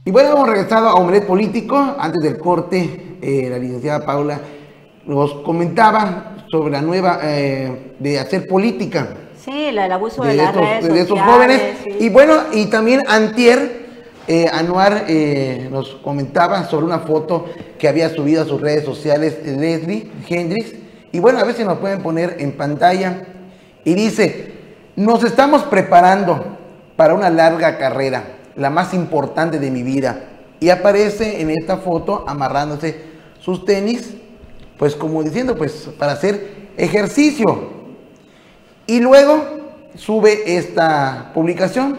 Y 0.07 0.11
bueno, 0.11 0.33
hemos 0.33 0.47
regresado 0.47 0.89
a 0.89 0.95
Omelet 0.97 1.27
Político. 1.27 1.97
Antes 1.99 2.21
del 2.21 2.39
corte, 2.39 3.17
eh, 3.23 3.49
la 3.49 3.57
licenciada 3.57 4.05
Paula 4.05 4.39
nos 5.07 5.33
comentaba 5.37 6.45
sobre 6.51 6.73
la 6.73 6.83
nueva 6.83 7.21
eh, 7.23 7.95
de 7.99 8.19
hacer 8.19 8.47
política. 8.47 9.09
Sí, 9.43 9.69
el 9.69 9.79
abuso 9.79 10.23
de, 10.23 10.35
las 10.35 10.55
redes 10.55 10.93
de 10.93 11.01
esos 11.01 11.19
jóvenes. 11.19 11.61
Y 11.99 12.11
bueno, 12.11 12.35
y 12.53 12.67
también 12.67 13.01
Antier, 13.09 13.87
eh, 14.29 14.47
Anuar 14.53 15.07
eh, 15.09 15.69
nos 15.71 15.95
comentaba 15.97 16.65
sobre 16.65 16.85
una 16.85 16.99
foto 16.99 17.47
que 17.79 17.89
había 17.89 18.11
subido 18.11 18.43
a 18.43 18.45
sus 18.45 18.61
redes 18.61 18.85
sociales 18.85 19.39
Leslie 19.43 20.11
Hendrix. 20.29 20.75
Y 21.13 21.19
bueno, 21.19 21.39
a 21.39 21.45
ver 21.45 21.55
si 21.55 21.65
nos 21.65 21.79
pueden 21.79 22.03
poner 22.03 22.37
en 22.41 22.53
pantalla. 22.53 23.23
Y 23.85 23.95
dice, 23.95 24.53
nos 24.97 25.25
estamos 25.25 25.63
preparando 25.63 26.59
para 26.95 27.15
una 27.15 27.31
larga 27.31 27.79
carrera, 27.79 28.25
la 28.57 28.71
más 28.71 28.95
importante 28.95 29.59
de 29.59 29.71
mi 29.71 29.83
vida. 29.83 30.29
Y 30.61 30.71
aparece 30.71 31.41
en 31.41 31.51
esta 31.51 31.79
foto 31.79 32.25
amarrándose 32.27 33.03
sus 33.41 33.65
tenis, 33.65 34.15
pues 34.79 34.95
como 34.95 35.23
diciendo, 35.23 35.57
pues 35.57 35.91
para 35.99 36.13
hacer 36.13 36.69
ejercicio. 36.77 37.73
Y 38.87 39.01
luego 39.01 39.45
sube 39.95 40.57
esta 40.57 41.31
publicación. 41.35 41.99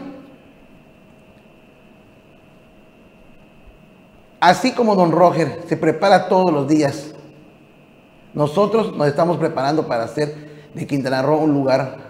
Así 4.40 4.74
como 4.74 4.96
don 4.96 5.12
Roger 5.12 5.64
se 5.68 5.78
prepara 5.78 6.28
todos 6.28 6.52
los 6.52 6.68
días, 6.68 7.16
nosotros 8.34 8.96
nos 8.96 9.08
estamos 9.08 9.38
preparando 9.38 9.88
para 9.88 10.04
hacer 10.04 10.70
de 10.74 10.86
Quintana 10.86 11.22
Roo 11.22 11.38
un 11.38 11.54
lugar 11.54 12.05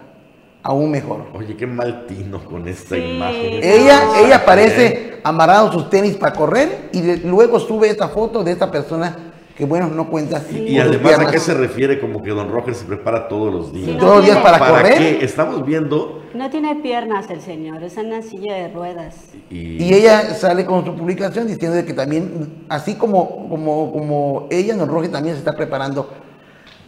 aún 0.66 0.90
mejor. 0.90 1.26
Oye, 1.34 1.56
qué 1.56 1.66
mal 1.66 2.06
tino 2.06 2.44
con 2.44 2.66
esta 2.68 2.96
imagen. 2.96 3.60
Ella, 3.62 4.02
ella 4.24 4.36
aparece 4.36 5.18
amarrado 5.22 5.72
sus 5.72 5.88
tenis 5.90 6.16
para 6.16 6.32
correr 6.32 6.88
y 6.92 7.00
de- 7.00 7.16
luego 7.18 7.58
sube 7.60 7.88
esta 7.88 8.08
foto 8.08 8.42
de 8.42 8.52
esta 8.52 8.70
persona 8.70 9.16
que 9.56 9.64
bueno, 9.64 9.86
no 9.88 10.08
cuenta. 10.10 10.42
Y 10.52 10.78
además, 10.78 11.18
¿a 11.18 11.30
qué 11.30 11.38
se 11.38 11.54
refiere 11.54 11.98
como 11.98 12.22
que 12.22 12.28
Don 12.30 12.50
Roger 12.50 12.74
se 12.74 12.84
prepara 12.84 13.26
todos 13.26 13.50
los 13.54 13.72
días? 13.72 13.86
Sí, 13.86 13.92
no 13.94 13.98
Todos 14.00 14.16
los 14.16 14.24
días 14.26 14.38
para 14.38 14.58
correr. 14.58 14.98
qué? 14.98 15.24
Estamos 15.24 15.64
viendo 15.64 16.20
No 16.34 16.50
tiene 16.50 16.74
piernas 16.76 17.30
el 17.30 17.40
señor, 17.40 17.82
es 17.82 17.96
en 17.96 18.06
una 18.08 18.20
silla 18.20 18.54
de 18.54 18.68
ruedas. 18.68 19.14
y, 19.50 19.82
Y 19.82 19.94
ella 19.94 20.34
sale 20.34 20.66
con 20.66 20.84
su 20.84 20.94
publicación 20.94 21.46
diciendo 21.46 21.74
de 21.76 21.86
que 21.86 21.94
también, 21.94 22.64
así 22.68 22.96
como, 22.96 23.48
como, 23.48 23.92
como 23.92 24.46
ella, 24.50 24.76
Don 24.76 24.88
Roger 24.90 25.10
también 25.10 25.34
se 25.36 25.38
está 25.38 25.54
preparando 25.54 26.10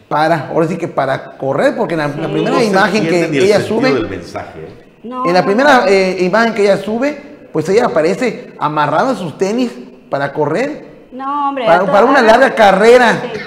para, 0.09 0.49
ahora 0.49 0.67
sí 0.67 0.77
que 0.77 0.87
para 0.89 1.37
correr, 1.37 1.75
porque 1.77 1.93
en 1.93 1.99
la, 1.99 2.07
la 2.07 2.27
primera 2.27 2.57
no 2.57 2.61
imagen 2.63 3.07
que 3.07 3.25
el 3.25 3.35
ella 3.35 3.61
sube, 3.61 3.93
del 3.93 4.09
mensaje. 4.09 4.59
¿eh? 4.59 4.85
No, 5.03 5.25
en 5.25 5.33
la 5.33 5.45
primera 5.45 5.85
eh, 5.87 6.17
imagen 6.19 6.53
que 6.53 6.63
ella 6.63 6.77
sube, 6.77 7.47
pues 7.53 7.69
ella 7.69 7.85
aparece 7.85 8.53
amarrada 8.59 9.11
a 9.11 9.15
sus 9.15 9.37
tenis 9.37 9.71
para 10.09 10.33
correr, 10.33 11.07
No, 11.11 11.49
hombre. 11.49 11.65
para, 11.65 11.85
para 11.85 12.05
una 12.05 12.21
larga 12.21 12.53
carrera. 12.55 13.21
Sí. 13.21 13.39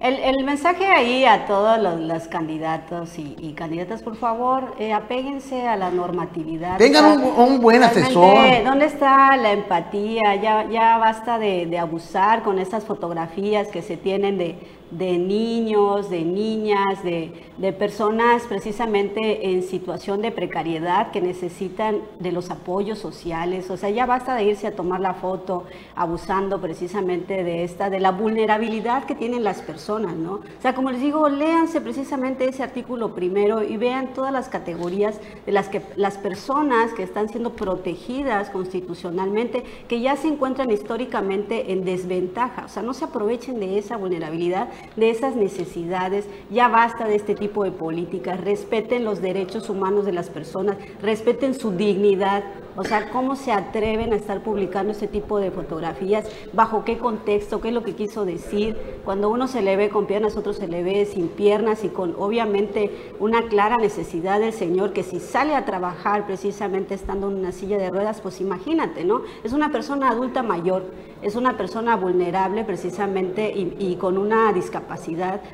El, 0.00 0.16
el 0.18 0.44
mensaje 0.44 0.84
ahí 0.84 1.24
a 1.24 1.46
todos 1.46 1.78
los, 1.80 2.00
los 2.00 2.26
candidatos 2.26 3.16
y, 3.20 3.36
y 3.38 3.52
candidatas, 3.52 4.02
por 4.02 4.16
favor, 4.16 4.74
eh, 4.80 4.92
apéguense 4.92 5.68
a 5.68 5.76
la 5.76 5.90
normatividad. 5.90 6.76
Tengan 6.76 7.04
un, 7.04 7.22
un 7.22 7.60
buen 7.60 7.84
asesor. 7.84 8.36
¿Dónde 8.64 8.86
está 8.86 9.36
la 9.36 9.52
empatía? 9.52 10.34
Ya, 10.42 10.68
ya 10.68 10.98
basta 10.98 11.38
de, 11.38 11.66
de 11.66 11.78
abusar 11.78 12.42
con 12.42 12.58
estas 12.58 12.82
fotografías 12.84 13.68
que 13.68 13.80
se 13.80 13.96
tienen 13.96 14.38
de, 14.38 14.58
de 14.92 15.18
niños, 15.18 16.10
de 16.10 16.22
niñas, 16.22 17.02
de, 17.02 17.32
de 17.56 17.72
personas 17.72 18.42
precisamente 18.48 19.50
en 19.50 19.62
situación 19.62 20.20
de 20.20 20.30
precariedad 20.30 21.10
que 21.10 21.20
necesitan 21.20 22.00
de 22.18 22.32
los 22.32 22.50
apoyos 22.50 22.98
sociales. 22.98 23.70
O 23.70 23.76
sea, 23.76 23.90
ya 23.90 24.04
basta 24.04 24.34
de 24.34 24.44
irse 24.44 24.66
a 24.66 24.76
tomar 24.76 25.00
la 25.00 25.14
foto 25.14 25.64
abusando 25.94 26.60
precisamente 26.60 27.42
de 27.42 27.64
esta, 27.64 27.88
de 27.88 28.00
la 28.00 28.10
vulnerabilidad 28.10 29.04
que 29.04 29.14
tienen 29.14 29.44
las 29.44 29.62
personas, 29.62 30.14
¿no? 30.14 30.34
O 30.34 30.62
sea, 30.62 30.74
como 30.74 30.90
les 30.90 31.00
digo, 31.00 31.28
léanse 31.28 31.80
precisamente 31.80 32.48
ese 32.48 32.62
artículo 32.62 33.14
primero 33.14 33.62
y 33.62 33.76
vean 33.76 34.12
todas 34.14 34.32
las 34.32 34.48
categorías 34.48 35.20
de 35.46 35.52
las 35.52 35.68
que 35.68 35.82
las 35.96 36.18
personas 36.18 36.92
que 36.92 37.02
están 37.02 37.28
siendo 37.28 37.52
protegidas 37.52 38.50
constitucionalmente, 38.50 39.62
que 39.88 40.00
ya 40.00 40.16
se 40.16 40.28
encuentran 40.28 40.70
históricamente 40.70 41.72
en 41.72 41.84
desventaja. 41.84 42.64
O 42.66 42.68
sea, 42.68 42.82
no 42.82 42.94
se 42.94 43.04
aprovechen 43.04 43.60
de 43.60 43.78
esa 43.78 43.96
vulnerabilidad, 43.96 44.68
de 44.96 45.10
esas 45.10 45.36
necesidades. 45.36 46.26
Ya 46.50 46.68
basta 46.68 47.06
de 47.06 47.16
este 47.16 47.34
tipo 47.34 47.64
de 47.64 47.72
políticas. 47.72 48.40
Respeten 48.40 49.04
los 49.04 49.20
derechos 49.20 49.68
humanos 49.70 50.04
de 50.04 50.12
las 50.12 50.30
personas, 50.30 50.76
respeten 51.00 51.54
su 51.54 51.72
dignidad. 51.72 52.44
O 52.74 52.84
sea, 52.84 53.10
¿cómo 53.10 53.36
se 53.36 53.52
atreven 53.52 54.14
a 54.14 54.16
estar 54.16 54.42
publicando 54.42 54.92
este 54.92 55.06
tipo 55.06 55.38
de 55.38 55.50
fotografías? 55.50 56.26
¿Bajo 56.54 56.84
qué 56.84 56.96
contexto? 56.96 57.60
¿Qué 57.60 57.68
es 57.68 57.74
lo 57.74 57.82
que 57.82 57.94
quiso 57.94 58.24
decir? 58.24 58.76
Cuando 59.04 59.28
uno 59.28 59.46
se 59.46 59.60
le 59.60 59.76
ve 59.76 59.90
con 59.90 60.06
piernas, 60.06 60.38
otro 60.38 60.54
se 60.54 60.68
le 60.68 60.82
ve 60.82 61.04
sin 61.04 61.28
piernas 61.28 61.84
y 61.84 61.88
con 61.88 62.14
obviamente 62.18 63.12
una 63.20 63.42
clara 63.48 63.76
necesidad 63.76 64.40
del 64.40 64.54
Señor 64.54 64.94
que 64.94 65.02
si 65.02 65.20
sale 65.20 65.54
a 65.54 65.66
trabajar 65.66 66.26
precisamente 66.26 66.94
estando 66.94 67.28
en 67.28 67.36
una 67.38 67.52
silla 67.52 67.76
de 67.76 67.90
ruedas, 67.90 68.22
pues 68.22 68.40
imagínate, 68.40 69.04
¿no? 69.04 69.22
Es 69.44 69.52
una 69.52 69.70
persona 69.70 70.08
adulta 70.10 70.42
mayor, 70.42 70.84
es 71.20 71.36
una 71.36 71.56
persona 71.56 71.96
vulnerable 71.96 72.64
precisamente 72.64 73.52
y, 73.54 73.96
con 73.96 74.18
una 74.18 74.52
discapacidad, 74.52 74.71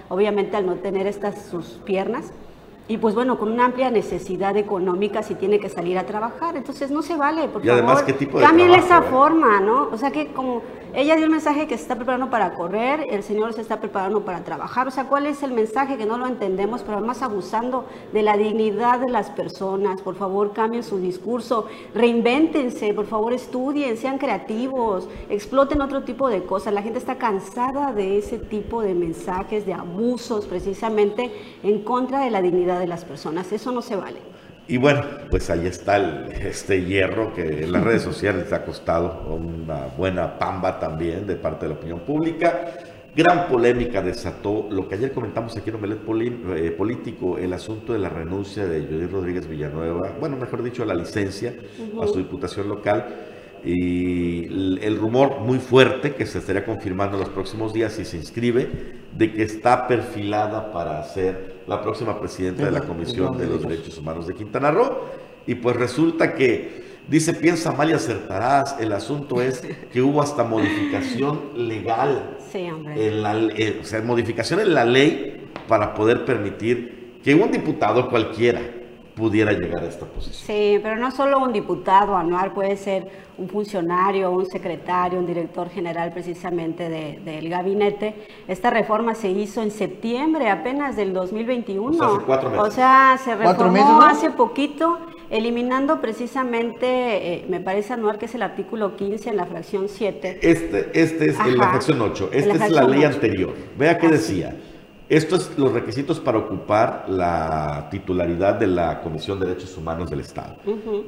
obviamente 0.08 0.56
al 0.56 0.66
no 0.66 0.74
tener 0.76 1.06
estas 1.06 1.42
sus 1.50 1.66
piernas. 1.84 2.32
Y 2.90 2.96
pues 2.96 3.14
bueno, 3.14 3.38
con 3.38 3.52
una 3.52 3.66
amplia 3.66 3.90
necesidad 3.90 4.56
económica 4.56 5.22
si 5.22 5.34
tiene 5.34 5.60
que 5.60 5.68
salir 5.68 5.98
a 5.98 6.06
trabajar. 6.06 6.56
Entonces 6.56 6.90
no 6.90 7.02
se 7.02 7.16
vale, 7.16 7.46
por 7.48 7.64
Y 7.64 7.68
además. 7.68 8.02
¿qué 8.02 8.14
tipo 8.14 8.38
de 8.38 8.44
esa 8.76 8.98
eh? 8.98 9.02
forma, 9.10 9.60
¿no? 9.60 9.90
O 9.92 9.98
sea 9.98 10.10
que 10.10 10.28
como 10.28 10.62
ella 10.94 11.16
dio 11.16 11.26
el 11.26 11.30
mensaje 11.30 11.66
que 11.66 11.76
se 11.76 11.82
está 11.82 11.96
preparando 11.96 12.30
para 12.30 12.54
correr, 12.54 13.06
el 13.10 13.22
Señor 13.22 13.52
se 13.52 13.60
está 13.60 13.78
preparando 13.78 14.24
para 14.24 14.42
trabajar. 14.44 14.88
O 14.88 14.90
sea, 14.90 15.04
¿cuál 15.04 15.26
es 15.26 15.42
el 15.42 15.52
mensaje 15.52 15.96
que 15.96 16.06
no 16.06 16.16
lo 16.18 16.26
entendemos, 16.26 16.82
pero 16.82 16.98
además 16.98 17.22
abusando 17.22 17.84
de 18.12 18.22
la 18.22 18.36
dignidad 18.36 19.00
de 19.00 19.10
las 19.10 19.30
personas? 19.30 20.00
Por 20.00 20.16
favor, 20.16 20.52
cambien 20.52 20.82
su 20.82 20.98
discurso, 20.98 21.66
reinvéntense, 21.94 22.94
por 22.94 23.06
favor, 23.06 23.32
estudien, 23.32 23.96
sean 23.96 24.18
creativos, 24.18 25.08
exploten 25.28 25.82
otro 25.82 26.04
tipo 26.04 26.28
de 26.28 26.44
cosas. 26.44 26.72
La 26.72 26.82
gente 26.82 26.98
está 26.98 27.16
cansada 27.18 27.92
de 27.92 28.18
ese 28.18 28.38
tipo 28.38 28.80
de 28.80 28.94
mensajes, 28.94 29.66
de 29.66 29.74
abusos, 29.74 30.46
precisamente 30.46 31.30
en 31.62 31.82
contra 31.82 32.20
de 32.20 32.30
la 32.30 32.42
dignidad 32.42 32.78
de 32.78 32.86
las 32.86 33.04
personas. 33.04 33.52
Eso 33.52 33.72
no 33.72 33.82
se 33.82 33.96
vale. 33.96 34.38
Y 34.70 34.76
bueno, 34.76 35.02
pues 35.30 35.48
ahí 35.48 35.66
está 35.66 35.96
el- 35.96 36.30
este 36.32 36.84
hierro 36.84 37.32
que 37.34 37.64
en 37.64 37.72
las 37.72 37.82
redes 37.82 38.02
sociales 38.02 38.52
ha 38.52 38.64
costado 38.64 39.24
una 39.34 39.86
buena 39.96 40.38
pamba 40.38 40.78
también 40.78 41.26
de 41.26 41.36
parte 41.36 41.64
de 41.64 41.72
la 41.72 41.78
opinión 41.78 42.00
pública. 42.00 42.74
Gran 43.16 43.48
polémica 43.48 44.02
desató 44.02 44.68
lo 44.70 44.86
que 44.86 44.96
ayer 44.96 45.12
comentamos 45.12 45.56
aquí 45.56 45.70
en 45.70 45.76
Omelet 45.76 46.00
eh, 46.56 46.70
Político, 46.70 47.38
el 47.38 47.52
asunto 47.54 47.94
de 47.94 47.98
la 47.98 48.10
renuncia 48.10 48.66
de 48.66 48.82
Judith 48.82 49.10
Rodríguez 49.10 49.48
Villanueva, 49.48 50.12
bueno, 50.20 50.36
mejor 50.36 50.62
dicho, 50.62 50.84
la 50.84 50.94
licencia 50.94 51.54
a 52.02 52.06
su 52.06 52.18
diputación 52.18 52.68
local. 52.68 53.06
Y 53.64 54.44
el, 54.46 54.78
el 54.82 54.96
rumor 54.98 55.40
muy 55.40 55.58
fuerte 55.58 56.14
que 56.14 56.26
se 56.26 56.38
estaría 56.38 56.64
confirmando 56.64 57.16
en 57.16 57.24
los 57.24 57.30
próximos 57.30 57.72
días 57.72 57.94
si 57.94 58.04
se 58.04 58.16
inscribe, 58.16 58.68
de 59.16 59.32
que 59.32 59.42
está 59.42 59.88
perfilada 59.88 60.70
para 60.72 61.02
ser 61.02 61.57
la 61.68 61.82
próxima 61.82 62.18
presidenta 62.18 62.64
de 62.64 62.70
la 62.72 62.80
Comisión 62.80 63.36
de 63.36 63.46
los 63.46 63.62
Derechos 63.62 63.98
Humanos 63.98 64.26
de 64.26 64.34
Quintana 64.34 64.70
Roo. 64.70 65.04
Y 65.46 65.54
pues 65.56 65.76
resulta 65.76 66.34
que 66.34 66.82
dice, 67.08 67.34
piensa 67.34 67.72
mal 67.72 67.90
y 67.90 67.92
acertarás. 67.92 68.76
El 68.80 68.92
asunto 68.92 69.40
es 69.42 69.62
que 69.92 70.02
hubo 70.02 70.22
hasta 70.22 70.44
modificación 70.44 71.40
legal 71.68 72.36
Sí, 72.50 72.68
hombre. 72.70 73.06
en 73.08 73.22
la, 73.22 73.34
eh, 73.36 73.78
o 73.82 73.84
sea, 73.84 74.00
modificación 74.02 74.60
en 74.60 74.74
la 74.74 74.84
ley 74.84 75.46
para 75.68 75.94
poder 75.94 76.24
permitir 76.24 77.18
que 77.22 77.34
un 77.34 77.50
diputado 77.50 78.08
cualquiera 78.08 78.60
pudiera 79.18 79.52
llegar 79.52 79.82
a 79.82 79.86
esta 79.88 80.06
posición. 80.06 80.34
Sí, 80.46 80.78
pero 80.82 80.96
no 80.96 81.10
solo 81.10 81.38
un 81.40 81.52
diputado 81.52 82.16
anual, 82.16 82.52
puede 82.52 82.76
ser 82.76 83.08
un 83.36 83.48
funcionario, 83.48 84.30
un 84.30 84.46
secretario, 84.46 85.18
un 85.18 85.26
director 85.26 85.68
general 85.68 86.12
precisamente 86.12 86.88
de- 86.88 87.20
del 87.24 87.48
gabinete. 87.48 88.14
Esta 88.46 88.70
reforma 88.70 89.14
se 89.14 89.28
hizo 89.30 89.62
en 89.62 89.70
septiembre 89.70 90.48
apenas 90.50 90.96
del 90.96 91.12
2021. 91.12 91.90
O 91.90 91.92
sea, 91.98 92.06
hace 92.16 92.24
cuatro 92.24 92.50
meses. 92.50 92.66
O 92.66 92.70
sea, 92.70 93.18
se 93.22 93.34
reformó 93.36 93.72
meses, 93.72 93.88
¿no? 93.88 94.02
hace 94.02 94.30
poquito, 94.30 94.98
eliminando 95.30 96.00
precisamente, 96.00 96.86
eh, 97.34 97.44
me 97.48 97.60
parece 97.60 97.92
anual 97.92 98.18
que 98.18 98.26
es 98.26 98.34
el 98.34 98.42
artículo 98.42 98.96
15 98.96 99.30
en 99.30 99.36
la 99.36 99.46
fracción 99.46 99.88
7. 99.88 100.38
Este, 100.42 100.90
este 100.94 101.26
es 101.30 101.38
en 101.40 101.58
la 101.58 101.68
fracción 101.70 102.00
8. 102.00 102.30
En 102.32 102.50
Esta 102.50 102.66
es 102.66 102.72
la 102.72 102.82
ley 102.84 103.00
8. 103.04 103.14
anterior. 103.14 103.54
Vea 103.76 103.98
qué 103.98 104.08
decía. 104.08 104.56
Estos 105.08 105.52
los 105.56 105.72
requisitos 105.72 106.20
para 106.20 106.36
ocupar 106.36 107.06
la 107.08 107.88
titularidad 107.90 108.56
de 108.56 108.66
la 108.66 109.00
Comisión 109.00 109.40
de 109.40 109.46
Derechos 109.46 109.74
Humanos 109.78 110.10
del 110.10 110.20
Estado. 110.20 110.56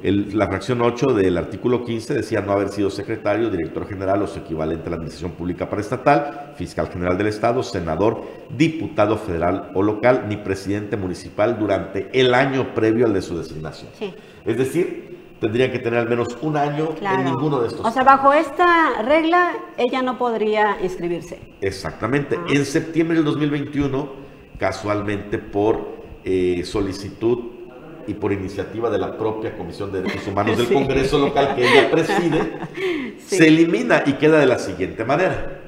El- 0.01 0.35
la 0.35 0.47
fracción 0.47 0.81
8 0.81 1.13
del 1.13 1.37
artículo 1.37 1.83
15 1.85 2.15
decía 2.15 2.41
no 2.41 2.53
haber 2.53 2.69
sido 2.69 2.89
secretario, 2.89 3.51
director 3.51 3.87
general 3.87 4.23
o 4.23 4.27
su 4.27 4.39
equivalente 4.39 4.87
a 4.87 4.89
la 4.89 4.95
Administración 4.95 5.33
Pública 5.33 5.69
Paraestatal, 5.69 6.53
fiscal 6.55 6.87
general 6.89 7.15
del 7.15 7.27
Estado, 7.27 7.61
senador, 7.61 8.23
diputado 8.57 9.17
federal 9.19 9.69
o 9.75 9.83
local, 9.83 10.25
ni 10.27 10.37
presidente 10.37 10.97
municipal 10.97 11.59
durante 11.59 12.09
el 12.19 12.33
año 12.33 12.73
previo 12.73 13.05
al 13.05 13.13
de 13.13 13.21
su 13.21 13.37
designación. 13.37 13.91
Sí. 13.99 14.11
Es 14.45 14.57
decir, 14.57 15.20
tendría 15.41 15.71
que 15.71 15.79
tener 15.79 15.99
al 15.99 16.07
menos 16.07 16.37
un 16.41 16.55
año 16.55 16.89
Claro. 16.99 17.19
en 17.19 17.25
ninguno 17.25 17.59
de 17.61 17.67
estos. 17.69 17.83
O 17.85 17.91
sea, 17.91 18.03
bajo 18.03 18.31
esta 18.31 19.01
regla, 19.01 19.53
ella 19.75 20.03
no 20.03 20.17
podría 20.17 20.77
inscribirse. 20.81 21.39
Exactamente. 21.59 22.37
Ah. 22.39 22.45
En 22.47 22.63
septiembre 22.63 23.15
del 23.17 23.25
2021, 23.25 24.07
casualmente 24.59 25.39
por 25.39 26.03
eh, 26.23 26.61
solicitud 26.63 27.39
y 28.05 28.13
por 28.13 28.31
iniciativa 28.31 28.89
de 28.91 28.99
la 28.99 29.17
propia 29.17 29.57
Comisión 29.57 29.91
de 29.91 30.03
Derechos 30.03 30.27
Humanos 30.27 30.57
del. 30.57 30.67
Congreso 30.73 31.17
local 31.17 31.55
que 31.55 31.67
ella 31.67 31.89
preside, 31.89 32.53
se 33.25 33.47
elimina 33.47 34.03
y 34.05 34.13
queda 34.13 34.37
de 34.39 34.45
la 34.45 34.59
siguiente 34.59 35.03
manera. 35.03 35.60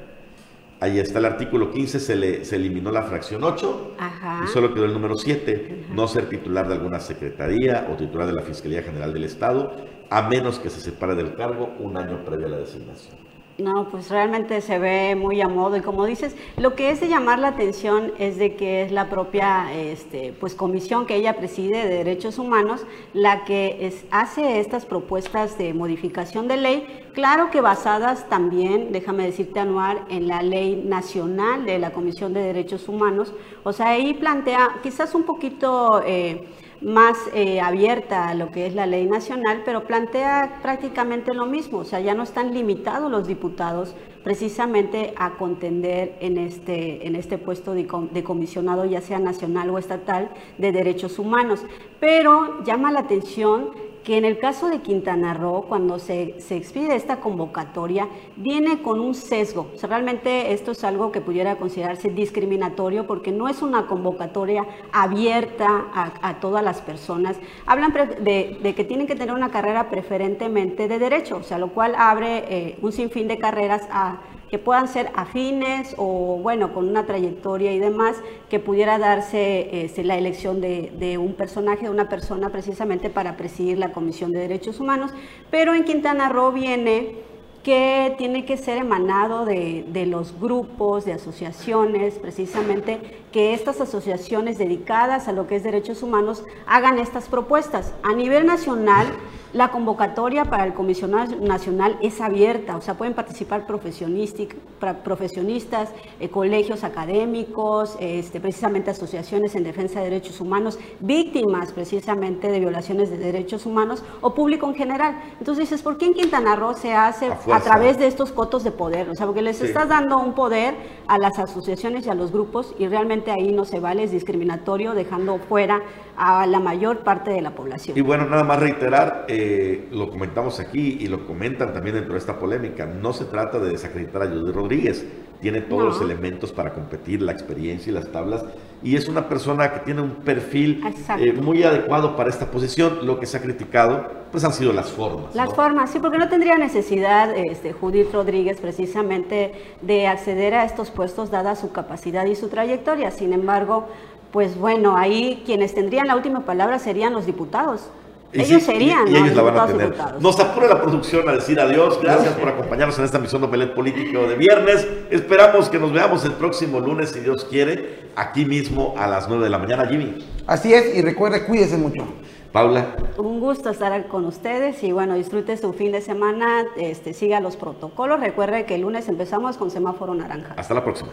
Ahí 0.80 0.98
está 0.98 1.18
el 1.18 1.24
artículo 1.24 1.70
15, 1.70 2.00
se, 2.00 2.16
le, 2.16 2.44
se 2.44 2.56
eliminó 2.56 2.90
la 2.90 3.02
fracción 3.02 3.42
8 3.44 3.94
Ajá. 3.98 4.42
y 4.44 4.48
solo 4.48 4.74
quedó 4.74 4.84
el 4.84 4.92
número 4.92 5.16
7, 5.16 5.86
no 5.92 6.08
ser 6.08 6.28
titular 6.28 6.68
de 6.68 6.74
alguna 6.74 7.00
secretaría 7.00 7.88
o 7.90 7.96
titular 7.96 8.26
de 8.26 8.34
la 8.34 8.42
Fiscalía 8.42 8.82
General 8.82 9.12
del 9.12 9.24
Estado, 9.24 9.72
a 10.10 10.28
menos 10.28 10.58
que 10.58 10.70
se 10.70 10.80
separe 10.80 11.14
del 11.14 11.34
cargo 11.34 11.72
un 11.78 11.96
año 11.96 12.24
previo 12.24 12.46
a 12.46 12.50
la 12.50 12.58
designación. 12.58 13.16
No, 13.56 13.88
pues 13.88 14.10
realmente 14.10 14.60
se 14.60 14.80
ve 14.80 15.14
muy 15.14 15.40
a 15.40 15.46
modo. 15.46 15.76
Y 15.76 15.80
como 15.80 16.04
dices, 16.06 16.34
lo 16.56 16.74
que 16.74 16.90
es 16.90 16.98
de 17.00 17.06
llamar 17.08 17.38
la 17.38 17.48
atención 17.48 18.12
es 18.18 18.36
de 18.36 18.56
que 18.56 18.82
es 18.82 18.90
la 18.90 19.08
propia 19.08 19.72
este, 19.72 20.32
pues 20.32 20.56
comisión 20.56 21.06
que 21.06 21.14
ella 21.14 21.36
preside 21.36 21.86
de 21.86 21.98
derechos 21.98 22.38
humanos 22.40 22.84
la 23.12 23.44
que 23.44 23.86
es- 23.86 24.06
hace 24.10 24.58
estas 24.58 24.86
propuestas 24.86 25.56
de 25.56 25.72
modificación 25.72 26.48
de 26.48 26.56
ley, 26.56 26.84
claro 27.14 27.50
que 27.52 27.60
basadas 27.60 28.28
también, 28.28 28.90
déjame 28.90 29.24
decirte 29.26 29.60
Anuar, 29.60 30.04
en 30.08 30.26
la 30.26 30.42
ley 30.42 30.74
nacional 30.84 31.64
de 31.64 31.78
la 31.78 31.92
Comisión 31.92 32.32
de 32.34 32.40
Derechos 32.40 32.88
Humanos, 32.88 33.32
o 33.62 33.72
sea, 33.72 33.90
ahí 33.90 34.14
plantea 34.14 34.80
quizás 34.82 35.14
un 35.14 35.22
poquito... 35.22 36.02
eh, 36.04 36.48
más 36.80 37.16
eh, 37.32 37.60
abierta 37.60 38.28
a 38.28 38.34
lo 38.34 38.50
que 38.50 38.66
es 38.66 38.74
la 38.74 38.86
ley 38.86 39.06
nacional, 39.06 39.62
pero 39.64 39.84
plantea 39.84 40.58
prácticamente 40.62 41.32
lo 41.34 41.46
mismo, 41.46 41.78
o 41.78 41.84
sea, 41.84 42.00
ya 42.00 42.14
no 42.14 42.22
están 42.22 42.52
limitados 42.54 43.10
los 43.10 43.26
diputados 43.26 43.94
precisamente 44.22 45.12
a 45.16 45.32
contender 45.36 46.16
en 46.20 46.38
este, 46.38 47.06
en 47.06 47.14
este 47.14 47.36
puesto 47.38 47.74
de, 47.74 47.86
com- 47.86 48.08
de 48.10 48.24
comisionado, 48.24 48.84
ya 48.86 49.00
sea 49.02 49.18
nacional 49.18 49.68
o 49.70 49.78
estatal, 49.78 50.30
de 50.58 50.72
derechos 50.72 51.18
humanos. 51.18 51.62
Pero 52.00 52.62
llama 52.64 52.90
la 52.90 53.00
atención 53.00 53.70
que 54.04 54.18
en 54.18 54.26
el 54.26 54.38
caso 54.38 54.68
de 54.68 54.80
Quintana 54.80 55.32
Roo, 55.32 55.62
cuando 55.62 55.98
se, 55.98 56.40
se 56.40 56.56
expide 56.56 56.94
esta 56.94 57.20
convocatoria, 57.20 58.06
viene 58.36 58.82
con 58.82 59.00
un 59.00 59.14
sesgo. 59.14 59.70
O 59.74 59.78
sea, 59.78 59.88
realmente 59.88 60.52
esto 60.52 60.72
es 60.72 60.84
algo 60.84 61.10
que 61.10 61.22
pudiera 61.22 61.56
considerarse 61.56 62.10
discriminatorio 62.10 63.06
porque 63.06 63.32
no 63.32 63.48
es 63.48 63.62
una 63.62 63.86
convocatoria 63.86 64.66
abierta 64.92 65.86
a, 65.94 66.40
todas 66.40 66.62
las 66.62 66.82
personas. 66.82 67.38
Hablan 67.64 67.94
de, 68.20 68.58
de 68.62 68.74
que 68.74 68.84
tienen 68.84 69.06
que 69.06 69.14
tener 69.14 69.34
una 69.34 69.50
carrera 69.50 69.88
preferentemente 69.88 70.86
de 70.86 70.98
derecho, 70.98 71.36
o 71.38 71.42
sea, 71.42 71.58
lo 71.58 71.68
cual 71.68 71.94
abre 71.96 72.44
eh, 72.48 72.78
un 72.82 72.92
sinfín 72.92 73.28
de 73.28 73.38
carreras 73.38 73.82
a 73.90 74.18
que 74.50 74.58
puedan 74.58 74.88
ser 74.88 75.10
afines 75.14 75.94
o 75.96 76.38
bueno, 76.42 76.72
con 76.72 76.88
una 76.88 77.06
trayectoria 77.06 77.72
y 77.72 77.78
demás, 77.78 78.16
que 78.48 78.60
pudiera 78.60 78.98
darse 78.98 79.84
este, 79.84 80.04
la 80.04 80.16
elección 80.16 80.60
de, 80.60 80.92
de 80.98 81.18
un 81.18 81.34
personaje, 81.34 81.84
de 81.84 81.90
una 81.90 82.08
persona 82.08 82.50
precisamente 82.50 83.10
para 83.10 83.36
presidir 83.36 83.78
la 83.78 83.92
Comisión 83.92 84.32
de 84.32 84.40
Derechos 84.40 84.80
Humanos. 84.80 85.12
Pero 85.50 85.74
en 85.74 85.84
Quintana 85.84 86.28
Roo 86.28 86.52
viene 86.52 87.33
que 87.64 88.14
tiene 88.18 88.44
que 88.44 88.56
ser 88.56 88.78
emanado 88.78 89.44
de, 89.44 89.84
de 89.88 90.06
los 90.06 90.38
grupos, 90.38 91.04
de 91.04 91.14
asociaciones, 91.14 92.14
precisamente 92.14 93.00
que 93.32 93.54
estas 93.54 93.80
asociaciones 93.80 94.58
dedicadas 94.58 95.26
a 95.26 95.32
lo 95.32 95.48
que 95.48 95.56
es 95.56 95.64
derechos 95.64 96.04
humanos 96.04 96.44
hagan 96.66 97.00
estas 97.00 97.28
propuestas. 97.28 97.92
A 98.04 98.14
nivel 98.14 98.46
nacional, 98.46 99.08
la 99.54 99.70
convocatoria 99.70 100.44
para 100.44 100.64
el 100.64 100.74
comisionado 100.74 101.36
nacional 101.36 101.96
es 102.02 102.20
abierta, 102.20 102.76
o 102.76 102.80
sea, 102.80 102.94
pueden 102.94 103.14
participar 103.14 103.66
profesionistas, 103.66 105.88
eh, 106.18 106.28
colegios 106.28 106.82
académicos, 106.82 107.96
este, 108.00 108.40
precisamente 108.40 108.90
asociaciones 108.90 109.54
en 109.54 109.62
defensa 109.62 110.00
de 110.00 110.10
derechos 110.10 110.40
humanos, 110.40 110.80
víctimas 110.98 111.72
precisamente 111.72 112.50
de 112.50 112.58
violaciones 112.58 113.10
de 113.10 113.16
derechos 113.16 113.64
humanos 113.64 114.02
o 114.20 114.34
público 114.34 114.68
en 114.68 114.74
general. 114.74 115.22
Entonces 115.38 115.70
dices, 115.70 115.82
¿por 115.82 115.98
qué 115.98 116.06
en 116.06 116.14
Quintana 116.14 116.56
Roo 116.56 116.74
se 116.74 116.92
hace 116.92 117.30
a, 117.56 117.60
través 117.60 117.98
de 117.98 118.06
estos 118.06 118.32
cotos 118.32 118.64
de 118.64 118.70
poder? 118.70 119.08
O 119.10 119.14
sea, 119.14 119.26
porque 119.26 119.42
les 119.42 119.56
Sí. 119.58 119.66
estás 119.66 119.88
dando 119.88 120.18
un 120.18 120.34
poder 120.34 120.74
a 121.06 121.18
las 121.18 121.38
asociaciones 121.38 122.06
y 122.06 122.10
a 122.10 122.14
los 122.14 122.32
grupos 122.32 122.74
y 122.78 122.86
realmente 122.88 123.30
ahí 123.30 123.52
no 123.52 123.64
se 123.64 123.80
vale, 123.80 124.04
es 124.04 124.10
discriminatorio, 124.12 124.94
dejando 124.94 125.38
fuera 125.38 125.82
a 126.16 126.46
la 126.46 126.60
mayor 126.60 126.98
parte 126.98 127.30
de 127.32 127.40
la 127.42 127.54
población. 127.54 127.96
Y 127.96 128.00
bueno, 128.00 128.26
nada 128.26 128.44
más 128.44 128.58
reiterar, 128.60 129.24
eh, 129.28 129.88
lo 129.90 130.10
comentamos 130.10 130.60
aquí 130.60 130.98
y 131.00 131.06
lo 131.08 131.26
comentan 131.26 131.72
también 131.72 131.96
dentro 131.96 132.12
de 132.14 132.18
esta 132.20 132.38
polémica, 132.38 132.86
no 132.86 133.12
se 133.12 133.24
trata 133.24 133.58
de 133.58 133.70
desacreditar 133.70 134.22
a 134.22 134.26
Judith 134.26 134.54
Rodríguez, 134.54 135.06
tiene 135.40 135.60
todos 135.62 135.82
No. 135.82 135.88
los 135.90 136.00
elementos 136.00 136.52
para 136.52 136.72
competir, 136.72 137.20
la 137.22 137.32
experiencia 137.32 137.90
y 137.90 137.94
las 137.94 138.10
tablas, 138.10 138.44
y 138.84 138.96
es 138.96 139.08
una 139.08 139.28
persona 139.30 139.72
que 139.72 139.80
tiene 139.80 140.02
un 140.02 140.16
perfil 140.16 140.84
eh, 141.18 141.32
muy 141.32 141.62
adecuado 141.62 142.16
para 142.16 142.28
esta 142.28 142.50
posición, 142.50 143.06
lo 143.06 143.18
que 143.18 143.24
se 143.24 143.38
ha 143.38 143.40
criticado, 143.40 144.06
pues 144.30 144.44
han 144.44 144.52
sido 144.52 144.74
las 144.74 144.90
formas. 144.90 145.34
Las 145.34 145.48
¿no? 145.48 145.54
formas, 145.54 145.90
sí, 145.90 145.98
porque 145.98 146.18
no 146.18 146.28
tendría 146.28 146.58
necesidad 146.58 147.34
este, 147.34 147.72
Judith 147.72 148.12
Rodríguez 148.12 148.60
precisamente 148.60 149.52
de 149.80 150.06
acceder 150.06 150.54
a 150.54 150.64
estos 150.64 150.90
puestos 150.90 151.30
dada 151.30 151.56
su 151.56 151.72
capacidad 151.72 152.26
y 152.26 152.36
su 152.36 152.48
trayectoria. 152.48 153.10
Sin 153.10 153.32
embargo, 153.32 153.88
pues 154.32 154.58
bueno, 154.58 154.98
ahí 154.98 155.42
quienes 155.46 155.74
tendrían 155.74 156.06
la 156.06 156.14
última 156.14 156.40
palabra 156.40 156.78
serían 156.78 157.14
los 157.14 157.24
diputados. 157.24 157.88
Y 158.34 158.40
ellos 158.42 158.62
sí, 158.62 158.72
serían 158.72 159.06
y, 159.06 159.10
y 159.10 159.14
¿no? 159.14 159.26
ellos 159.26 159.36
la 159.36 159.42
van 159.42 159.58
a 159.58 159.64
y 159.64 159.76
tener. 159.76 159.94
Nos 160.20 160.40
apura 160.40 160.68
la 160.68 160.82
producción 160.82 161.28
a 161.28 161.32
decir 161.32 161.58
adiós. 161.60 162.00
Gracias 162.02 162.34
por 162.34 162.48
acompañarnos 162.48 162.98
en 162.98 163.04
esta 163.04 163.18
emisión 163.18 163.42
de 163.42 163.48
Pelet 163.48 163.74
Político 163.74 164.26
de 164.26 164.34
viernes. 164.34 164.86
Esperamos 165.10 165.68
que 165.68 165.78
nos 165.78 165.92
veamos 165.92 166.24
el 166.24 166.32
próximo 166.32 166.80
lunes, 166.80 167.10
si 167.10 167.20
Dios 167.20 167.44
quiere, 167.44 168.10
aquí 168.16 168.44
mismo 168.44 168.94
a 168.98 169.06
las 169.06 169.28
9 169.28 169.44
de 169.44 169.50
la 169.50 169.58
mañana. 169.58 169.86
Jimmy, 169.86 170.24
Así 170.46 170.74
es, 170.74 170.94
y 170.96 171.02
recuerde, 171.02 171.44
cuídese 171.46 171.78
mucho. 171.78 172.04
Paula. 172.52 172.94
Un 173.16 173.40
gusto 173.40 173.70
estar 173.70 174.06
con 174.06 174.24
ustedes 174.26 174.84
y 174.84 174.92
bueno, 174.92 175.14
disfrute 175.14 175.56
su 175.56 175.72
fin 175.72 175.90
de 175.90 176.00
semana, 176.00 176.64
este, 176.76 177.12
siga 177.12 177.40
los 177.40 177.56
protocolos. 177.56 178.20
Recuerde 178.20 178.64
que 178.64 178.76
el 178.76 178.82
lunes 178.82 179.08
empezamos 179.08 179.56
con 179.56 179.72
semáforo 179.72 180.14
naranja. 180.14 180.54
Hasta 180.56 180.72
la 180.74 180.84
próxima. 180.84 181.10